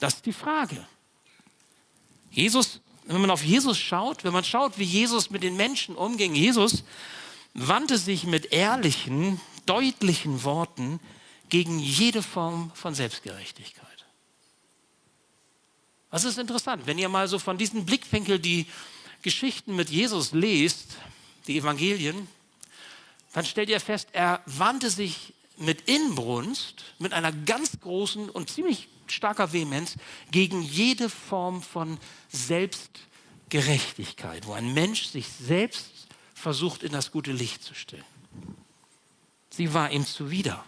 Das 0.00 0.14
ist 0.14 0.26
die 0.26 0.32
Frage. 0.32 0.86
Jesus, 2.30 2.80
wenn 3.04 3.20
man 3.20 3.30
auf 3.30 3.42
Jesus 3.42 3.78
schaut, 3.78 4.24
wenn 4.24 4.32
man 4.32 4.44
schaut, 4.44 4.78
wie 4.78 4.84
Jesus 4.84 5.30
mit 5.30 5.42
den 5.42 5.56
Menschen 5.56 5.96
umging, 5.96 6.34
Jesus 6.34 6.84
wandte 7.54 7.98
sich 7.98 8.24
mit 8.24 8.52
ehrlichen, 8.52 9.40
deutlichen 9.66 10.44
Worten 10.44 11.00
gegen 11.48 11.78
jede 11.78 12.22
Form 12.22 12.70
von 12.74 12.94
Selbstgerechtigkeit. 12.94 13.88
Das 16.10 16.24
ist 16.24 16.38
interessant, 16.38 16.86
wenn 16.86 16.98
ihr 16.98 17.08
mal 17.08 17.28
so 17.28 17.38
von 17.38 17.58
diesem 17.58 17.84
Blickwinkel 17.84 18.38
die 18.38 18.66
Geschichten 19.22 19.76
mit 19.76 19.90
Jesus 19.90 20.32
lest, 20.32 20.96
die 21.46 21.58
Evangelien, 21.58 22.28
dann 23.32 23.44
stellt 23.44 23.68
ihr 23.68 23.80
fest, 23.80 24.08
er 24.12 24.42
wandte 24.46 24.90
sich 24.90 25.34
mit 25.58 25.88
Inbrunst, 25.88 26.84
mit 26.98 27.12
einer 27.12 27.32
ganz 27.32 27.78
großen 27.80 28.30
und 28.30 28.50
ziemlich 28.50 28.88
starker 29.06 29.52
Vehemenz 29.52 29.94
gegen 30.30 30.62
jede 30.62 31.08
Form 31.08 31.62
von 31.62 31.98
Selbstgerechtigkeit, 32.28 34.46
wo 34.46 34.52
ein 34.52 34.74
Mensch 34.74 35.06
sich 35.06 35.26
selbst 35.28 35.90
versucht, 36.34 36.82
in 36.82 36.92
das 36.92 37.10
gute 37.10 37.32
Licht 37.32 37.62
zu 37.62 37.72
stellen. 37.74 38.04
Sie 39.50 39.72
war 39.74 39.90
ihm 39.90 40.06
zuwider. 40.06 40.64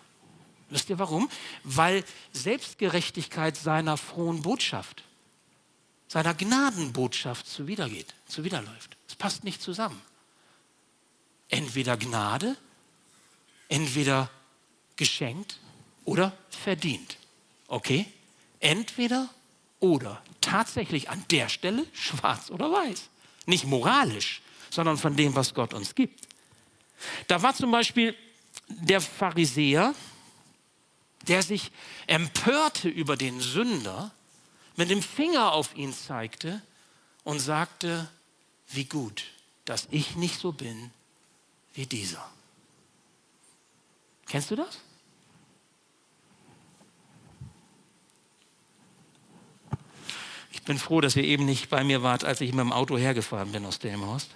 Wisst 0.68 0.90
ihr 0.90 0.98
warum? 0.98 1.30
Weil 1.64 2.04
Selbstgerechtigkeit 2.32 3.56
seiner 3.56 3.96
frohen 3.96 4.42
Botschaft, 4.42 5.04
seiner 6.08 6.34
Gnadenbotschaft 6.34 7.46
zuwidergeht, 7.46 8.14
zuwiderläuft. 8.26 8.98
Es 9.08 9.16
passt 9.16 9.44
nicht 9.44 9.62
zusammen. 9.62 10.02
Entweder 11.48 11.96
Gnade, 11.96 12.58
entweder 13.68 14.28
geschenkt 15.00 15.58
oder 16.04 16.36
verdient. 16.50 17.16
Okay? 17.68 18.04
Entweder 18.60 19.30
oder. 19.80 20.22
Tatsächlich 20.42 21.08
an 21.08 21.24
der 21.30 21.48
Stelle 21.48 21.86
schwarz 21.94 22.50
oder 22.50 22.70
weiß. 22.70 23.08
Nicht 23.46 23.64
moralisch, 23.64 24.42
sondern 24.68 24.98
von 24.98 25.16
dem, 25.16 25.34
was 25.34 25.54
Gott 25.54 25.72
uns 25.72 25.94
gibt. 25.94 26.28
Da 27.28 27.42
war 27.42 27.54
zum 27.54 27.70
Beispiel 27.70 28.14
der 28.68 29.00
Pharisäer, 29.00 29.94
der 31.26 31.42
sich 31.42 31.72
empörte 32.06 32.90
über 32.90 33.16
den 33.16 33.40
Sünder, 33.40 34.12
mit 34.76 34.90
dem 34.90 35.02
Finger 35.02 35.52
auf 35.52 35.74
ihn 35.76 35.94
zeigte 35.94 36.60
und 37.24 37.38
sagte, 37.38 38.10
wie 38.68 38.84
gut, 38.84 39.24
dass 39.64 39.88
ich 39.90 40.16
nicht 40.16 40.38
so 40.38 40.52
bin 40.52 40.90
wie 41.72 41.86
dieser. 41.86 42.30
Kennst 44.26 44.50
du 44.50 44.56
das? 44.56 44.78
Ich 50.60 50.64
bin 50.66 50.78
froh, 50.78 51.00
dass 51.00 51.16
ihr 51.16 51.24
eben 51.24 51.46
nicht 51.46 51.70
bei 51.70 51.82
mir 51.82 52.02
wart, 52.02 52.24
als 52.24 52.40
ich 52.40 52.52
mit 52.52 52.60
dem 52.60 52.72
Auto 52.72 52.96
hergefahren 52.96 53.50
bin 53.50 53.64
aus 53.64 53.78
Delmenhorst. 53.78 54.28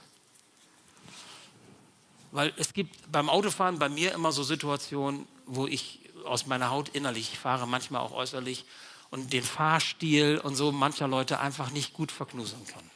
Weil 2.33 2.53
es 2.57 2.73
gibt 2.73 3.13
beim 3.13 3.29
Autofahren 3.29 3.79
bei 3.79 3.89
mir 3.89 4.13
immer 4.13 4.33
so 4.33 4.43
Situationen, 4.43 5.27
wo 5.47 5.67
ich 5.67 6.01
aus 6.25 6.47
meiner 6.47 6.71
Haut 6.71 6.89
innerlich 6.89 7.39
fahre, 7.39 7.69
manchmal 7.69 8.01
auch 8.01 8.13
äußerlich 8.13 8.65
und 9.11 9.33
den 9.33 9.45
Fahrstil 9.45 10.41
und 10.43 10.57
so 10.57 10.73
mancher 10.73 11.07
Leute 11.07 11.39
einfach 11.39 11.71
nicht 11.71 11.93
gut 11.93 12.11
verknusern 12.11 12.67
kann. 12.67 12.91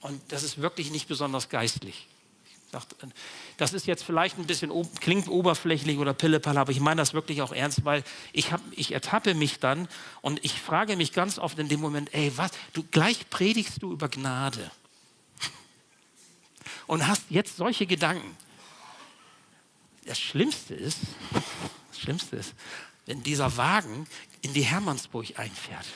Und 0.00 0.20
das 0.32 0.44
ist 0.44 0.58
wirklich 0.58 0.90
nicht 0.90 1.08
besonders 1.08 1.48
geistlich. 1.48 2.06
Das 3.58 3.72
ist 3.72 3.86
jetzt 3.86 4.02
vielleicht 4.02 4.38
ein 4.38 4.46
bisschen, 4.46 4.70
klingt 5.00 5.28
oberflächlich 5.28 5.98
oder 5.98 6.14
pillepalle, 6.14 6.60
aber 6.60 6.72
ich 6.72 6.80
meine 6.80 7.00
das 7.00 7.12
wirklich 7.12 7.42
auch 7.42 7.52
ernst, 7.52 7.84
weil 7.84 8.02
ich, 8.32 8.52
hab, 8.52 8.60
ich 8.70 8.92
ertappe 8.92 9.34
mich 9.34 9.58
dann 9.58 9.88
und 10.22 10.42
ich 10.44 10.54
frage 10.54 10.96
mich 10.96 11.12
ganz 11.12 11.38
oft 11.38 11.58
in 11.58 11.68
dem 11.68 11.80
Moment, 11.80 12.12
ey, 12.14 12.32
was, 12.36 12.50
du 12.72 12.82
gleich 12.90 13.28
predigst 13.28 13.82
du 13.82 13.92
über 13.92 14.08
Gnade 14.08 14.70
und 16.86 17.06
hast 17.06 17.24
jetzt 17.28 17.56
solche 17.56 17.86
Gedanken. 17.86 18.36
Das 20.06 20.18
Schlimmste 20.18 20.74
ist, 20.74 20.98
das 21.90 22.00
Schlimmste 22.00 22.36
ist, 22.36 22.54
wenn 23.06 23.22
dieser 23.22 23.56
Wagen 23.56 24.06
in 24.40 24.54
die 24.54 24.62
Hermannsburg 24.62 25.38
einfährt. 25.38 25.86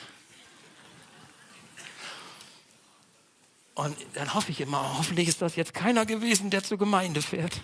Und 3.77 3.95
dann 4.15 4.33
hoffe 4.33 4.51
ich 4.51 4.59
immer, 4.59 4.97
hoffentlich 4.97 5.27
ist 5.27 5.39
das 5.39 5.55
jetzt 5.55 5.75
keiner 5.75 6.07
gewesen, 6.07 6.49
der 6.49 6.63
zur 6.63 6.79
Gemeinde 6.79 7.21
fährt. 7.21 7.61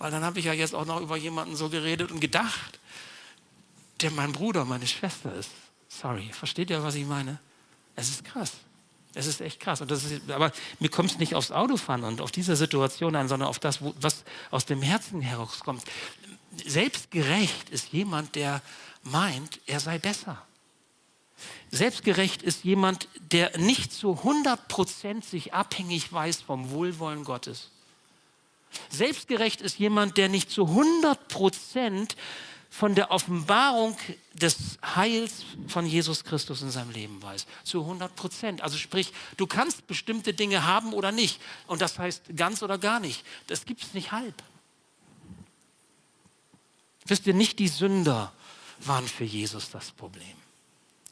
Weil 0.00 0.10
dann 0.10 0.24
habe 0.24 0.40
ich 0.40 0.46
ja 0.46 0.52
jetzt 0.52 0.74
auch 0.74 0.84
noch 0.84 1.00
über 1.00 1.16
jemanden 1.16 1.54
so 1.54 1.68
geredet 1.68 2.10
und 2.10 2.18
gedacht, 2.18 2.80
der 4.00 4.10
mein 4.10 4.32
Bruder, 4.32 4.64
meine 4.64 4.88
Schwester 4.88 5.32
ist. 5.32 5.50
Sorry, 5.88 6.28
versteht 6.32 6.70
ihr, 6.70 6.82
was 6.82 6.96
ich 6.96 7.06
meine? 7.06 7.38
Es 7.94 8.08
ist 8.08 8.24
krass. 8.24 8.50
Es 9.14 9.28
ist 9.28 9.40
echt 9.40 9.60
krass. 9.60 9.80
Und 9.80 9.92
das 9.92 10.02
ist, 10.02 10.28
aber 10.28 10.50
mir 10.80 10.88
kommt 10.88 11.12
es 11.12 11.18
nicht 11.18 11.36
aufs 11.36 11.52
Autofahren 11.52 12.02
und 12.02 12.20
auf 12.20 12.32
diese 12.32 12.56
Situation 12.56 13.14
an, 13.14 13.28
sondern 13.28 13.48
auf 13.48 13.60
das, 13.60 13.78
was 13.80 14.24
aus 14.50 14.66
dem 14.66 14.82
Herzen 14.82 15.20
herauskommt. 15.20 15.84
Selbstgerecht 16.66 17.70
ist 17.70 17.92
jemand, 17.92 18.34
der 18.34 18.60
meint, 19.04 19.60
er 19.66 19.78
sei 19.78 20.00
besser. 20.00 20.44
Selbstgerecht 21.74 22.42
ist 22.42 22.62
jemand, 22.62 23.08
der 23.32 23.58
nicht 23.58 23.92
zu 23.92 24.12
100% 24.12 25.24
sich 25.24 25.54
abhängig 25.54 26.12
weiß 26.12 26.40
vom 26.40 26.70
Wohlwollen 26.70 27.24
Gottes. 27.24 27.70
Selbstgerecht 28.90 29.60
ist 29.60 29.80
jemand, 29.80 30.16
der 30.16 30.28
nicht 30.28 30.50
zu 30.50 30.66
100% 30.66 32.14
von 32.70 32.94
der 32.94 33.10
Offenbarung 33.10 33.96
des 34.34 34.78
Heils 34.94 35.44
von 35.66 35.84
Jesus 35.84 36.22
Christus 36.22 36.62
in 36.62 36.70
seinem 36.70 36.90
Leben 36.90 37.20
weiß. 37.20 37.46
Zu 37.64 37.80
100 37.80 38.14
Prozent. 38.14 38.62
Also 38.62 38.78
sprich, 38.78 39.12
du 39.36 39.48
kannst 39.48 39.88
bestimmte 39.88 40.32
Dinge 40.32 40.64
haben 40.64 40.92
oder 40.92 41.10
nicht. 41.10 41.40
Und 41.66 41.82
das 41.82 41.98
heißt 41.98 42.36
ganz 42.36 42.62
oder 42.62 42.78
gar 42.78 43.00
nicht. 43.00 43.24
Das 43.48 43.64
gibt 43.64 43.82
es 43.82 43.94
nicht 43.94 44.12
halb. 44.12 44.42
Wisst 47.06 47.26
ihr, 47.26 47.34
nicht 47.34 47.58
die 47.58 47.68
Sünder 47.68 48.32
waren 48.78 49.08
für 49.08 49.24
Jesus 49.24 49.70
das 49.70 49.90
Problem. 49.90 50.43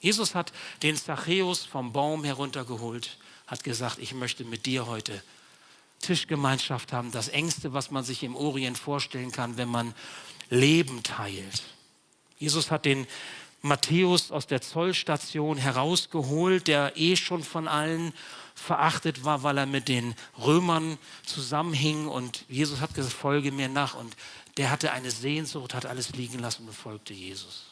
Jesus 0.03 0.35
hat 0.35 0.53
den 0.83 0.97
Zachäus 0.97 1.65
vom 1.65 1.93
Baum 1.93 2.25
heruntergeholt, 2.25 3.17
hat 3.47 3.63
gesagt, 3.63 3.99
ich 3.99 4.15
möchte 4.15 4.45
mit 4.45 4.67
dir 4.67 4.87
heute 4.87 5.23
Tischgemeinschaft 6.01 6.93
haben. 6.93 7.13
Das 7.13 7.29
Engste, 7.29 7.73
was 7.73 7.93
man 7.93 8.03
sich 8.03 8.25
im 8.25 8.35
Orient 8.35 8.77
vorstellen 8.77 9.31
kann, 9.31 9.57
wenn 9.57 9.69
man 9.69 9.95
Leben 10.51 11.05
teilt. 11.05 11.63
Jesus 12.37 12.73
hat 12.73 12.85
den 12.85 13.07
Matthäus 13.63 14.33
aus 14.33 14.49
der 14.49 14.61
Zollstation 14.61 15.57
herausgeholt, 15.57 16.67
der 16.67 16.97
eh 16.97 17.15
schon 17.15 17.45
von 17.45 17.69
allen 17.69 18.13
verachtet 18.57 19.25
war, 19.25 19.45
weil 19.45 19.57
er 19.57 19.67
mit 19.67 19.87
den 19.87 20.17
Römern 20.37 20.99
zusammenhing. 21.25 22.09
Und 22.09 22.45
Jesus 22.49 22.81
hat 22.81 22.95
gesagt, 22.95 23.15
folge 23.15 23.53
mir 23.53 23.69
nach. 23.69 23.95
Und 23.95 24.17
der 24.57 24.71
hatte 24.71 24.91
eine 24.91 25.13
Sehnsucht, 25.13 25.75
hat 25.75 25.87
alles 25.87 26.11
liegen 26.11 26.41
lassen 26.41 26.67
und 26.67 26.75
folgte 26.75 27.15
Jesus. 27.15 27.72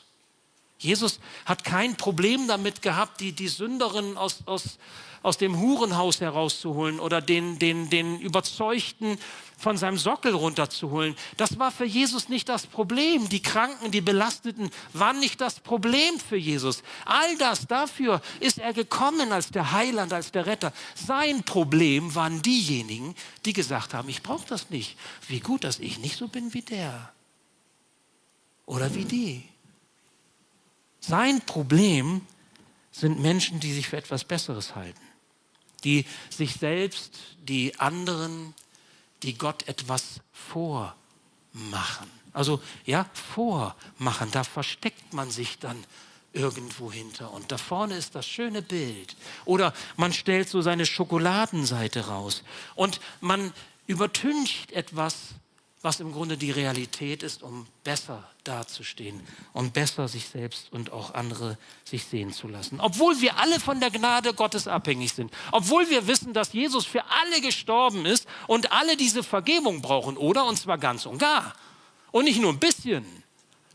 Jesus 0.81 1.21
hat 1.45 1.63
kein 1.63 1.97
Problem 1.97 2.49
damit 2.49 2.81
gehabt, 2.81 3.21
die, 3.21 3.33
die 3.33 3.49
Sünderin 3.49 4.17
aus, 4.17 4.39
aus, 4.47 4.79
aus 5.23 5.37
dem 5.37 5.61
Hurenhaus 5.61 6.23
herauszuholen 6.23 7.01
oder 7.01 7.21
den, 7.21 7.59
den, 7.59 7.91
den 7.91 8.19
Überzeugten 8.19 9.19
von 9.59 9.77
seinem 9.77 9.99
Sockel 9.99 10.33
runterzuholen. 10.35 11.15
Das 11.37 11.59
war 11.59 11.71
für 11.71 11.85
Jesus 11.85 12.31
nicht 12.31 12.49
das 12.49 12.67
Problem. 12.67 13.29
Die 13.29 13.43
Kranken, 13.43 13.91
die 13.91 14.01
Belasteten 14.01 14.71
waren 14.95 15.21
nicht 15.21 15.43
das 15.43 15.61
Problem 15.61 16.19
für 16.19 16.39
Jesus. 16.39 16.83
All 17.05 17.37
das, 17.37 17.67
dafür 17.67 18.23
ist 18.41 18.59
er 18.59 18.73
gekommen 18.73 19.33
als 19.33 19.51
der 19.51 19.73
Heiland, 19.73 20.15
als 20.15 20.33
der 20.33 20.47
Retter. 20.47 20.73
Sein 20.95 21.43
Problem 21.43 22.15
waren 22.15 22.41
diejenigen, 22.41 23.15
die 23.45 23.53
gesagt 23.53 23.93
haben, 23.93 24.09
ich 24.09 24.23
brauche 24.23 24.49
das 24.49 24.71
nicht. 24.71 24.97
Wie 25.29 25.41
gut, 25.41 25.65
dass 25.65 25.79
ich 25.79 25.99
nicht 25.99 26.17
so 26.17 26.27
bin 26.27 26.55
wie 26.55 26.63
der. 26.63 27.13
Oder 28.65 28.95
wie 28.95 29.05
die. 29.05 29.51
Sein 31.01 31.41
Problem 31.43 32.27
sind 32.93 33.21
Menschen, 33.21 33.61
die 33.61 33.73
sich 33.73 33.89
für 33.89 33.97
etwas 33.97 34.25
Besseres 34.25 34.75
halten, 34.75 35.01
die 35.85 36.05
sich 36.29 36.55
selbst, 36.55 37.19
die 37.43 37.79
anderen, 37.79 38.55
die 39.23 39.37
Gott 39.37 39.67
etwas 39.69 40.21
vormachen. 40.33 42.11
Also 42.33 42.61
ja, 42.85 43.07
vormachen, 43.13 44.31
da 44.31 44.45
versteckt 44.45 45.13
man 45.13 45.31
sich 45.31 45.59
dann 45.59 45.85
irgendwo 46.33 46.93
hinter. 46.93 47.33
Und 47.33 47.51
da 47.51 47.59
vorne 47.59 47.97
ist 47.97 48.15
das 48.15 48.27
schöne 48.27 48.63
Bild. 48.63 49.17
Oder 49.45 49.73
man 49.97 50.13
stellt 50.13 50.49
so 50.49 50.63
seine 50.63 50.87
Schokoladenseite 50.87 52.07
raus 52.07 52.45
und 52.75 53.01
man 53.21 53.53
übertüncht 53.87 54.71
etwas, 54.73 55.17
was 55.83 55.99
im 56.01 56.13
Grunde 56.13 56.37
die 56.37 56.51
Realität 56.51 57.23
ist, 57.23 57.43
um 57.43 57.67
besser 57.85 58.23
dazustehen 58.45 59.21
und 59.55 59.73
besser 59.73 60.09
sich 60.09 60.29
selbst 60.29 60.71
und 60.73 60.93
auch 60.93 61.15
andere 61.15 61.57
sich 61.85 62.05
sehen 62.05 62.33
zu 62.33 62.49
lassen. 62.49 62.81
Obwohl 62.81 63.21
wir 63.21 63.39
alle 63.39 63.59
von 63.61 63.81
der 63.81 63.91
Gnade 63.91 64.35
Gottes 64.35 64.69
abhängig 64.69 65.15
sind, 65.15 65.33
obwohl 65.53 65.89
wir 65.89 66.07
wissen, 66.07 66.35
dass 66.35 66.53
Jesus 66.53 66.85
für 66.85 67.05
alle 67.05 67.41
gestorben 67.41 68.05
ist 68.05 68.29
und 68.47 68.73
alle 68.73 68.97
diese 68.97 69.23
Vergebung 69.23 69.81
brauchen, 69.81 70.19
oder? 70.19 70.45
Und 70.45 70.57
zwar 70.57 70.77
ganz 70.77 71.07
und 71.07 71.19
gar. 71.19 71.55
Und 72.13 72.25
nicht 72.25 72.41
nur 72.41 72.53
ein 72.53 72.59
bisschen. 72.59 73.07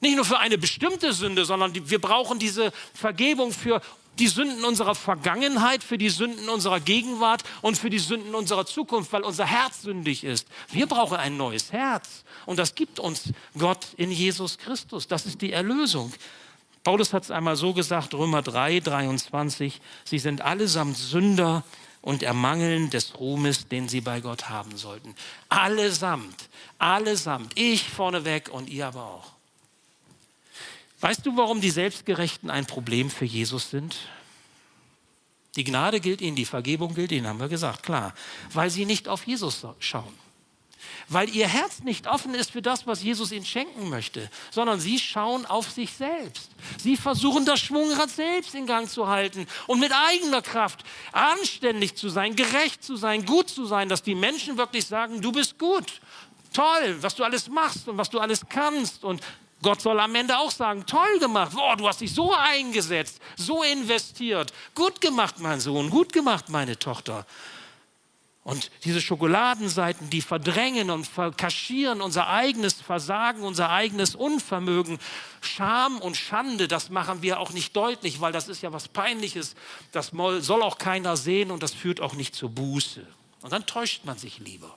Nicht 0.01 0.15
nur 0.15 0.25
für 0.25 0.37
eine 0.37 0.59
bestimmte 0.59 1.13
Sünde, 1.13 1.45
sondern 1.45 1.73
wir 1.89 1.99
brauchen 1.99 2.37
diese 2.37 2.71
Vergebung 2.93 3.51
für 3.51 3.81
die 4.19 4.27
Sünden 4.27 4.63
unserer 4.63 4.95
Vergangenheit, 4.95 5.83
für 5.83 5.97
die 5.97 6.09
Sünden 6.09 6.49
unserer 6.49 6.79
Gegenwart 6.79 7.43
und 7.61 7.77
für 7.77 7.89
die 7.89 7.99
Sünden 7.99 8.35
unserer 8.35 8.65
Zukunft, 8.65 9.11
weil 9.13 9.23
unser 9.23 9.45
Herz 9.45 9.81
sündig 9.81 10.23
ist. 10.23 10.47
Wir 10.69 10.87
brauchen 10.87 11.17
ein 11.17 11.37
neues 11.37 11.71
Herz. 11.71 12.23
Und 12.45 12.59
das 12.59 12.75
gibt 12.75 12.99
uns 12.99 13.33
Gott 13.57 13.87
in 13.97 14.11
Jesus 14.11 14.57
Christus. 14.57 15.07
Das 15.07 15.25
ist 15.25 15.41
die 15.41 15.51
Erlösung. 15.51 16.13
Paulus 16.83 17.13
hat 17.13 17.23
es 17.23 17.31
einmal 17.31 17.55
so 17.55 17.73
gesagt, 17.73 18.13
Römer 18.13 18.43
3, 18.43 18.79
23, 18.79 19.81
sie 20.03 20.19
sind 20.19 20.41
allesamt 20.41 20.95
Sünder 20.95 21.63
und 22.01 22.21
ermangeln 22.21 22.91
des 22.91 23.19
Ruhmes, 23.19 23.67
den 23.67 23.89
sie 23.89 24.01
bei 24.01 24.21
Gott 24.21 24.49
haben 24.49 24.77
sollten. 24.77 25.15
Allesamt, 25.49 26.49
allesamt, 26.77 27.57
ich 27.57 27.89
vorneweg 27.89 28.49
und 28.51 28.69
ihr 28.69 28.85
aber 28.85 29.03
auch. 29.03 29.34
Weißt 31.05 31.23
du, 31.23 31.37
warum 31.37 31.61
die 31.61 31.69
Selbstgerechten 31.69 32.49
ein 32.49 32.65
Problem 32.65 33.11
für 33.11 33.25
Jesus 33.25 33.69
sind? 33.69 33.95
Die 35.55 35.63
Gnade 35.63 35.99
gilt 35.99 36.19
ihnen, 36.19 36.35
die 36.35 36.45
Vergebung 36.45 36.95
gilt 36.95 37.11
ihnen, 37.11 37.27
haben 37.27 37.39
wir 37.39 37.47
gesagt, 37.47 37.83
klar. 37.83 38.15
Weil 38.53 38.71
sie 38.71 38.87
nicht 38.87 39.07
auf 39.07 39.27
Jesus 39.27 39.67
schauen. 39.77 40.11
Weil 41.07 41.29
ihr 41.29 41.47
Herz 41.47 41.83
nicht 41.83 42.07
offen 42.07 42.33
ist 42.33 42.49
für 42.49 42.63
das, 42.63 42.87
was 42.87 43.03
Jesus 43.03 43.31
ihnen 43.31 43.45
schenken 43.45 43.87
möchte, 43.87 44.31
sondern 44.49 44.79
sie 44.79 44.97
schauen 44.97 45.45
auf 45.45 45.69
sich 45.69 45.93
selbst. 45.93 46.49
Sie 46.81 46.97
versuchen 46.97 47.45
das 47.45 47.59
Schwungrad 47.59 48.09
selbst 48.09 48.55
in 48.55 48.65
Gang 48.65 48.89
zu 48.89 49.07
halten 49.07 49.45
und 49.67 49.79
mit 49.79 49.91
eigener 49.91 50.41
Kraft 50.41 50.83
anständig 51.11 51.93
zu 51.93 52.09
sein, 52.09 52.35
gerecht 52.35 52.83
zu 52.83 52.95
sein, 52.95 53.27
gut 53.27 53.47
zu 53.51 53.67
sein, 53.67 53.89
dass 53.89 54.01
die 54.01 54.15
Menschen 54.15 54.57
wirklich 54.57 54.87
sagen, 54.87 55.21
du 55.21 55.31
bist 55.31 55.59
gut, 55.59 56.01
toll, 56.51 56.97
was 57.01 57.13
du 57.13 57.23
alles 57.23 57.47
machst 57.47 57.87
und 57.87 57.99
was 57.99 58.09
du 58.09 58.19
alles 58.19 58.41
kannst 58.49 59.03
und 59.03 59.21
Gott 59.61 59.81
soll 59.81 59.99
am 59.99 60.13
Ende 60.15 60.37
auch 60.37 60.51
sagen, 60.51 60.85
toll 60.85 61.19
gemacht, 61.19 61.53
boah, 61.53 61.75
du 61.75 61.87
hast 61.87 62.01
dich 62.01 62.13
so 62.13 62.33
eingesetzt, 62.33 63.19
so 63.35 63.63
investiert, 63.63 64.53
gut 64.75 65.01
gemacht, 65.01 65.35
mein 65.39 65.59
Sohn, 65.59 65.89
gut 65.89 66.13
gemacht, 66.13 66.49
meine 66.49 66.77
Tochter. 66.77 67.25
Und 68.45 68.69
diese 68.83 69.01
Schokoladenseiten, 69.01 70.11
die 70.11 70.21
verdrängen 70.21 70.91
und 70.91 71.07
verkaschieren 71.07 71.99
unser 71.99 72.27
eigenes 72.27 72.75
Versagen, 72.75 73.41
unser 73.41 73.71
eigenes 73.71 74.13
Unvermögen, 74.13 74.99
Scham 75.41 75.97
und 75.97 76.15
Schande, 76.15 76.67
das 76.67 76.91
machen 76.91 77.23
wir 77.23 77.39
auch 77.39 77.49
nicht 77.49 77.75
deutlich, 77.75 78.21
weil 78.21 78.31
das 78.31 78.47
ist 78.47 78.61
ja 78.61 78.71
was 78.71 78.87
Peinliches. 78.87 79.55
Das 79.91 80.11
soll 80.41 80.61
auch 80.61 80.77
keiner 80.77 81.17
sehen 81.17 81.49
und 81.49 81.63
das 81.63 81.73
führt 81.73 81.99
auch 81.99 82.13
nicht 82.13 82.35
zur 82.35 82.51
Buße. 82.51 83.07
Und 83.41 83.51
dann 83.51 83.65
täuscht 83.65 84.05
man 84.05 84.19
sich 84.19 84.37
lieber. 84.37 84.75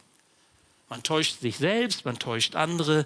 Man 0.89 1.03
täuscht 1.03 1.41
sich 1.41 1.59
selbst, 1.59 2.07
man 2.07 2.19
täuscht 2.19 2.57
andere, 2.57 3.05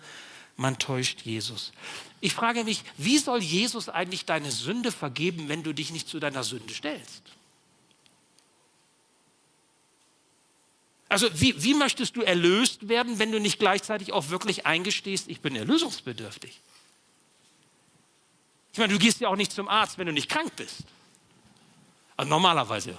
man 0.56 0.78
täuscht 0.78 1.22
Jesus. 1.22 1.72
Ich 2.20 2.34
frage 2.34 2.64
mich, 2.64 2.84
wie 2.96 3.18
soll 3.18 3.42
Jesus 3.42 3.88
eigentlich 3.88 4.24
deine 4.24 4.50
Sünde 4.50 4.92
vergeben, 4.92 5.48
wenn 5.48 5.62
du 5.62 5.72
dich 5.72 5.90
nicht 5.90 6.08
zu 6.08 6.20
deiner 6.20 6.44
Sünde 6.44 6.72
stellst? 6.72 7.22
Also 11.08 11.28
wie, 11.38 11.62
wie 11.62 11.74
möchtest 11.74 12.16
du 12.16 12.22
erlöst 12.22 12.88
werden, 12.88 13.18
wenn 13.18 13.32
du 13.32 13.38
nicht 13.38 13.58
gleichzeitig 13.58 14.12
auch 14.12 14.30
wirklich 14.30 14.64
eingestehst, 14.64 15.28
ich 15.28 15.40
bin 15.40 15.54
erlösungsbedürftig? 15.56 16.58
Ich 18.72 18.78
meine, 18.78 18.92
du 18.92 18.98
gehst 18.98 19.20
ja 19.20 19.28
auch 19.28 19.36
nicht 19.36 19.52
zum 19.52 19.68
Arzt, 19.68 19.98
wenn 19.98 20.06
du 20.06 20.12
nicht 20.12 20.30
krank 20.30 20.56
bist. 20.56 20.84
Also 22.16 22.30
normalerweise 22.30 22.96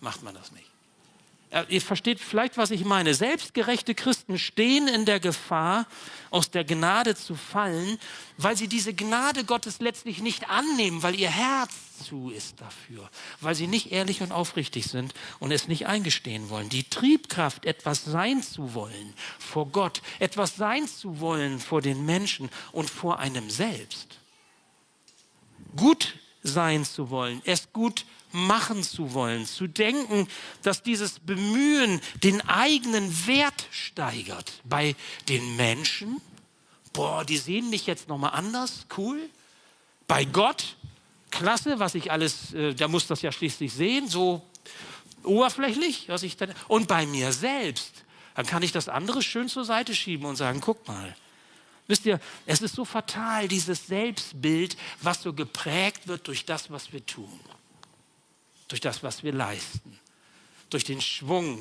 macht 0.00 0.22
man 0.22 0.34
das 0.34 0.52
nicht. 0.52 0.68
Ihr 1.68 1.80
versteht 1.80 2.18
vielleicht, 2.18 2.56
was 2.56 2.72
ich 2.72 2.84
meine. 2.84 3.14
Selbstgerechte 3.14 3.94
Christen 3.94 4.36
stehen 4.38 4.88
in 4.88 5.04
der 5.04 5.20
Gefahr, 5.20 5.86
aus 6.30 6.50
der 6.50 6.64
Gnade 6.64 7.14
zu 7.14 7.36
fallen, 7.36 7.98
weil 8.36 8.56
sie 8.56 8.66
diese 8.66 8.92
Gnade 8.92 9.44
Gottes 9.44 9.78
letztlich 9.80 10.20
nicht 10.20 10.50
annehmen, 10.50 11.04
weil 11.04 11.14
ihr 11.14 11.30
Herz 11.30 11.72
zu 12.04 12.30
ist 12.30 12.60
dafür, 12.60 13.08
weil 13.40 13.54
sie 13.54 13.68
nicht 13.68 13.92
ehrlich 13.92 14.22
und 14.22 14.32
aufrichtig 14.32 14.86
sind 14.86 15.14
und 15.38 15.52
es 15.52 15.68
nicht 15.68 15.86
eingestehen 15.86 16.50
wollen. 16.50 16.68
Die 16.68 16.84
Triebkraft, 16.84 17.64
etwas 17.64 18.04
sein 18.04 18.42
zu 18.42 18.74
wollen 18.74 19.14
vor 19.38 19.66
Gott, 19.66 20.02
etwas 20.18 20.56
sein 20.56 20.88
zu 20.88 21.20
wollen 21.20 21.60
vor 21.60 21.80
den 21.80 22.04
Menschen 22.04 22.50
und 22.72 22.90
vor 22.90 23.20
einem 23.20 23.50
selbst. 23.50 24.18
Gut 25.76 26.18
sein 26.42 26.84
zu 26.84 27.08
wollen, 27.10 27.40
es 27.44 27.72
gut 27.72 28.04
machen 28.32 28.82
zu 28.82 29.14
wollen, 29.14 29.46
zu 29.46 29.66
denken, 29.66 30.28
dass 30.62 30.82
dieses 30.82 31.18
Bemühen 31.20 32.00
den 32.22 32.40
eigenen 32.42 33.26
Wert 33.26 33.66
steigert 33.70 34.60
bei 34.64 34.94
den 35.28 35.56
Menschen. 35.56 36.20
Boah, 36.92 37.24
die 37.24 37.36
sehen 37.36 37.70
mich 37.70 37.86
jetzt 37.86 38.08
nochmal 38.08 38.32
anders, 38.32 38.86
cool. 38.96 39.20
Bei 40.06 40.24
Gott, 40.24 40.76
klasse, 41.30 41.78
was 41.78 41.94
ich 41.94 42.10
alles, 42.10 42.52
äh, 42.54 42.74
der 42.74 42.88
muss 42.88 43.06
das 43.06 43.22
ja 43.22 43.32
schließlich 43.32 43.72
sehen, 43.72 44.08
so 44.08 44.42
oberflächlich, 45.24 46.08
was 46.08 46.22
ich 46.22 46.36
dann, 46.36 46.54
und 46.68 46.88
bei 46.88 47.06
mir 47.06 47.32
selbst, 47.32 48.04
dann 48.34 48.46
kann 48.46 48.62
ich 48.62 48.72
das 48.72 48.88
andere 48.88 49.22
schön 49.22 49.48
zur 49.48 49.64
Seite 49.64 49.94
schieben 49.94 50.26
und 50.26 50.36
sagen, 50.36 50.60
guck 50.60 50.86
mal, 50.86 51.16
Wisst 51.88 52.04
ihr, 52.04 52.18
es 52.46 52.62
ist 52.62 52.74
so 52.74 52.84
fatal, 52.84 53.46
dieses 53.46 53.86
Selbstbild, 53.86 54.76
was 55.02 55.22
so 55.22 55.32
geprägt 55.32 56.08
wird 56.08 56.26
durch 56.26 56.44
das, 56.44 56.68
was 56.68 56.92
wir 56.92 57.06
tun 57.06 57.38
durch 58.68 58.80
das, 58.80 59.02
was 59.02 59.22
wir 59.22 59.32
leisten, 59.32 59.98
durch 60.70 60.84
den 60.84 61.00
Schwung, 61.00 61.58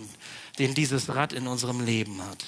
den 0.59 0.73
dieses 0.73 1.13
Rad 1.13 1.33
in 1.33 1.47
unserem 1.47 1.85
Leben 1.85 2.21
hat. 2.23 2.43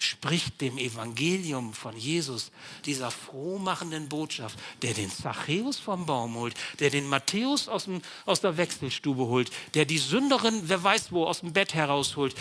Spricht 0.00 0.60
dem 0.60 0.78
Evangelium 0.78 1.74
von 1.74 1.96
Jesus, 1.96 2.52
dieser 2.84 3.10
frohmachenden 3.10 4.08
Botschaft, 4.08 4.56
der 4.82 4.94
den 4.94 5.10
Zachäus 5.10 5.78
vom 5.78 6.06
Baum 6.06 6.36
holt, 6.36 6.54
der 6.78 6.90
den 6.90 7.08
Matthäus 7.08 7.68
aus, 7.68 7.84
dem, 7.84 8.00
aus 8.24 8.40
der 8.40 8.56
Wechselstube 8.56 9.26
holt, 9.26 9.50
der 9.74 9.86
die 9.86 9.98
Sünderin, 9.98 10.62
wer 10.64 10.82
weiß 10.82 11.10
wo, 11.10 11.26
aus 11.26 11.40
dem 11.40 11.52
Bett 11.52 11.74
herausholt, 11.74 12.36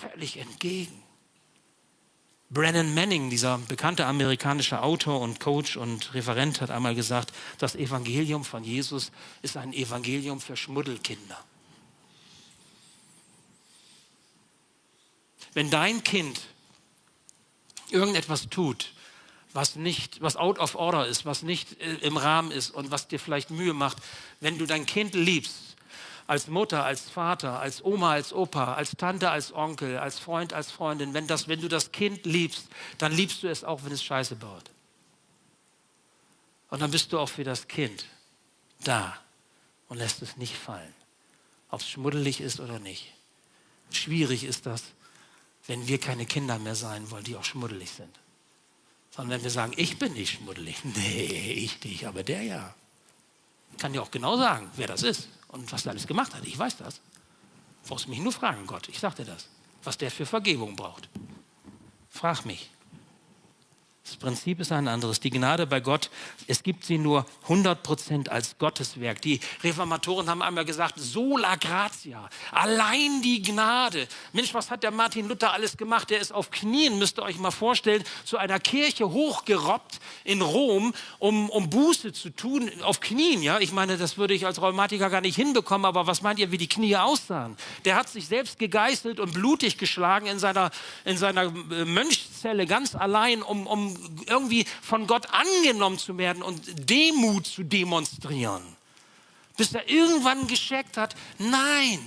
völlig 0.00 0.36
entgegen. 0.36 0.99
Brennan 2.52 2.94
Manning, 2.94 3.30
dieser 3.30 3.58
bekannte 3.58 4.06
amerikanische 4.06 4.82
Autor 4.82 5.20
und 5.20 5.38
Coach 5.38 5.76
und 5.76 6.12
Referent, 6.14 6.60
hat 6.60 6.70
einmal 6.70 6.96
gesagt, 6.96 7.32
das 7.58 7.76
Evangelium 7.76 8.44
von 8.44 8.64
Jesus 8.64 9.12
ist 9.40 9.56
ein 9.56 9.72
Evangelium 9.72 10.40
für 10.40 10.56
Schmuddelkinder. 10.56 11.38
Wenn 15.52 15.70
dein 15.70 16.02
Kind 16.02 16.40
irgendetwas 17.90 18.48
tut, 18.48 18.94
was 19.52 19.76
nicht, 19.76 20.20
was 20.20 20.36
out 20.36 20.58
of 20.58 20.74
order 20.74 21.06
ist, 21.06 21.24
was 21.24 21.42
nicht 21.42 21.80
äh, 21.80 21.94
im 22.02 22.16
Rahmen 22.16 22.50
ist 22.50 22.70
und 22.70 22.90
was 22.90 23.06
dir 23.06 23.20
vielleicht 23.20 23.50
Mühe 23.50 23.74
macht, 23.74 23.98
wenn 24.40 24.58
du 24.58 24.66
dein 24.66 24.86
Kind 24.86 25.14
liebst, 25.14 25.76
als 26.30 26.46
Mutter, 26.46 26.84
als 26.84 27.10
Vater, 27.10 27.58
als 27.58 27.84
Oma, 27.84 28.12
als 28.12 28.32
Opa, 28.32 28.74
als 28.74 28.92
Tante, 28.96 29.28
als 29.32 29.52
Onkel, 29.52 29.98
als 29.98 30.20
Freund, 30.20 30.52
als 30.52 30.70
Freundin, 30.70 31.12
wenn, 31.12 31.26
das, 31.26 31.48
wenn 31.48 31.60
du 31.60 31.66
das 31.66 31.90
Kind 31.90 32.24
liebst, 32.24 32.68
dann 32.98 33.10
liebst 33.10 33.42
du 33.42 33.48
es 33.48 33.64
auch, 33.64 33.82
wenn 33.82 33.90
es 33.90 34.04
Scheiße 34.04 34.36
baut. 34.36 34.70
Und 36.68 36.82
dann 36.82 36.92
bist 36.92 37.12
du 37.12 37.18
auch 37.18 37.28
für 37.28 37.42
das 37.42 37.66
Kind 37.66 38.06
da 38.84 39.18
und 39.88 39.98
lässt 39.98 40.22
es 40.22 40.36
nicht 40.36 40.54
fallen, 40.56 40.94
ob 41.68 41.80
es 41.80 41.90
schmuddelig 41.90 42.40
ist 42.40 42.60
oder 42.60 42.78
nicht. 42.78 43.12
Schwierig 43.90 44.44
ist 44.44 44.66
das, 44.66 44.84
wenn 45.66 45.88
wir 45.88 45.98
keine 45.98 46.26
Kinder 46.26 46.60
mehr 46.60 46.76
sein 46.76 47.10
wollen, 47.10 47.24
die 47.24 47.34
auch 47.34 47.44
schmuddelig 47.44 47.90
sind. 47.90 48.20
Sondern 49.10 49.38
wenn 49.38 49.42
wir 49.42 49.50
sagen, 49.50 49.72
ich 49.74 49.98
bin 49.98 50.12
nicht 50.12 50.34
schmuddelig. 50.34 50.76
Nee, 50.84 51.54
ich 51.54 51.82
nicht, 51.82 52.06
aber 52.06 52.22
der 52.22 52.42
ja. 52.42 52.74
Kann 53.78 53.92
dir 53.92 54.00
auch 54.00 54.12
genau 54.12 54.36
sagen, 54.36 54.70
wer 54.76 54.86
das 54.86 55.02
ist 55.02 55.28
und 55.52 55.70
was 55.72 55.86
er 55.86 55.92
alles 55.92 56.06
gemacht 56.06 56.34
hat. 56.34 56.44
Ich 56.44 56.58
weiß 56.58 56.76
das. 56.78 56.96
Du 57.82 57.88
brauchst 57.88 58.08
mich 58.08 58.20
nur 58.20 58.32
fragen, 58.32 58.66
Gott. 58.66 58.88
Ich 58.88 58.98
sag 58.98 59.14
dir 59.16 59.24
das. 59.24 59.48
Was 59.82 59.98
der 59.98 60.10
für 60.10 60.26
Vergebung 60.26 60.76
braucht. 60.76 61.08
Frag 62.10 62.44
mich. 62.44 62.70
Das 64.10 64.16
Prinzip 64.16 64.58
ist 64.58 64.72
ein 64.72 64.88
anderes. 64.88 65.20
Die 65.20 65.30
Gnade 65.30 65.68
bei 65.68 65.78
Gott, 65.78 66.10
es 66.48 66.64
gibt 66.64 66.84
sie 66.84 66.98
nur 66.98 67.26
100% 67.46 68.28
als 68.28 68.58
Gotteswerk. 68.58 69.22
Die 69.22 69.38
Reformatoren 69.62 70.28
haben 70.28 70.42
einmal 70.42 70.64
gesagt, 70.64 70.94
sola 70.98 71.54
gratia, 71.54 72.28
allein 72.50 73.22
die 73.22 73.40
Gnade. 73.40 74.08
Mensch, 74.32 74.52
was 74.52 74.68
hat 74.68 74.82
der 74.82 74.90
Martin 74.90 75.28
Luther 75.28 75.52
alles 75.52 75.76
gemacht? 75.76 76.10
Der 76.10 76.18
ist 76.18 76.32
auf 76.32 76.50
Knien, 76.50 76.98
müsst 76.98 77.20
ihr 77.20 77.22
euch 77.22 77.38
mal 77.38 77.52
vorstellen, 77.52 78.02
zu 78.24 78.36
einer 78.36 78.58
Kirche 78.58 79.08
hochgerobbt 79.08 80.00
in 80.24 80.42
Rom, 80.42 80.92
um, 81.20 81.48
um 81.48 81.70
Buße 81.70 82.12
zu 82.12 82.30
tun, 82.30 82.68
auf 82.82 82.98
Knien. 82.98 83.44
Ja? 83.44 83.60
Ich 83.60 83.70
meine, 83.70 83.96
das 83.96 84.18
würde 84.18 84.34
ich 84.34 84.44
als 84.44 84.60
Rheumatiker 84.60 85.08
gar 85.08 85.20
nicht 85.20 85.36
hinbekommen, 85.36 85.84
aber 85.84 86.08
was 86.08 86.20
meint 86.20 86.40
ihr, 86.40 86.50
wie 86.50 86.58
die 86.58 86.68
Knie 86.68 86.96
aussahen? 86.96 87.56
Der 87.84 87.94
hat 87.94 88.08
sich 88.08 88.26
selbst 88.26 88.58
gegeißelt 88.58 89.20
und 89.20 89.34
blutig 89.34 89.78
geschlagen 89.78 90.26
in 90.26 90.40
seiner, 90.40 90.72
in 91.04 91.16
seiner 91.16 91.44
äh, 91.44 91.84
Mönchszelle, 92.40 92.66
ganz 92.66 92.94
allein, 92.94 93.42
um, 93.42 93.66
um 93.66 93.96
irgendwie 94.26 94.66
von 94.82 95.06
Gott 95.06 95.26
angenommen 95.30 95.98
zu 95.98 96.16
werden 96.18 96.42
und 96.42 96.88
Demut 96.88 97.46
zu 97.46 97.62
demonstrieren. 97.62 98.62
Bis 99.56 99.74
er 99.74 99.88
irgendwann 99.88 100.46
gescheckt 100.46 100.96
hat, 100.96 101.14
nein, 101.38 101.98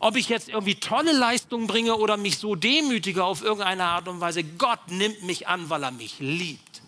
ob 0.00 0.16
ich 0.16 0.28
jetzt 0.28 0.48
irgendwie 0.48 0.74
tolle 0.74 1.12
Leistungen 1.12 1.68
bringe 1.68 1.94
oder 1.96 2.16
mich 2.16 2.38
so 2.38 2.56
demütige 2.56 3.24
auf 3.24 3.42
irgendeine 3.42 3.84
Art 3.84 4.08
und 4.08 4.20
Weise, 4.20 4.42
Gott 4.42 4.80
nimmt 4.88 5.22
mich 5.22 5.46
an, 5.46 5.70
weil 5.70 5.84
er 5.84 5.92
mich 5.92 6.18
liebt, 6.18 6.82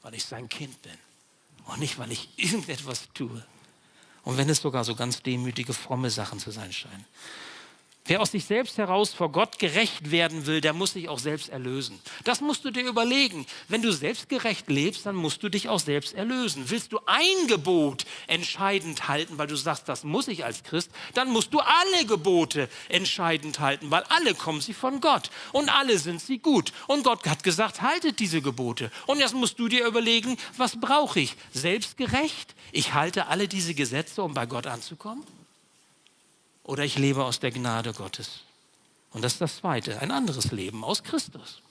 weil 0.00 0.14
ich 0.14 0.24
sein 0.24 0.48
Kind 0.48 0.80
bin 0.82 0.96
und 1.66 1.78
nicht, 1.78 1.98
weil 1.98 2.10
ich 2.10 2.30
irgendetwas 2.36 3.08
tue. 3.12 3.44
Und 4.24 4.38
wenn 4.38 4.48
es 4.48 4.62
sogar 4.62 4.84
so 4.84 4.94
ganz 4.94 5.22
demütige, 5.22 5.74
fromme 5.74 6.08
Sachen 6.08 6.38
zu 6.38 6.50
sein 6.52 6.72
scheinen. 6.72 7.04
Wer 8.04 8.20
aus 8.20 8.32
sich 8.32 8.44
selbst 8.44 8.78
heraus 8.78 9.14
vor 9.14 9.30
Gott 9.30 9.60
gerecht 9.60 10.10
werden 10.10 10.46
will, 10.46 10.60
der 10.60 10.72
muss 10.72 10.94
sich 10.94 11.08
auch 11.08 11.20
selbst 11.20 11.50
erlösen. 11.50 12.00
Das 12.24 12.40
musst 12.40 12.64
du 12.64 12.72
dir 12.72 12.82
überlegen. 12.82 13.46
Wenn 13.68 13.80
du 13.80 13.92
selbstgerecht 13.92 14.68
lebst, 14.68 15.06
dann 15.06 15.14
musst 15.14 15.40
du 15.44 15.48
dich 15.48 15.68
auch 15.68 15.78
selbst 15.78 16.12
erlösen. 16.14 16.64
Willst 16.66 16.92
du 16.92 16.98
ein 17.06 17.46
Gebot 17.46 18.04
entscheidend 18.26 19.06
halten, 19.06 19.38
weil 19.38 19.46
du 19.46 19.54
sagst, 19.54 19.88
das 19.88 20.02
muss 20.02 20.26
ich 20.26 20.44
als 20.44 20.64
Christ, 20.64 20.90
dann 21.14 21.30
musst 21.30 21.54
du 21.54 21.60
alle 21.60 22.04
Gebote 22.04 22.68
entscheidend 22.88 23.60
halten, 23.60 23.92
weil 23.92 24.02
alle 24.08 24.34
kommen 24.34 24.60
sie 24.60 24.74
von 24.74 25.00
Gott 25.00 25.30
und 25.52 25.68
alle 25.68 25.96
sind 25.96 26.20
sie 26.20 26.38
gut. 26.38 26.72
Und 26.88 27.04
Gott 27.04 27.24
hat 27.28 27.44
gesagt, 27.44 27.82
haltet 27.82 28.18
diese 28.18 28.42
Gebote. 28.42 28.90
Und 29.06 29.20
jetzt 29.20 29.34
musst 29.34 29.60
du 29.60 29.68
dir 29.68 29.86
überlegen, 29.86 30.36
was 30.56 30.80
brauche 30.80 31.20
ich? 31.20 31.36
Selbstgerecht? 31.52 32.56
Ich 32.72 32.94
halte 32.94 33.28
alle 33.28 33.46
diese 33.46 33.74
Gesetze, 33.74 34.24
um 34.24 34.34
bei 34.34 34.46
Gott 34.46 34.66
anzukommen? 34.66 35.24
Oder 36.64 36.84
ich 36.84 36.98
lebe 36.98 37.24
aus 37.24 37.40
der 37.40 37.50
Gnade 37.50 37.92
Gottes. 37.92 38.40
Und 39.10 39.22
das 39.22 39.34
ist 39.34 39.40
das 39.40 39.56
Zweite, 39.56 40.00
ein 40.00 40.10
anderes 40.10 40.52
Leben 40.52 40.84
aus 40.84 41.02
Christus. 41.02 41.62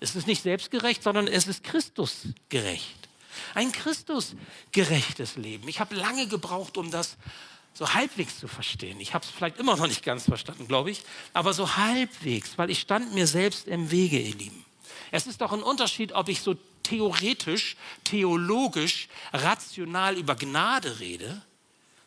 Es 0.00 0.14
ist 0.14 0.26
nicht 0.26 0.42
selbstgerecht, 0.42 1.02
sondern 1.02 1.26
es 1.26 1.46
ist 1.46 1.64
Christusgerecht. 1.64 3.08
Ein 3.54 3.72
Christusgerechtes 3.72 5.36
Leben. 5.36 5.68
Ich 5.68 5.80
habe 5.80 5.94
lange 5.94 6.28
gebraucht, 6.28 6.76
um 6.76 6.90
das 6.90 7.16
so 7.74 7.94
halbwegs 7.94 8.38
zu 8.38 8.48
verstehen. 8.48 9.00
Ich 9.00 9.14
habe 9.14 9.24
es 9.24 9.30
vielleicht 9.30 9.58
immer 9.58 9.76
noch 9.76 9.86
nicht 9.86 10.04
ganz 10.04 10.24
verstanden, 10.24 10.66
glaube 10.66 10.90
ich, 10.90 11.02
aber 11.32 11.52
so 11.52 11.76
halbwegs, 11.76 12.58
weil 12.58 12.70
ich 12.70 12.80
stand 12.80 13.14
mir 13.14 13.26
selbst 13.26 13.68
im 13.68 13.90
Wege, 13.90 14.18
ihr 14.18 14.34
Lieben. 14.34 14.64
Es 15.10 15.26
ist 15.26 15.40
doch 15.40 15.52
ein 15.52 15.62
Unterschied, 15.62 16.12
ob 16.12 16.28
ich 16.28 16.42
so 16.42 16.56
theoretisch, 16.82 17.76
theologisch, 18.04 19.08
rational 19.32 20.16
über 20.16 20.34
Gnade 20.34 21.00
rede 21.00 21.42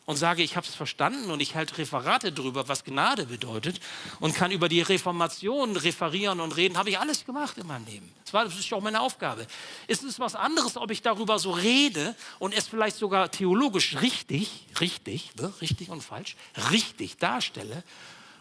und 0.04 0.16
sage, 0.16 0.42
ich 0.42 0.56
habe 0.56 0.66
es 0.66 0.74
verstanden 0.74 1.30
und 1.30 1.40
ich 1.40 1.54
halte 1.54 1.78
Referate 1.78 2.32
darüber, 2.32 2.66
was 2.68 2.84
Gnade 2.84 3.26
bedeutet 3.26 3.80
und 4.18 4.34
kann 4.34 4.50
über 4.50 4.68
die 4.68 4.82
Reformation 4.82 5.76
referieren 5.76 6.40
und 6.40 6.56
reden, 6.56 6.76
habe 6.76 6.90
ich 6.90 6.98
alles 6.98 7.24
gemacht 7.24 7.56
in 7.58 7.66
meinem 7.66 7.86
Leben. 7.86 8.12
Das 8.24 8.34
war 8.34 8.44
das 8.44 8.58
ist 8.58 8.72
auch 8.72 8.80
meine 8.80 9.00
Aufgabe. 9.00 9.46
Es 9.86 10.02
ist 10.02 10.18
was 10.18 10.34
anderes, 10.34 10.76
ob 10.76 10.90
ich 10.90 11.02
darüber 11.02 11.38
so 11.38 11.52
rede 11.52 12.16
und 12.40 12.52
es 12.52 12.66
vielleicht 12.66 12.96
sogar 12.96 13.30
theologisch 13.30 14.00
richtig, 14.00 14.66
richtig, 14.80 15.34
ne, 15.36 15.52
richtig 15.60 15.88
und 15.88 16.02
falsch, 16.02 16.36
richtig 16.70 17.18
darstelle 17.18 17.84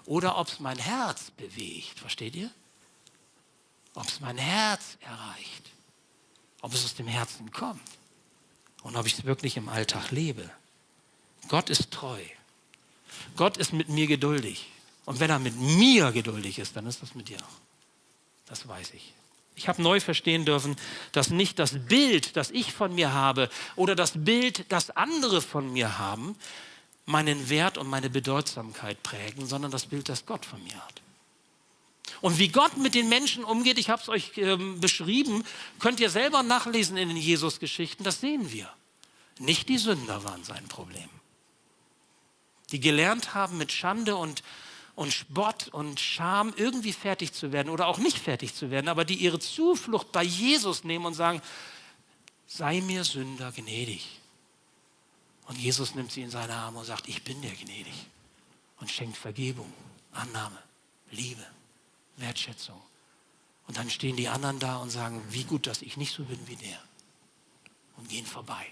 oder 0.06 0.38
ob 0.38 0.48
es 0.48 0.60
mein 0.60 0.80
Herz 0.80 1.32
bewegt. 1.32 2.00
Versteht 2.00 2.36
ihr? 2.36 2.50
Ob 3.94 4.08
es 4.08 4.20
mein 4.20 4.38
Herz 4.38 4.98
erreicht, 5.02 5.70
ob 6.62 6.74
es 6.74 6.84
aus 6.86 6.96
dem 6.96 7.08
Herzen 7.08 7.52
kommt 7.52 7.82
und 8.82 8.96
ob 8.96 9.06
ich 9.06 9.14
es 9.14 9.26
wirklich 9.26 9.58
im 9.58 9.70
Alltag 9.70 10.10
lebe. 10.10 10.50
Gott 11.52 11.70
ist 11.70 11.92
treu. 11.92 12.22
Gott 13.36 13.58
ist 13.58 13.74
mit 13.74 13.90
mir 13.90 14.08
geduldig. 14.08 14.68
Und 15.04 15.20
wenn 15.20 15.30
er 15.30 15.38
mit 15.38 15.58
mir 15.58 16.14
geduldig 16.14 16.60
ist, 16.60 16.78
dann 16.78 16.86
ist 16.86 17.02
das 17.02 17.14
mit 17.14 17.28
dir 17.28 17.40
auch. 17.40 17.60
Das 18.46 18.70
weiß 18.70 18.92
ich. 18.94 19.14
Ich 19.58 19.68
habe 19.68 19.82
neu 19.82 20.00
verstehen 20.00 20.46
dürfen, 20.46 20.78
dass 21.12 21.30
nicht 21.30 21.60
das 21.60 21.78
Bild, 21.88 22.38
das 22.38 22.52
ich 22.52 22.72
von 22.72 22.96
mir 22.96 23.12
habe 23.12 23.50
oder 23.76 23.96
das 23.96 24.14
Bild, 24.16 24.64
das 24.70 24.92
andere 24.92 25.42
von 25.42 25.74
mir 25.74 25.98
haben, 26.00 26.38
meinen 27.06 27.50
Wert 27.50 27.78
und 27.78 27.88
meine 27.90 28.10
Bedeutsamkeit 28.10 29.04
prägen, 29.04 29.46
sondern 29.46 29.72
das 29.72 29.88
Bild, 29.88 30.08
das 30.08 30.26
Gott 30.26 30.46
von 30.46 30.64
mir 30.64 30.76
hat. 30.76 31.02
Und 32.22 32.40
wie 32.40 32.48
Gott 32.48 32.78
mit 32.78 32.96
den 32.96 33.10
Menschen 33.10 33.44
umgeht, 33.44 33.78
ich 33.78 33.90
habe 33.90 34.02
es 34.02 34.08
euch 34.08 34.38
ähm, 34.38 34.80
beschrieben, 34.80 35.44
könnt 35.80 36.00
ihr 36.00 36.12
selber 36.12 36.44
nachlesen 36.44 36.96
in 36.96 37.10
den 37.10 37.18
Jesus-Geschichten, 37.18 38.06
das 38.06 38.22
sehen 38.22 38.54
wir. 38.54 38.70
Nicht 39.38 39.68
die 39.68 39.80
Sünder 39.80 40.24
waren 40.24 40.46
sein 40.46 40.66
Problem 40.70 41.10
die 42.72 42.80
gelernt 42.80 43.34
haben, 43.34 43.58
mit 43.58 43.72
Schande 43.72 44.16
und, 44.16 44.44
und 44.96 45.14
Spott 45.14 45.70
und 45.70 46.00
Scham 46.00 46.54
irgendwie 46.56 46.94
fertig 46.94 47.34
zu 47.34 47.52
werden 47.52 47.70
oder 47.70 47.88
auch 47.88 47.98
nicht 47.98 48.18
fertig 48.18 48.56
zu 48.56 48.72
werden, 48.72 48.88
aber 48.88 49.06
die 49.06 49.16
ihre 49.16 49.40
Zuflucht 49.40 50.12
bei 50.12 50.24
Jesus 50.24 50.84
nehmen 50.84 51.06
und 51.06 51.14
sagen, 51.14 51.42
sei 52.48 52.82
mir 52.82 53.04
Sünder 53.04 53.52
gnädig. 53.52 54.20
Und 55.48 55.58
Jesus 55.58 55.96
nimmt 55.96 56.12
sie 56.12 56.22
in 56.22 56.30
seine 56.30 56.54
Arme 56.54 56.80
und 56.80 56.86
sagt, 56.86 57.10
ich 57.10 57.24
bin 57.24 57.42
dir 57.42 57.52
gnädig 57.52 57.94
und 58.80 58.90
schenkt 58.90 59.18
Vergebung, 59.18 59.72
Annahme, 60.12 60.58
Liebe, 61.12 61.46
Wertschätzung. 62.18 62.82
Und 63.68 63.78
dann 63.78 63.90
stehen 63.90 64.16
die 64.16 64.28
anderen 64.28 64.60
da 64.60 64.78
und 64.78 64.90
sagen, 64.90 65.22
wie 65.30 65.44
gut, 65.44 65.68
dass 65.68 65.82
ich 65.82 65.98
nicht 65.98 66.14
so 66.14 66.24
bin 66.24 66.40
wie 66.48 66.56
der. 66.56 66.80
Und 67.98 68.10
gehen 68.10 68.26
vorbei 68.26 68.68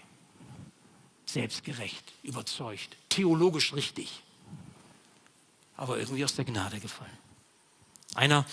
selbstgerecht, 1.34 2.14
überzeugt, 2.24 2.98
theologisch 3.10 3.74
richtig, 3.74 4.24
aber 5.78 5.98
irgendwie 5.98 6.24
aus 6.24 6.36
der 6.36 6.46
Gnade 6.46 6.80
gefallen. 6.80 7.18
Einer 8.16 8.46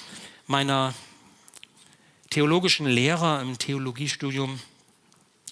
meiner 0.46 0.94
theologischen 2.30 2.86
Lehrer 2.86 3.40
im 3.40 3.58
Theologiestudium 3.58 4.60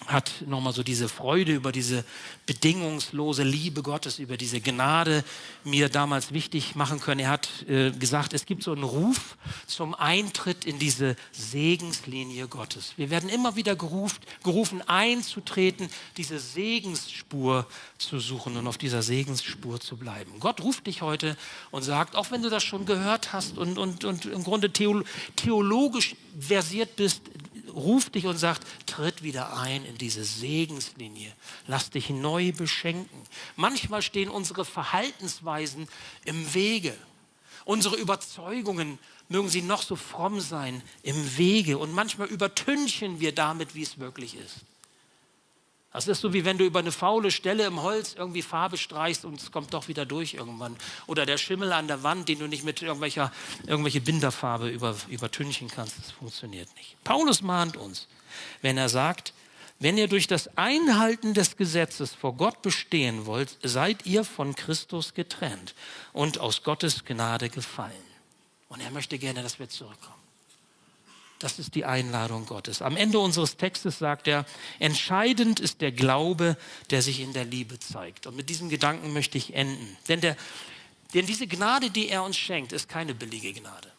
hat 0.07 0.43
nochmal 0.45 0.73
so 0.73 0.83
diese 0.83 1.07
Freude 1.07 1.53
über 1.53 1.71
diese 1.71 2.03
bedingungslose 2.45 3.43
Liebe 3.43 3.81
Gottes, 3.81 4.19
über 4.19 4.35
diese 4.35 4.59
Gnade 4.59 5.23
mir 5.63 5.87
damals 5.87 6.33
wichtig 6.33 6.75
machen 6.75 6.99
können. 6.99 7.21
Er 7.21 7.29
hat 7.29 7.49
äh, 7.67 7.91
gesagt, 7.91 8.33
es 8.33 8.45
gibt 8.45 8.61
so 8.61 8.73
einen 8.73 8.83
Ruf 8.83 9.37
zum 9.65 9.95
Eintritt 9.95 10.65
in 10.65 10.79
diese 10.79 11.15
Segenslinie 11.31 12.47
Gottes. 12.49 12.93
Wir 12.97 13.09
werden 13.09 13.29
immer 13.29 13.55
wieder 13.55 13.75
gerufen, 13.77 14.19
gerufen 14.43 14.81
einzutreten, 14.87 15.89
diese 16.17 16.39
Segensspur 16.39 17.65
zu 17.97 18.19
suchen 18.19 18.57
und 18.57 18.67
auf 18.67 18.77
dieser 18.77 19.01
Segensspur 19.01 19.79
zu 19.79 19.95
bleiben. 19.95 20.33
Gott 20.41 20.61
ruft 20.61 20.87
dich 20.87 21.01
heute 21.01 21.37
und 21.71 21.83
sagt, 21.83 22.15
auch 22.15 22.31
wenn 22.31 22.43
du 22.43 22.49
das 22.49 22.63
schon 22.63 22.85
gehört 22.85 23.31
hast 23.31 23.57
und, 23.57 23.77
und, 23.77 24.03
und 24.03 24.25
im 24.25 24.43
Grunde 24.43 24.71
theologisch 24.71 26.15
versiert 26.37 26.97
bist, 26.97 27.21
ruft 27.75 28.15
dich 28.15 28.25
und 28.25 28.37
sagt, 28.37 28.65
tritt 28.85 29.21
wieder 29.21 29.57
ein 29.57 29.85
in 29.85 29.97
diese 29.97 30.23
Segenslinie. 30.23 31.31
Lass 31.67 31.89
dich 31.89 32.09
neu 32.09 32.51
beschenken. 32.51 33.21
Manchmal 33.55 34.01
stehen 34.01 34.29
unsere 34.29 34.65
Verhaltensweisen 34.65 35.87
im 36.23 36.53
Wege. 36.53 36.95
Unsere 37.65 37.95
Überzeugungen, 37.95 38.99
mögen 39.27 39.49
sie 39.49 39.61
noch 39.61 39.81
so 39.81 39.95
fromm 39.95 40.39
sein, 40.39 40.81
im 41.03 41.37
Wege. 41.37 41.77
Und 41.77 41.93
manchmal 41.93 42.27
übertünchen 42.27 43.19
wir 43.19 43.33
damit, 43.33 43.75
wie 43.75 43.83
es 43.83 43.99
wirklich 43.99 44.35
ist. 44.35 44.57
Das 45.95 46.09
ist 46.09 46.19
so, 46.19 46.33
wie 46.33 46.43
wenn 46.43 46.57
du 46.57 46.65
über 46.65 46.79
eine 46.79 46.91
faule 46.91 47.31
Stelle 47.31 47.65
im 47.65 47.81
Holz 47.81 48.15
irgendwie 48.17 48.41
Farbe 48.41 48.75
streichst 48.75 49.23
und 49.23 49.41
es 49.41 49.49
kommt 49.49 49.73
doch 49.73 49.87
wieder 49.87 50.05
durch 50.05 50.33
irgendwann. 50.33 50.75
Oder 51.07 51.25
der 51.25 51.37
Schimmel 51.37 51.71
an 51.71 51.87
der 51.87 52.03
Wand, 52.03 52.27
den 52.27 52.39
du 52.39 52.47
nicht 52.47 52.65
mit 52.65 52.81
irgendwelcher 52.81 53.31
irgendwelche 53.65 54.01
Binderfarbe 54.01 54.67
über, 54.67 54.93
übertünchen 55.07 55.69
kannst. 55.73 55.97
Das 55.97 56.11
funktioniert 56.11 56.67
nicht. 56.75 57.01
Paulus 57.05 57.41
mahnt 57.41 57.77
uns, 57.77 58.09
wenn 58.61 58.77
er 58.77 58.89
sagt, 58.89 59.33
wenn 59.79 59.97
ihr 59.97 60.09
durch 60.09 60.27
das 60.27 60.57
Einhalten 60.57 61.33
des 61.33 61.55
Gesetzes 61.55 62.13
vor 62.13 62.35
Gott 62.35 62.61
bestehen 62.61 63.25
wollt, 63.25 63.57
seid 63.63 64.05
ihr 64.05 64.25
von 64.25 64.53
Christus 64.53 65.13
getrennt 65.13 65.75
und 66.11 66.39
aus 66.39 66.63
Gottes 66.63 67.05
Gnade 67.05 67.47
gefallen. 67.47 67.93
Und 68.67 68.81
er 68.81 68.91
möchte 68.91 69.17
gerne, 69.17 69.43
dass 69.43 69.59
wir 69.59 69.69
zurückkommen. 69.69 70.24
Das 71.39 71.59
ist 71.59 71.75
die 71.75 71.85
Einladung 71.85 72.45
Gottes. 72.45 72.81
Am 72.81 72.95
Ende 72.95 73.19
unseres 73.19 73.57
Textes 73.57 73.99
sagt 73.99 74.27
er, 74.27 74.45
entscheidend 74.79 75.59
ist 75.59 75.81
der 75.81 75.91
Glaube, 75.91 76.57
der 76.91 77.01
sich 77.01 77.19
in 77.19 77.33
der 77.33 77.43
Liebe 77.43 77.77
zeigt. 77.79 78.25
Und 78.25 78.37
mit 78.37 78.49
diesem 78.49 78.69
Gedanken 78.69 79.11
möchte 79.11 79.37
ich 79.37 79.53
enden. 79.53 79.97
Denn, 80.07 80.21
der, 80.21 80.37
denn 81.13 81.25
diese 81.25 81.47
Gnade, 81.47 81.89
die 81.89 82.07
er 82.07 82.23
uns 82.23 82.37
schenkt, 82.37 82.71
ist 82.71 82.87
keine 82.87 83.13
billige 83.13 83.51
Gnade. 83.51 83.91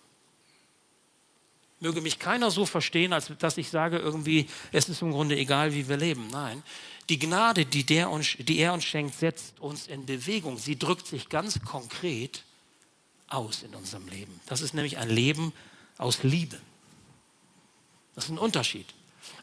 Möge 1.78 2.00
mich 2.00 2.18
keiner 2.18 2.50
so 2.50 2.64
verstehen, 2.64 3.12
als 3.12 3.30
dass 3.38 3.58
ich 3.58 3.68
sage, 3.68 3.98
irgendwie, 3.98 4.48
es 4.72 4.88
ist 4.88 5.02
im 5.02 5.10
Grunde 5.10 5.36
egal, 5.36 5.74
wie 5.74 5.88
wir 5.88 5.98
leben. 5.98 6.28
Nein, 6.32 6.62
die 7.10 7.18
Gnade, 7.18 7.66
die, 7.66 7.84
der 7.84 8.10
uns, 8.10 8.36
die 8.38 8.58
er 8.58 8.72
uns 8.72 8.84
schenkt, 8.84 9.18
setzt 9.18 9.60
uns 9.60 9.86
in 9.86 10.06
Bewegung. 10.06 10.58
Sie 10.58 10.78
drückt 10.78 11.06
sich 11.06 11.28
ganz 11.28 11.60
konkret 11.62 12.44
aus 13.28 13.62
in 13.62 13.74
unserem 13.74 14.08
Leben. 14.08 14.40
Das 14.46 14.62
ist 14.62 14.72
nämlich 14.72 14.96
ein 14.96 15.10
Leben 15.10 15.52
aus 15.98 16.22
Liebe. 16.22 16.58
Das 18.16 18.24
ist 18.24 18.30
ein 18.30 18.38
Unterschied. 18.38 18.86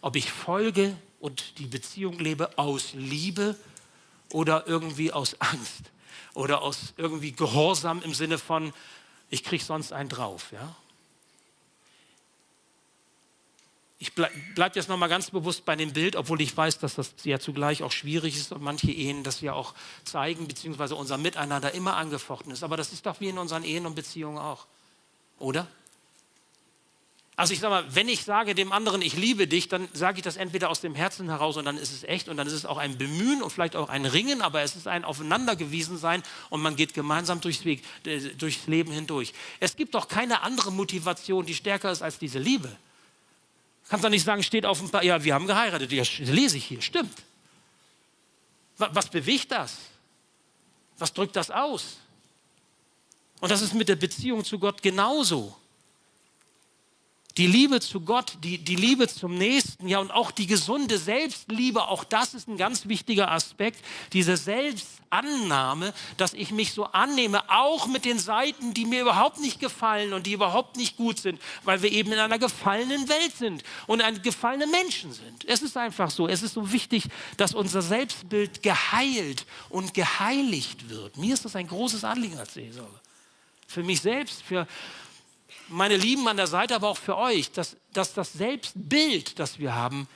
Ob 0.02 0.18
ich 0.18 0.30
folge 0.30 0.98
und 1.22 1.60
die 1.60 1.68
Beziehung 1.68 2.20
lebe 2.20 2.58
aus 2.58 2.94
Liebe 2.94 3.56
oder 4.32 4.68
irgendwie 4.68 5.14
aus 5.14 5.40
Angst 5.40 5.92
oder 6.34 6.62
aus 6.62 6.94
irgendwie 6.98 7.32
Gehorsam 7.32 8.02
im 8.02 8.14
Sinne 8.14 8.38
von, 8.38 8.74
ich 9.30 9.44
kriege 9.44 9.64
sonst 9.64 9.94
einen 9.94 10.10
drauf. 10.10 10.52
Ja? 10.52 10.76
Ich 14.00 14.14
bleibe 14.14 14.34
bleib 14.56 14.76
jetzt 14.76 14.90
nochmal 14.90 15.08
ganz 15.08 15.30
bewusst 15.30 15.66
bei 15.66 15.76
dem 15.76 15.94
Bild, 15.94 16.16
obwohl 16.16 16.42
ich 16.42 16.58
weiß, 16.58 16.80
dass 16.80 16.96
das 16.96 17.14
ja 17.24 17.40
zugleich 17.40 17.84
auch 17.84 17.92
schwierig 17.92 18.36
ist 18.36 18.52
und 18.52 18.64
manche 18.64 18.92
Ehen 18.92 19.24
das 19.24 19.40
ja 19.40 19.54
auch 19.54 19.76
zeigen, 20.04 20.48
beziehungsweise 20.48 20.96
unser 20.96 21.18
Miteinander 21.18 21.74
immer 21.74 21.96
angefochten 21.96 22.52
ist. 22.52 22.64
Aber 22.64 22.76
das 22.76 22.92
ist 22.92 23.06
doch 23.06 23.22
wie 23.22 23.30
in 23.30 23.38
unseren 23.38 23.64
Ehen 23.64 23.86
und 23.86 23.96
Beziehungen 23.96 24.40
auch. 24.40 24.66
Oder? 25.38 25.68
Also 27.36 27.54
ich 27.54 27.60
sage 27.60 27.74
mal, 27.74 27.96
wenn 27.96 28.08
ich 28.10 28.24
sage 28.24 28.54
dem 28.54 28.72
anderen, 28.72 29.02
ich 29.02 29.16
liebe 29.16 29.48
dich, 29.48 29.68
dann 29.68 29.88
sage 29.94 30.18
ich 30.18 30.24
das 30.24 30.38
entweder 30.38 30.70
aus 30.70 30.82
dem 30.82 30.94
Herzen 30.94 31.30
heraus 31.30 31.58
und 31.58 31.66
dann 31.66 31.78
ist 31.78 31.92
es 31.92 32.04
echt 32.04 32.30
und 32.30 32.38
dann 32.38 32.46
ist 32.46 32.54
es 32.54 32.66
auch 32.66 32.78
ein 32.78 32.98
Bemühen 33.00 33.42
und 33.42 33.50
vielleicht 33.50 33.76
auch 33.76 33.90
ein 33.90 34.06
Ringen, 34.06 34.44
aber 34.44 34.62
es 34.62 34.76
ist 34.76 34.88
ein 34.88 35.04
Aufeinandergewiesen 35.04 35.98
sein 35.98 36.22
und 36.52 36.62
man 36.62 36.76
geht 36.76 36.94
gemeinsam 36.94 37.42
durchs, 37.42 37.66
Weg, 37.66 37.84
äh, 38.06 38.20
durchs 38.38 38.68
Leben 38.68 38.92
hindurch. 38.92 39.34
Es 39.60 39.76
gibt 39.76 39.96
doch 39.96 40.08
keine 40.08 40.44
andere 40.44 40.72
Motivation, 40.72 41.44
die 41.46 41.56
stärker 41.56 41.92
ist 41.92 42.04
als 42.04 42.20
diese 42.20 42.38
Liebe. 42.38 42.70
Kannst 43.90 44.06
doch 44.06 44.12
nicht 44.12 44.24
sagen, 44.24 44.44
steht 44.44 44.66
auf 44.68 44.78
dem 44.78 44.92
paar, 44.92 45.04
ja, 45.04 45.24
wir 45.24 45.34
haben 45.34 45.48
geheiratet, 45.48 45.92
ja, 45.92 46.04
lese 46.20 46.58
ich 46.58 46.66
hier, 46.66 46.82
stimmt. 46.82 47.14
Was 48.78 49.10
bewegt 49.10 49.52
das? 49.52 49.78
Was 51.00 51.14
drückt 51.14 51.36
das 51.36 51.50
aus? 51.50 51.98
Und 53.40 53.50
das 53.50 53.62
ist 53.62 53.74
mit 53.74 53.90
der 53.90 53.96
Beziehung 53.96 54.46
zu 54.46 54.60
Gott 54.60 54.82
genauso. 54.82 55.56
Die 57.38 57.48
Liebe 57.48 57.80
zu 57.80 58.02
Gott, 58.02 58.38
die, 58.44 58.60
die 58.60 58.76
Liebe 58.76 59.08
zum 59.08 59.36
Nächsten, 59.36 59.88
ja, 59.88 59.98
und 59.98 60.12
auch 60.12 60.30
die 60.30 60.46
gesunde 60.46 61.00
Selbstliebe, 61.00 61.88
auch 61.88 62.04
das 62.04 62.36
ist 62.36 62.48
ein 62.48 62.58
ganz 62.58 62.88
wichtiger 62.88 63.32
Aspekt. 63.32 63.84
Diese 64.14 64.38
Selbstannahme, 64.38 65.96
dass 66.18 66.36
ich 66.36 66.52
mich 66.52 66.74
so 66.74 66.86
annehme, 66.86 67.42
auch 67.50 67.88
mit 67.88 68.06
den 68.06 68.20
Seiten, 68.20 68.76
die 68.76 68.86
mir 68.86 69.02
überhaupt 69.02 69.40
nicht 69.40 69.60
gefallen 69.60 70.14
und 70.14 70.28
die 70.28 70.34
überhaupt 70.34 70.78
nicht 70.78 70.96
gut 70.96 71.18
sind, 71.18 71.42
weil 71.64 71.82
wir 71.82 71.92
eben 71.92 72.12
in 72.12 72.20
einer 72.20 72.38
gefallenen 72.38 73.10
Welt 73.10 73.36
sind 73.36 73.64
und 73.88 74.04
ein 74.04 74.22
gefallene 74.22 74.68
Menschen 74.68 75.12
sind. 75.12 75.44
Es 75.46 75.64
ist 75.64 75.76
einfach 75.76 76.12
so. 76.12 76.28
Es 76.28 76.44
ist 76.44 76.54
so 76.54 76.72
wichtig, 76.72 77.06
dass 77.38 77.56
unser 77.56 77.82
Selbstbild 77.82 78.62
geheilt 78.62 79.48
und 79.70 79.96
geheiligt 79.96 80.88
wird. 80.88 81.18
Mir 81.18 81.34
ist 81.34 81.46
das 81.46 81.56
ein 81.56 81.68
großes 81.68 82.04
Anliegen 82.04 82.38
als 82.38 82.54
Seelsorge. 82.54 83.00
Für 83.68 83.82
mich 83.82 84.02
selbst, 84.02 84.44
für 84.44 84.68
meine 85.70 85.98
Lieben 85.98 86.28
an 86.28 86.38
der 86.38 86.48
Seite, 86.48 86.76
aber 86.76 86.90
auch 86.90 86.98
für 86.98 87.18
euch, 87.18 87.52
dass, 87.52 87.76
dass 87.94 88.14
das 88.14 88.34
Selbstbild, 88.34 89.40
das 89.40 89.60
wir 89.60 89.76
haben, 89.76 90.08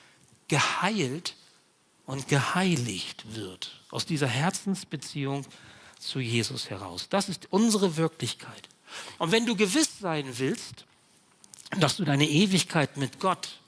geheilt 0.47 1.35
und 2.05 2.27
geheiligt 2.27 3.35
wird. 3.35 3.81
Aus 3.89 4.05
dieser 4.05 4.27
Herzensbeziehung 4.27 5.45
zu 5.99 6.19
Jesus 6.19 6.69
heraus. 6.69 7.09
Das 7.09 7.29
ist 7.29 7.47
unsere 7.51 7.97
Wirklichkeit. 7.97 8.69
Und 9.17 9.31
wenn 9.31 9.45
du 9.45 9.55
gewiss 9.55 9.99
sein 9.99 10.37
willst, 10.37 10.85
dass 11.79 11.97
du 11.97 12.05
deine 12.05 12.27
Ewigkeit 12.27 12.97
mit 12.97 13.19
Gott, 13.19 13.59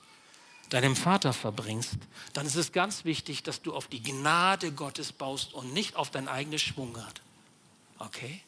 deinem 0.70 0.96
Vater 0.96 1.34
verbringst, 1.34 1.98
dann 2.34 2.46
ist 2.46 2.56
es 2.56 2.72
ganz 2.72 3.04
wichtig, 3.04 3.44
dass 3.44 3.62
du 3.62 3.74
auf 3.74 3.88
die 3.88 4.02
Gnade 4.02 4.72
Gottes 4.72 5.12
baust 5.12 5.54
und 5.54 5.74
nicht 5.74 5.96
auf 5.96 6.12
dein 6.12 6.28
eigenes 6.28 6.62
Schwungrad. 6.62 7.22
Okay? 7.98 8.42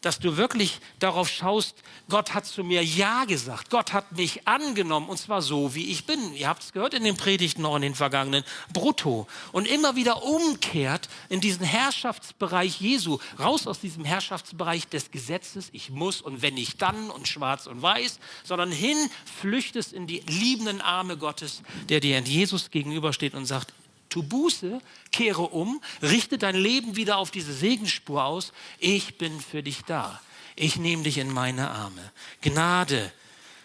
Dass 0.00 0.20
du 0.20 0.36
wirklich 0.36 0.80
darauf 1.00 1.28
schaust, 1.28 1.74
Gott 2.08 2.32
hat 2.32 2.46
zu 2.46 2.62
mir 2.62 2.84
Ja 2.84 3.24
gesagt, 3.24 3.68
Gott 3.70 3.92
hat 3.92 4.12
mich 4.12 4.46
angenommen 4.46 5.08
und 5.08 5.18
zwar 5.18 5.42
so, 5.42 5.74
wie 5.74 5.90
ich 5.90 6.06
bin. 6.06 6.34
Ihr 6.34 6.48
habt 6.48 6.62
es 6.62 6.72
gehört 6.72 6.94
in 6.94 7.02
den 7.02 7.16
Predigten 7.16 7.62
noch 7.62 7.74
in 7.74 7.82
den 7.82 7.96
vergangenen, 7.96 8.44
brutto. 8.72 9.26
Und 9.50 9.66
immer 9.66 9.96
wieder 9.96 10.22
umkehrt 10.22 11.08
in 11.28 11.40
diesen 11.40 11.64
Herrschaftsbereich 11.64 12.80
Jesu, 12.80 13.18
raus 13.40 13.66
aus 13.66 13.80
diesem 13.80 14.04
Herrschaftsbereich 14.04 14.88
des 14.88 15.10
Gesetzes, 15.10 15.68
ich 15.72 15.90
muss 15.90 16.20
und 16.20 16.42
wenn 16.42 16.54
nicht 16.54 16.80
dann 16.80 17.10
und 17.10 17.26
schwarz 17.26 17.66
und 17.66 17.82
weiß, 17.82 18.20
sondern 18.44 18.70
hin 18.70 18.96
flüchtest 19.40 19.92
in 19.92 20.06
die 20.06 20.20
liebenden 20.20 20.80
Arme 20.80 21.16
Gottes, 21.16 21.62
der 21.88 21.98
dir 21.98 22.18
in 22.18 22.24
Jesus 22.24 22.70
gegenübersteht 22.70 23.34
und 23.34 23.46
sagt, 23.46 23.72
tu 24.08 24.22
Buße, 24.22 24.80
kehre 25.12 25.42
um, 25.42 25.80
richte 26.02 26.38
dein 26.38 26.56
Leben 26.56 26.96
wieder 26.96 27.18
auf 27.18 27.30
diese 27.30 27.52
Segensspur 27.52 28.24
aus. 28.24 28.52
Ich 28.78 29.18
bin 29.18 29.40
für 29.40 29.62
dich 29.62 29.82
da. 29.84 30.20
Ich 30.56 30.76
nehme 30.76 31.02
dich 31.02 31.18
in 31.18 31.32
meine 31.32 31.70
Arme. 31.70 32.12
Gnade, 32.42 33.12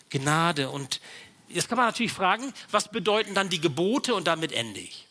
Gnade. 0.10 0.70
Und 0.70 1.02
jetzt 1.50 1.70
kann 1.70 1.78
man 1.78 1.88
natürlich 1.88 2.12
fragen, 2.12 2.54
was 2.70 2.90
bedeuten 2.90 3.34
dann 3.34 3.50
die 3.50 3.62
Gebote 3.62 4.14
und 4.14 4.28
damit 4.28 4.52
ende 4.52 4.80
ich. 4.80 5.08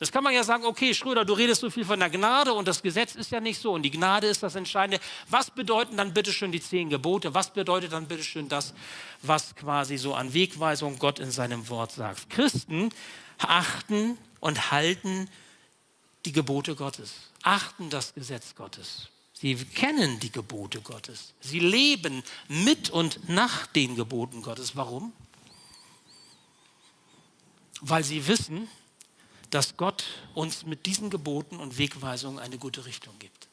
Das 0.00 0.10
kann 0.10 0.24
man 0.24 0.34
ja 0.34 0.42
sagen, 0.42 0.64
okay, 0.64 0.92
Schröder, 0.92 1.24
du 1.24 1.34
redest 1.34 1.60
so 1.60 1.70
viel 1.70 1.84
von 1.84 2.00
der 2.00 2.10
Gnade 2.10 2.52
und 2.52 2.66
das 2.66 2.82
Gesetz 2.82 3.14
ist 3.14 3.30
ja 3.30 3.40
nicht 3.40 3.60
so 3.60 3.72
und 3.72 3.82
die 3.82 3.92
Gnade 3.92 4.26
ist 4.26 4.42
das 4.42 4.56
Entscheidende. 4.56 5.00
Was 5.30 5.52
bedeuten 5.52 5.96
dann 5.96 6.12
bitteschön 6.12 6.50
die 6.50 6.60
zehn 6.60 6.90
Gebote? 6.90 7.32
Was 7.32 7.52
bedeutet 7.52 7.92
dann 7.92 8.08
bitteschön 8.08 8.48
das, 8.48 8.74
was 9.22 9.54
quasi 9.54 9.96
so 9.96 10.14
an 10.14 10.34
Wegweisung 10.34 10.98
Gott 10.98 11.20
in 11.20 11.30
seinem 11.30 11.68
Wort 11.68 11.92
sagt? 11.92 12.28
Christen 12.28 12.90
achten 13.38 14.18
und 14.44 14.70
halten 14.70 15.30
die 16.26 16.32
Gebote 16.32 16.74
Gottes, 16.76 17.14
achten 17.42 17.88
das 17.88 18.12
Gesetz 18.12 18.54
Gottes. 18.54 19.08
Sie 19.32 19.54
kennen 19.56 20.20
die 20.20 20.30
Gebote 20.30 20.82
Gottes. 20.82 21.32
Sie 21.40 21.60
leben 21.60 22.22
mit 22.48 22.90
und 22.90 23.26
nach 23.26 23.66
den 23.66 23.96
Geboten 23.96 24.42
Gottes. 24.42 24.76
Warum? 24.76 25.14
Weil 27.80 28.04
sie 28.04 28.26
wissen, 28.26 28.68
dass 29.48 29.78
Gott 29.78 30.04
uns 30.34 30.66
mit 30.66 30.84
diesen 30.84 31.08
Geboten 31.08 31.56
und 31.56 31.78
Wegweisungen 31.78 32.38
eine 32.38 32.58
gute 32.58 32.84
Richtung 32.84 33.18
gibt. 33.18 33.48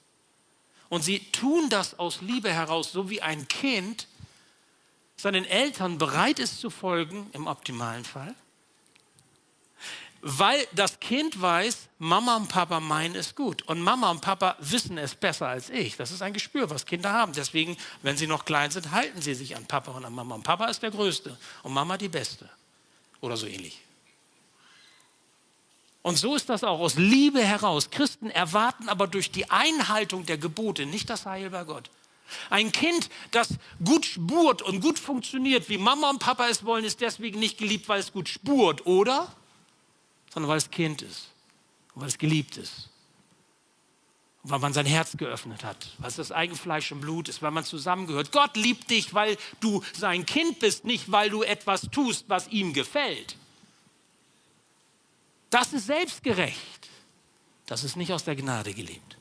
Und 0.90 1.06
sie 1.06 1.20
tun 1.32 1.70
das 1.70 1.98
aus 2.00 2.20
Liebe 2.20 2.52
heraus, 2.52 2.92
so 2.92 3.10
wie 3.10 3.22
ein 3.22 3.48
Kind 3.48 4.10
seinen 5.16 5.46
Eltern 5.46 5.98
bereit 5.98 6.40
ist 6.40 6.60
zu 6.60 6.70
folgen, 6.70 7.30
im 7.32 7.48
optimalen 7.48 8.04
Fall, 8.04 8.36
weil 10.22 10.68
das 10.74 11.00
Kind 11.00 11.42
weiß, 11.42 11.90
Mama 11.98 12.38
und 12.38 12.48
Papa 12.48 12.80
meinen 12.80 13.16
es 13.16 13.36
gut. 13.36 13.64
Und 13.64 13.82
Mama 13.82 14.12
und 14.12 14.22
Papa 14.22 14.56
wissen 14.60 14.98
es 14.98 15.16
besser 15.16 15.48
als 15.48 15.70
ich. 15.70 15.98
Das 15.98 16.12
ist 16.12 16.22
ein 16.22 16.34
Gespür, 16.34 16.70
was 16.70 16.86
Kinder 16.86 17.12
haben. 17.12 17.34
Deswegen, 17.34 17.76
wenn 18.04 18.18
sie 18.18 18.28
noch 18.28 18.46
klein 18.46 18.70
sind, 18.70 18.92
halten 18.92 19.22
sie 19.22 19.34
sich 19.34 19.56
an 19.56 19.66
Papa 19.66 19.92
und 19.92 20.06
an 20.06 20.14
Mama. 20.14 20.36
Und 20.36 20.44
Papa 20.44 20.66
ist 20.66 20.84
der 20.84 20.92
Größte 20.92 21.36
und 21.64 21.74
Mama 21.74 21.98
die 21.98 22.10
Beste. 22.10 22.50
Oder 23.20 23.36
so 23.36 23.48
ähnlich. 23.48 23.80
Und 26.04 26.18
so 26.18 26.36
ist 26.36 26.50
das 26.50 26.64
auch 26.64 26.80
aus 26.80 26.96
Liebe 26.96 27.42
heraus. 27.42 27.90
Christen 27.90 28.30
erwarten 28.30 28.90
aber 28.90 29.08
durch 29.08 29.32
die 29.32 29.50
Einhaltung 29.50 30.26
der 30.26 30.38
Gebote 30.38 30.86
nicht 30.86 31.10
das 31.10 31.26
Heil 31.26 31.50
bei 31.50 31.64
Gott. 31.64 31.90
Ein 32.50 32.72
Kind, 32.72 33.10
das 33.32 33.50
gut 33.84 34.06
spurt 34.06 34.62
und 34.62 34.82
gut 34.82 34.98
funktioniert, 34.98 35.68
wie 35.70 35.78
Mama 35.78 36.10
und 36.10 36.20
Papa 36.20 36.48
es 36.48 36.64
wollen, 36.64 36.86
ist 36.86 37.02
deswegen 37.02 37.40
nicht 37.40 37.58
geliebt, 37.58 37.90
weil 37.90 38.00
es 38.00 38.14
gut 38.14 38.30
spurt, 38.30 38.86
oder? 38.86 39.36
Sondern 40.34 40.50
weil 40.50 40.58
es 40.58 40.70
Kind 40.70 41.02
ist 41.02 41.30
und 41.94 42.02
weil 42.02 42.10
es 42.10 42.18
geliebt 42.18 42.58
ist. 42.58 42.90
Und 44.44 44.52
weil 44.52 44.60
man 44.60 44.74
sein 44.74 44.86
Herz 44.86 45.16
geöffnet 45.18 45.64
hat, 45.64 45.90
weil 46.00 46.10
es 46.10 46.16
das 46.16 46.32
Eigenfleisch 46.32 46.92
und 46.92 47.02
Blut 47.02 47.30
ist, 47.30 47.42
weil 47.42 47.52
man 47.52 47.64
zusammengehört. 47.64 48.32
Gott 48.32 48.56
liebt 48.56 48.90
dich, 48.90 49.14
weil 49.14 49.38
du 49.60 49.84
sein 49.94 50.26
Kind 50.26 50.60
bist, 50.60 50.84
nicht 50.84 51.12
weil 51.12 51.30
du 51.30 51.44
etwas 51.44 51.82
tust, 51.92 52.26
was 52.28 52.48
ihm 52.48 52.74
gefällt. 52.74 53.36
Das 55.52 55.74
ist 55.74 55.86
selbstgerecht. 55.86 56.90
Das 57.68 57.84
ist 57.84 57.96
nicht 57.96 58.12
aus 58.12 58.24
der 58.24 58.36
Gnade 58.36 58.74
gelebt. 58.74 59.18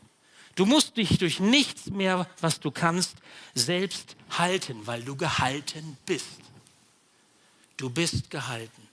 Du 0.55 0.65
musst 0.67 0.97
dich 0.97 1.19
durch 1.19 1.39
nichts 1.41 1.87
mehr, 1.87 2.29
was 2.41 2.61
du 2.61 2.71
kannst, 2.71 3.17
selbst 3.55 4.17
halten, 4.31 4.87
weil 4.87 5.03
du 5.03 5.17
gehalten 5.17 5.97
bist. 6.07 6.41
Du 7.77 7.91
bist 7.91 8.31
gehalten. 8.31 8.90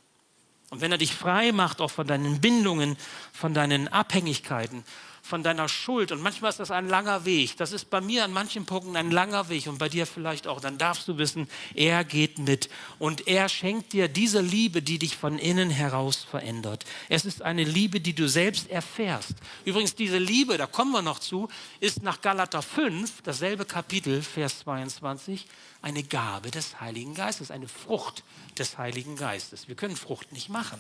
Und 0.70 0.82
wenn 0.82 0.92
er 0.92 0.98
dich 0.98 1.16
frei 1.16 1.52
macht, 1.52 1.80
auch 1.80 1.92
von 1.92 2.08
deinen 2.08 2.42
Bindungen, 2.42 2.98
von 3.32 3.54
deinen 3.54 3.88
Abhängigkeiten, 3.88 4.84
von 5.28 5.44
deiner 5.44 5.70
Schuld. 5.70 6.12
Und 6.12 6.22
manchmal 6.22 6.50
ist 6.50 6.60
das 6.60 6.72
ein 6.72 6.88
langer 6.88 7.26
Weg. 7.26 7.58
Das 7.58 7.72
ist 7.72 7.90
bei 7.90 8.02
mir 8.02 8.24
an 8.24 8.32
manchen 8.32 8.66
Punkten 8.66 8.96
ein 8.96 9.12
langer 9.12 9.50
Weg 9.50 9.68
und 9.68 9.78
bei 9.78 9.90
dir 9.90 10.08
vielleicht 10.08 10.48
auch. 10.48 10.60
Dann 10.60 10.78
darfst 10.78 11.08
du 11.08 11.18
wissen, 11.18 11.48
er 11.76 12.04
geht 12.04 12.40
mit 12.40 12.70
und 12.98 13.28
er 13.28 13.50
schenkt 13.50 13.94
dir 13.94 14.08
diese 14.08 14.42
Liebe, 14.42 14.82
die 14.82 14.98
dich 14.98 15.18
von 15.18 15.38
innen 15.38 15.70
heraus 15.70 16.24
verändert. 16.24 16.86
Es 17.10 17.26
ist 17.26 17.42
eine 17.42 17.64
Liebe, 17.64 18.00
die 18.00 18.14
du 18.14 18.28
selbst 18.28 18.70
erfährst. 18.70 19.36
Übrigens, 19.66 19.96
diese 19.96 20.18
Liebe, 20.18 20.58
da 20.58 20.66
kommen 20.66 20.92
wir 20.92 21.02
noch 21.02 21.20
zu, 21.20 21.50
ist 21.80 22.02
nach 22.02 22.22
Galater 22.22 22.62
5, 22.62 23.22
dasselbe 23.24 23.66
Kapitel, 23.66 24.22
Vers 24.22 24.60
22, 24.60 25.46
eine 25.82 26.04
Gabe 26.04 26.52
des 26.52 26.80
Heiligen 26.80 27.14
Geistes, 27.14 27.52
eine 27.52 27.68
Frucht 27.68 28.24
des 28.58 28.78
Heiligen 28.78 29.16
Geistes. 29.16 29.68
Wir 29.68 29.76
können 29.76 29.96
Frucht 29.96 30.32
nicht 30.32 30.50
machen. 30.50 30.80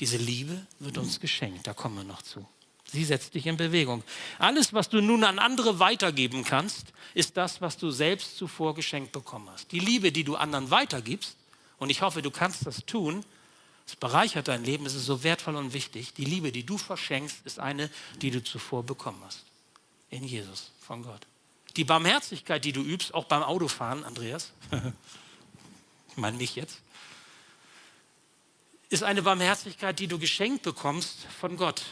Diese 0.00 0.16
Liebe 0.16 0.66
wird 0.80 0.98
uns 0.98 1.20
geschenkt, 1.20 1.66
da 1.66 1.72
kommen 1.72 1.96
wir 1.96 2.04
noch 2.04 2.22
zu. 2.22 2.46
Sie 2.94 3.04
setzt 3.04 3.34
dich 3.34 3.46
in 3.46 3.56
Bewegung. 3.56 4.04
Alles, 4.38 4.72
was 4.72 4.88
du 4.88 5.00
nun 5.00 5.24
an 5.24 5.40
andere 5.40 5.80
weitergeben 5.80 6.44
kannst, 6.44 6.92
ist 7.12 7.36
das, 7.36 7.60
was 7.60 7.76
du 7.76 7.90
selbst 7.90 8.36
zuvor 8.36 8.76
geschenkt 8.76 9.10
bekommen 9.10 9.50
hast. 9.50 9.72
Die 9.72 9.80
Liebe, 9.80 10.12
die 10.12 10.22
du 10.22 10.36
anderen 10.36 10.70
weitergibst, 10.70 11.36
und 11.78 11.90
ich 11.90 12.02
hoffe, 12.02 12.22
du 12.22 12.30
kannst 12.30 12.66
das 12.66 12.86
tun, 12.86 13.24
es 13.84 13.96
bereichert 13.96 14.46
dein 14.46 14.64
Leben, 14.64 14.86
es 14.86 14.94
ist 14.94 15.06
so 15.06 15.24
wertvoll 15.24 15.56
und 15.56 15.72
wichtig. 15.72 16.14
Die 16.14 16.24
Liebe, 16.24 16.52
die 16.52 16.64
du 16.64 16.78
verschenkst, 16.78 17.44
ist 17.44 17.58
eine, 17.58 17.90
die 18.22 18.30
du 18.30 18.42
zuvor 18.42 18.84
bekommen 18.84 19.20
hast. 19.26 19.42
In 20.10 20.22
Jesus, 20.22 20.70
von 20.80 21.02
Gott. 21.02 21.26
Die 21.76 21.84
Barmherzigkeit, 21.84 22.64
die 22.64 22.72
du 22.72 22.80
übst, 22.80 23.12
auch 23.12 23.24
beim 23.24 23.42
Autofahren, 23.42 24.04
Andreas, 24.04 24.52
ich 26.10 26.16
meine 26.16 26.36
mich 26.36 26.54
jetzt, 26.54 26.80
ist 28.88 29.02
eine 29.02 29.22
Barmherzigkeit, 29.22 29.98
die 29.98 30.06
du 30.06 30.20
geschenkt 30.20 30.62
bekommst 30.62 31.26
von 31.40 31.56
Gott 31.56 31.82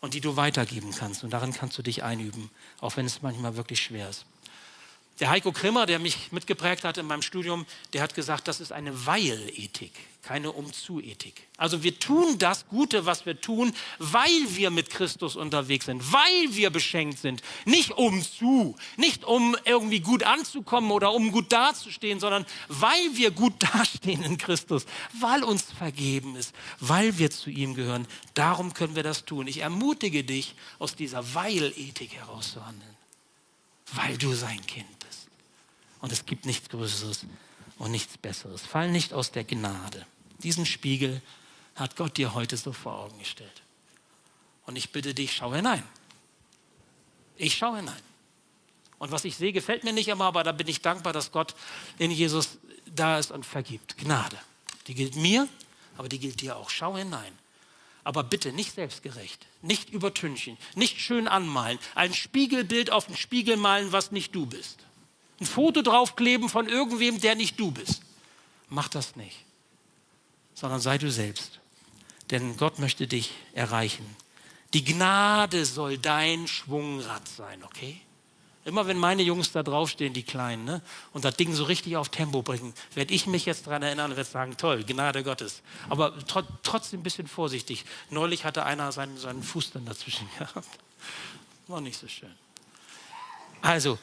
und 0.00 0.14
die 0.14 0.20
du 0.20 0.36
weitergeben 0.36 0.92
kannst. 0.96 1.24
Und 1.24 1.30
darin 1.30 1.52
kannst 1.52 1.76
du 1.78 1.82
dich 1.82 2.02
einüben, 2.02 2.50
auch 2.80 2.96
wenn 2.96 3.06
es 3.06 3.22
manchmal 3.22 3.56
wirklich 3.56 3.80
schwer 3.80 4.08
ist. 4.08 4.24
Der 5.20 5.28
Heiko 5.28 5.52
Krimmer, 5.52 5.84
der 5.84 5.98
mich 5.98 6.32
mitgeprägt 6.32 6.82
hat 6.82 6.96
in 6.96 7.04
meinem 7.04 7.20
Studium, 7.20 7.66
der 7.92 8.00
hat 8.00 8.14
gesagt, 8.14 8.48
das 8.48 8.58
ist 8.58 8.72
eine 8.72 9.04
Weil-Ethik, 9.04 9.92
keine 10.22 10.50
Umzu-Ethik. 10.50 11.46
Also 11.58 11.82
wir 11.82 11.98
tun 11.98 12.38
das 12.38 12.66
Gute, 12.68 13.04
was 13.04 13.26
wir 13.26 13.38
tun, 13.38 13.74
weil 13.98 14.30
wir 14.48 14.70
mit 14.70 14.88
Christus 14.88 15.36
unterwegs 15.36 15.84
sind, 15.84 16.10
weil 16.10 16.56
wir 16.56 16.70
beschenkt 16.70 17.18
sind. 17.18 17.42
Nicht 17.66 17.90
umzu, 17.90 18.76
nicht 18.96 19.26
um 19.26 19.54
irgendwie 19.66 20.00
gut 20.00 20.22
anzukommen 20.22 20.90
oder 20.90 21.12
um 21.12 21.32
gut 21.32 21.52
dazustehen, 21.52 22.18
sondern 22.18 22.46
weil 22.68 23.10
wir 23.12 23.30
gut 23.30 23.52
dastehen 23.74 24.22
in 24.22 24.38
Christus, 24.38 24.86
weil 25.20 25.44
uns 25.44 25.64
vergeben 25.64 26.34
ist, 26.34 26.54
weil 26.78 27.18
wir 27.18 27.30
zu 27.30 27.50
ihm 27.50 27.74
gehören. 27.74 28.06
Darum 28.32 28.72
können 28.72 28.96
wir 28.96 29.02
das 29.02 29.26
tun. 29.26 29.48
Ich 29.48 29.58
ermutige 29.58 30.24
dich, 30.24 30.54
aus 30.78 30.96
dieser 30.96 31.34
Weil-Ethik 31.34 32.14
herauszuhandeln, 32.14 32.96
weil 33.92 34.16
du 34.16 34.32
sein 34.32 34.64
Kind. 34.66 34.99
Und 36.00 36.12
es 36.12 36.26
gibt 36.26 36.46
nichts 36.46 36.68
Größeres 36.68 37.26
und 37.78 37.90
nichts 37.90 38.16
Besseres. 38.18 38.62
Fall 38.62 38.90
nicht 38.90 39.12
aus 39.12 39.32
der 39.32 39.44
Gnade. 39.44 40.06
Diesen 40.42 40.66
Spiegel 40.66 41.20
hat 41.76 41.96
Gott 41.96 42.16
dir 42.16 42.34
heute 42.34 42.56
so 42.56 42.72
vor 42.72 42.98
Augen 42.98 43.18
gestellt. 43.18 43.62
Und 44.66 44.76
ich 44.76 44.92
bitte 44.92 45.14
dich, 45.14 45.34
schau 45.34 45.54
hinein. 45.54 45.82
Ich 47.36 47.56
schaue 47.56 47.78
hinein. 47.78 48.02
Und 48.98 49.12
was 49.12 49.24
ich 49.24 49.36
sehe, 49.36 49.52
gefällt 49.52 49.84
mir 49.84 49.92
nicht 49.92 50.08
immer, 50.08 50.26
aber 50.26 50.44
da 50.44 50.52
bin 50.52 50.68
ich 50.68 50.82
dankbar, 50.82 51.12
dass 51.12 51.32
Gott 51.32 51.54
in 51.98 52.10
Jesus 52.10 52.58
da 52.86 53.18
ist 53.18 53.30
und 53.30 53.46
vergibt. 53.46 53.96
Gnade. 53.96 54.36
Die 54.86 54.94
gilt 54.94 55.16
mir, 55.16 55.48
aber 55.96 56.08
die 56.08 56.18
gilt 56.18 56.40
dir 56.40 56.56
auch. 56.56 56.70
Schau 56.70 56.96
hinein. 56.96 57.32
Aber 58.04 58.24
bitte 58.24 58.52
nicht 58.52 58.74
selbstgerecht, 58.74 59.46
nicht 59.62 59.90
übertünchen, 59.90 60.56
nicht 60.74 61.00
schön 61.00 61.28
anmalen, 61.28 61.78
ein 61.94 62.14
Spiegelbild 62.14 62.90
auf 62.90 63.06
den 63.06 63.16
Spiegel 63.16 63.56
malen, 63.56 63.92
was 63.92 64.10
nicht 64.10 64.34
du 64.34 64.46
bist 64.46 64.78
ein 65.40 65.46
Foto 65.46 65.82
draufkleben 65.82 66.48
von 66.48 66.68
irgendwem, 66.68 67.20
der 67.20 67.34
nicht 67.34 67.58
du 67.58 67.70
bist. 67.70 68.02
Mach 68.68 68.88
das 68.88 69.16
nicht, 69.16 69.44
sondern 70.54 70.80
sei 70.80 70.98
du 70.98 71.10
selbst. 71.10 71.60
Denn 72.30 72.56
Gott 72.56 72.78
möchte 72.78 73.06
dich 73.06 73.32
erreichen. 73.54 74.04
Die 74.72 74.84
Gnade 74.84 75.64
soll 75.64 75.98
dein 75.98 76.46
Schwungrad 76.46 77.26
sein, 77.26 77.64
okay? 77.64 78.00
Immer 78.64 78.86
wenn 78.86 78.98
meine 78.98 79.22
Jungs 79.22 79.52
da 79.52 79.62
draufstehen, 79.62 80.12
die 80.12 80.22
Kleinen, 80.22 80.64
ne, 80.64 80.82
und 81.12 81.24
das 81.24 81.34
Ding 81.34 81.54
so 81.54 81.64
richtig 81.64 81.96
auf 81.96 82.10
Tempo 82.10 82.42
bringen, 82.42 82.74
werde 82.94 83.14
ich 83.14 83.26
mich 83.26 83.46
jetzt 83.46 83.66
daran 83.66 83.82
erinnern 83.82 84.10
und 84.10 84.16
werde 84.18 84.28
sagen, 84.28 84.56
toll, 84.58 84.84
Gnade 84.84 85.24
Gottes. 85.24 85.62
Aber 85.88 86.16
tr 86.26 86.44
trotzdem 86.62 87.00
ein 87.00 87.02
bisschen 87.02 87.26
vorsichtig. 87.26 87.84
Neulich 88.10 88.44
hatte 88.44 88.64
einer 88.64 88.92
seinen, 88.92 89.16
seinen 89.16 89.42
Fuß 89.42 89.72
dann 89.72 89.86
dazwischen 89.86 90.28
gehabt. 90.38 90.68
War 91.68 91.80
nicht 91.80 91.98
so 91.98 92.06
schön. 92.06 92.34
Also, 93.62 93.98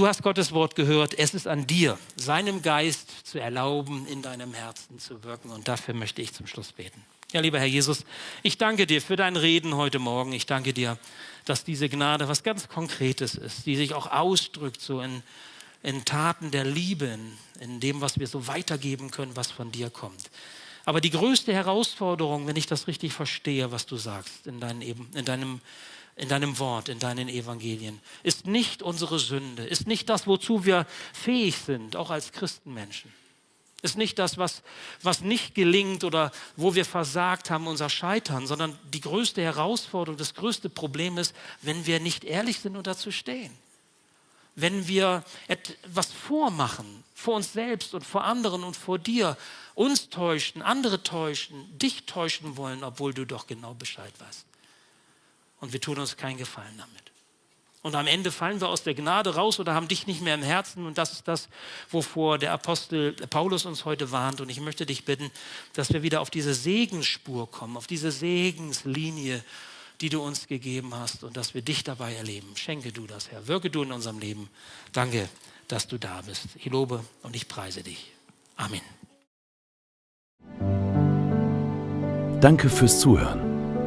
Du 0.00 0.06
hast 0.06 0.22
Gottes 0.22 0.52
Wort 0.52 0.76
gehört. 0.76 1.12
Es 1.18 1.34
ist 1.34 1.46
an 1.46 1.66
dir, 1.66 1.98
seinem 2.16 2.62
Geist 2.62 3.26
zu 3.26 3.38
erlauben, 3.38 4.06
in 4.06 4.22
deinem 4.22 4.54
Herzen 4.54 4.98
zu 4.98 5.22
wirken. 5.24 5.50
Und 5.50 5.68
dafür 5.68 5.92
möchte 5.92 6.22
ich 6.22 6.32
zum 6.32 6.46
Schluss 6.46 6.72
beten. 6.72 7.04
Ja, 7.32 7.42
lieber 7.42 7.58
Herr 7.58 7.66
Jesus, 7.66 8.06
ich 8.42 8.56
danke 8.56 8.86
dir 8.86 9.02
für 9.02 9.16
dein 9.16 9.36
Reden 9.36 9.76
heute 9.76 9.98
Morgen. 9.98 10.32
Ich 10.32 10.46
danke 10.46 10.72
dir, 10.72 10.96
dass 11.44 11.64
diese 11.64 11.90
Gnade 11.90 12.28
was 12.28 12.42
ganz 12.42 12.66
Konkretes 12.70 13.34
ist, 13.34 13.66
die 13.66 13.76
sich 13.76 13.92
auch 13.92 14.10
ausdrückt 14.10 14.80
so 14.80 15.02
in, 15.02 15.22
in 15.82 16.06
Taten 16.06 16.50
der 16.50 16.64
Liebe, 16.64 17.04
in, 17.04 17.36
in 17.60 17.80
dem, 17.80 18.00
was 18.00 18.18
wir 18.18 18.26
so 18.26 18.46
weitergeben 18.46 19.10
können, 19.10 19.36
was 19.36 19.50
von 19.50 19.70
dir 19.70 19.90
kommt. 19.90 20.30
Aber 20.86 21.02
die 21.02 21.10
größte 21.10 21.52
Herausforderung, 21.52 22.46
wenn 22.46 22.56
ich 22.56 22.66
das 22.66 22.86
richtig 22.86 23.12
verstehe, 23.12 23.70
was 23.70 23.84
du 23.84 23.96
sagst 23.96 24.46
in, 24.46 24.60
dein, 24.60 24.80
in 24.80 25.24
deinem 25.26 25.60
in 26.20 26.28
deinem 26.28 26.58
Wort, 26.58 26.90
in 26.90 26.98
deinen 26.98 27.30
Evangelien, 27.30 27.98
ist 28.22 28.46
nicht 28.46 28.82
unsere 28.82 29.18
Sünde, 29.18 29.64
ist 29.64 29.86
nicht 29.86 30.10
das, 30.10 30.26
wozu 30.26 30.66
wir 30.66 30.86
fähig 31.14 31.56
sind, 31.56 31.96
auch 31.96 32.10
als 32.10 32.32
Christenmenschen. 32.32 33.10
Ist 33.80 33.96
nicht 33.96 34.18
das, 34.18 34.36
was, 34.36 34.62
was 35.00 35.22
nicht 35.22 35.54
gelingt 35.54 36.04
oder 36.04 36.30
wo 36.56 36.74
wir 36.74 36.84
versagt 36.84 37.48
haben, 37.48 37.66
unser 37.66 37.88
Scheitern, 37.88 38.46
sondern 38.46 38.78
die 38.92 39.00
größte 39.00 39.40
Herausforderung, 39.40 40.18
das 40.18 40.34
größte 40.34 40.68
Problem 40.68 41.16
ist, 41.16 41.34
wenn 41.62 41.86
wir 41.86 42.00
nicht 42.00 42.24
ehrlich 42.24 42.60
sind 42.60 42.76
und 42.76 42.86
dazu 42.86 43.10
stehen. 43.10 43.56
Wenn 44.56 44.88
wir 44.88 45.24
etwas 45.48 46.12
vormachen, 46.12 47.02
vor 47.14 47.36
uns 47.36 47.54
selbst 47.54 47.94
und 47.94 48.04
vor 48.04 48.24
anderen 48.24 48.62
und 48.62 48.76
vor 48.76 48.98
dir, 48.98 49.38
uns 49.74 50.10
täuschen, 50.10 50.60
andere 50.60 51.02
täuschen, 51.02 51.78
dich 51.78 52.04
täuschen 52.04 52.58
wollen, 52.58 52.84
obwohl 52.84 53.14
du 53.14 53.24
doch 53.24 53.46
genau 53.46 53.72
Bescheid 53.72 54.12
weißt 54.18 54.49
und 55.60 55.72
wir 55.72 55.80
tun 55.80 55.98
uns 55.98 56.16
keinen 56.16 56.38
Gefallen 56.38 56.76
damit. 56.76 57.10
Und 57.82 57.94
am 57.94 58.06
Ende 58.06 58.30
fallen 58.30 58.60
wir 58.60 58.68
aus 58.68 58.82
der 58.82 58.94
Gnade 58.94 59.34
raus 59.34 59.58
oder 59.58 59.74
haben 59.74 59.88
dich 59.88 60.06
nicht 60.06 60.20
mehr 60.20 60.34
im 60.34 60.42
Herzen. 60.42 60.84
Und 60.84 60.98
das 60.98 61.12
ist 61.12 61.26
das, 61.26 61.48
wovor 61.90 62.38
der 62.38 62.52
Apostel 62.52 63.12
Paulus 63.12 63.64
uns 63.64 63.86
heute 63.86 64.10
warnt. 64.12 64.42
Und 64.42 64.50
ich 64.50 64.60
möchte 64.60 64.84
dich 64.84 65.06
bitten, 65.06 65.30
dass 65.72 65.90
wir 65.90 66.02
wieder 66.02 66.20
auf 66.20 66.28
diese 66.28 66.52
Segensspur 66.52 67.50
kommen, 67.50 67.78
auf 67.78 67.86
diese 67.86 68.10
Segenslinie, 68.10 69.42
die 70.02 70.10
du 70.10 70.22
uns 70.22 70.46
gegeben 70.46 70.94
hast 70.94 71.24
und 71.24 71.38
dass 71.38 71.54
wir 71.54 71.62
dich 71.62 71.82
dabei 71.82 72.14
erleben. 72.14 72.54
Schenke 72.54 72.92
du 72.92 73.06
das, 73.06 73.30
Herr. 73.30 73.46
Wirke 73.46 73.70
du 73.70 73.82
in 73.82 73.92
unserem 73.92 74.18
Leben. 74.18 74.50
Danke, 74.92 75.28
dass 75.68 75.86
du 75.86 75.98
da 75.98 76.20
bist. 76.20 76.48
Ich 76.56 76.66
lobe 76.66 77.02
und 77.22 77.34
ich 77.34 77.48
preise 77.48 77.82
dich. 77.82 78.12
Amen. 78.56 78.82
Danke 82.40 82.68
fürs 82.68 83.00
Zuhören. 83.00 83.49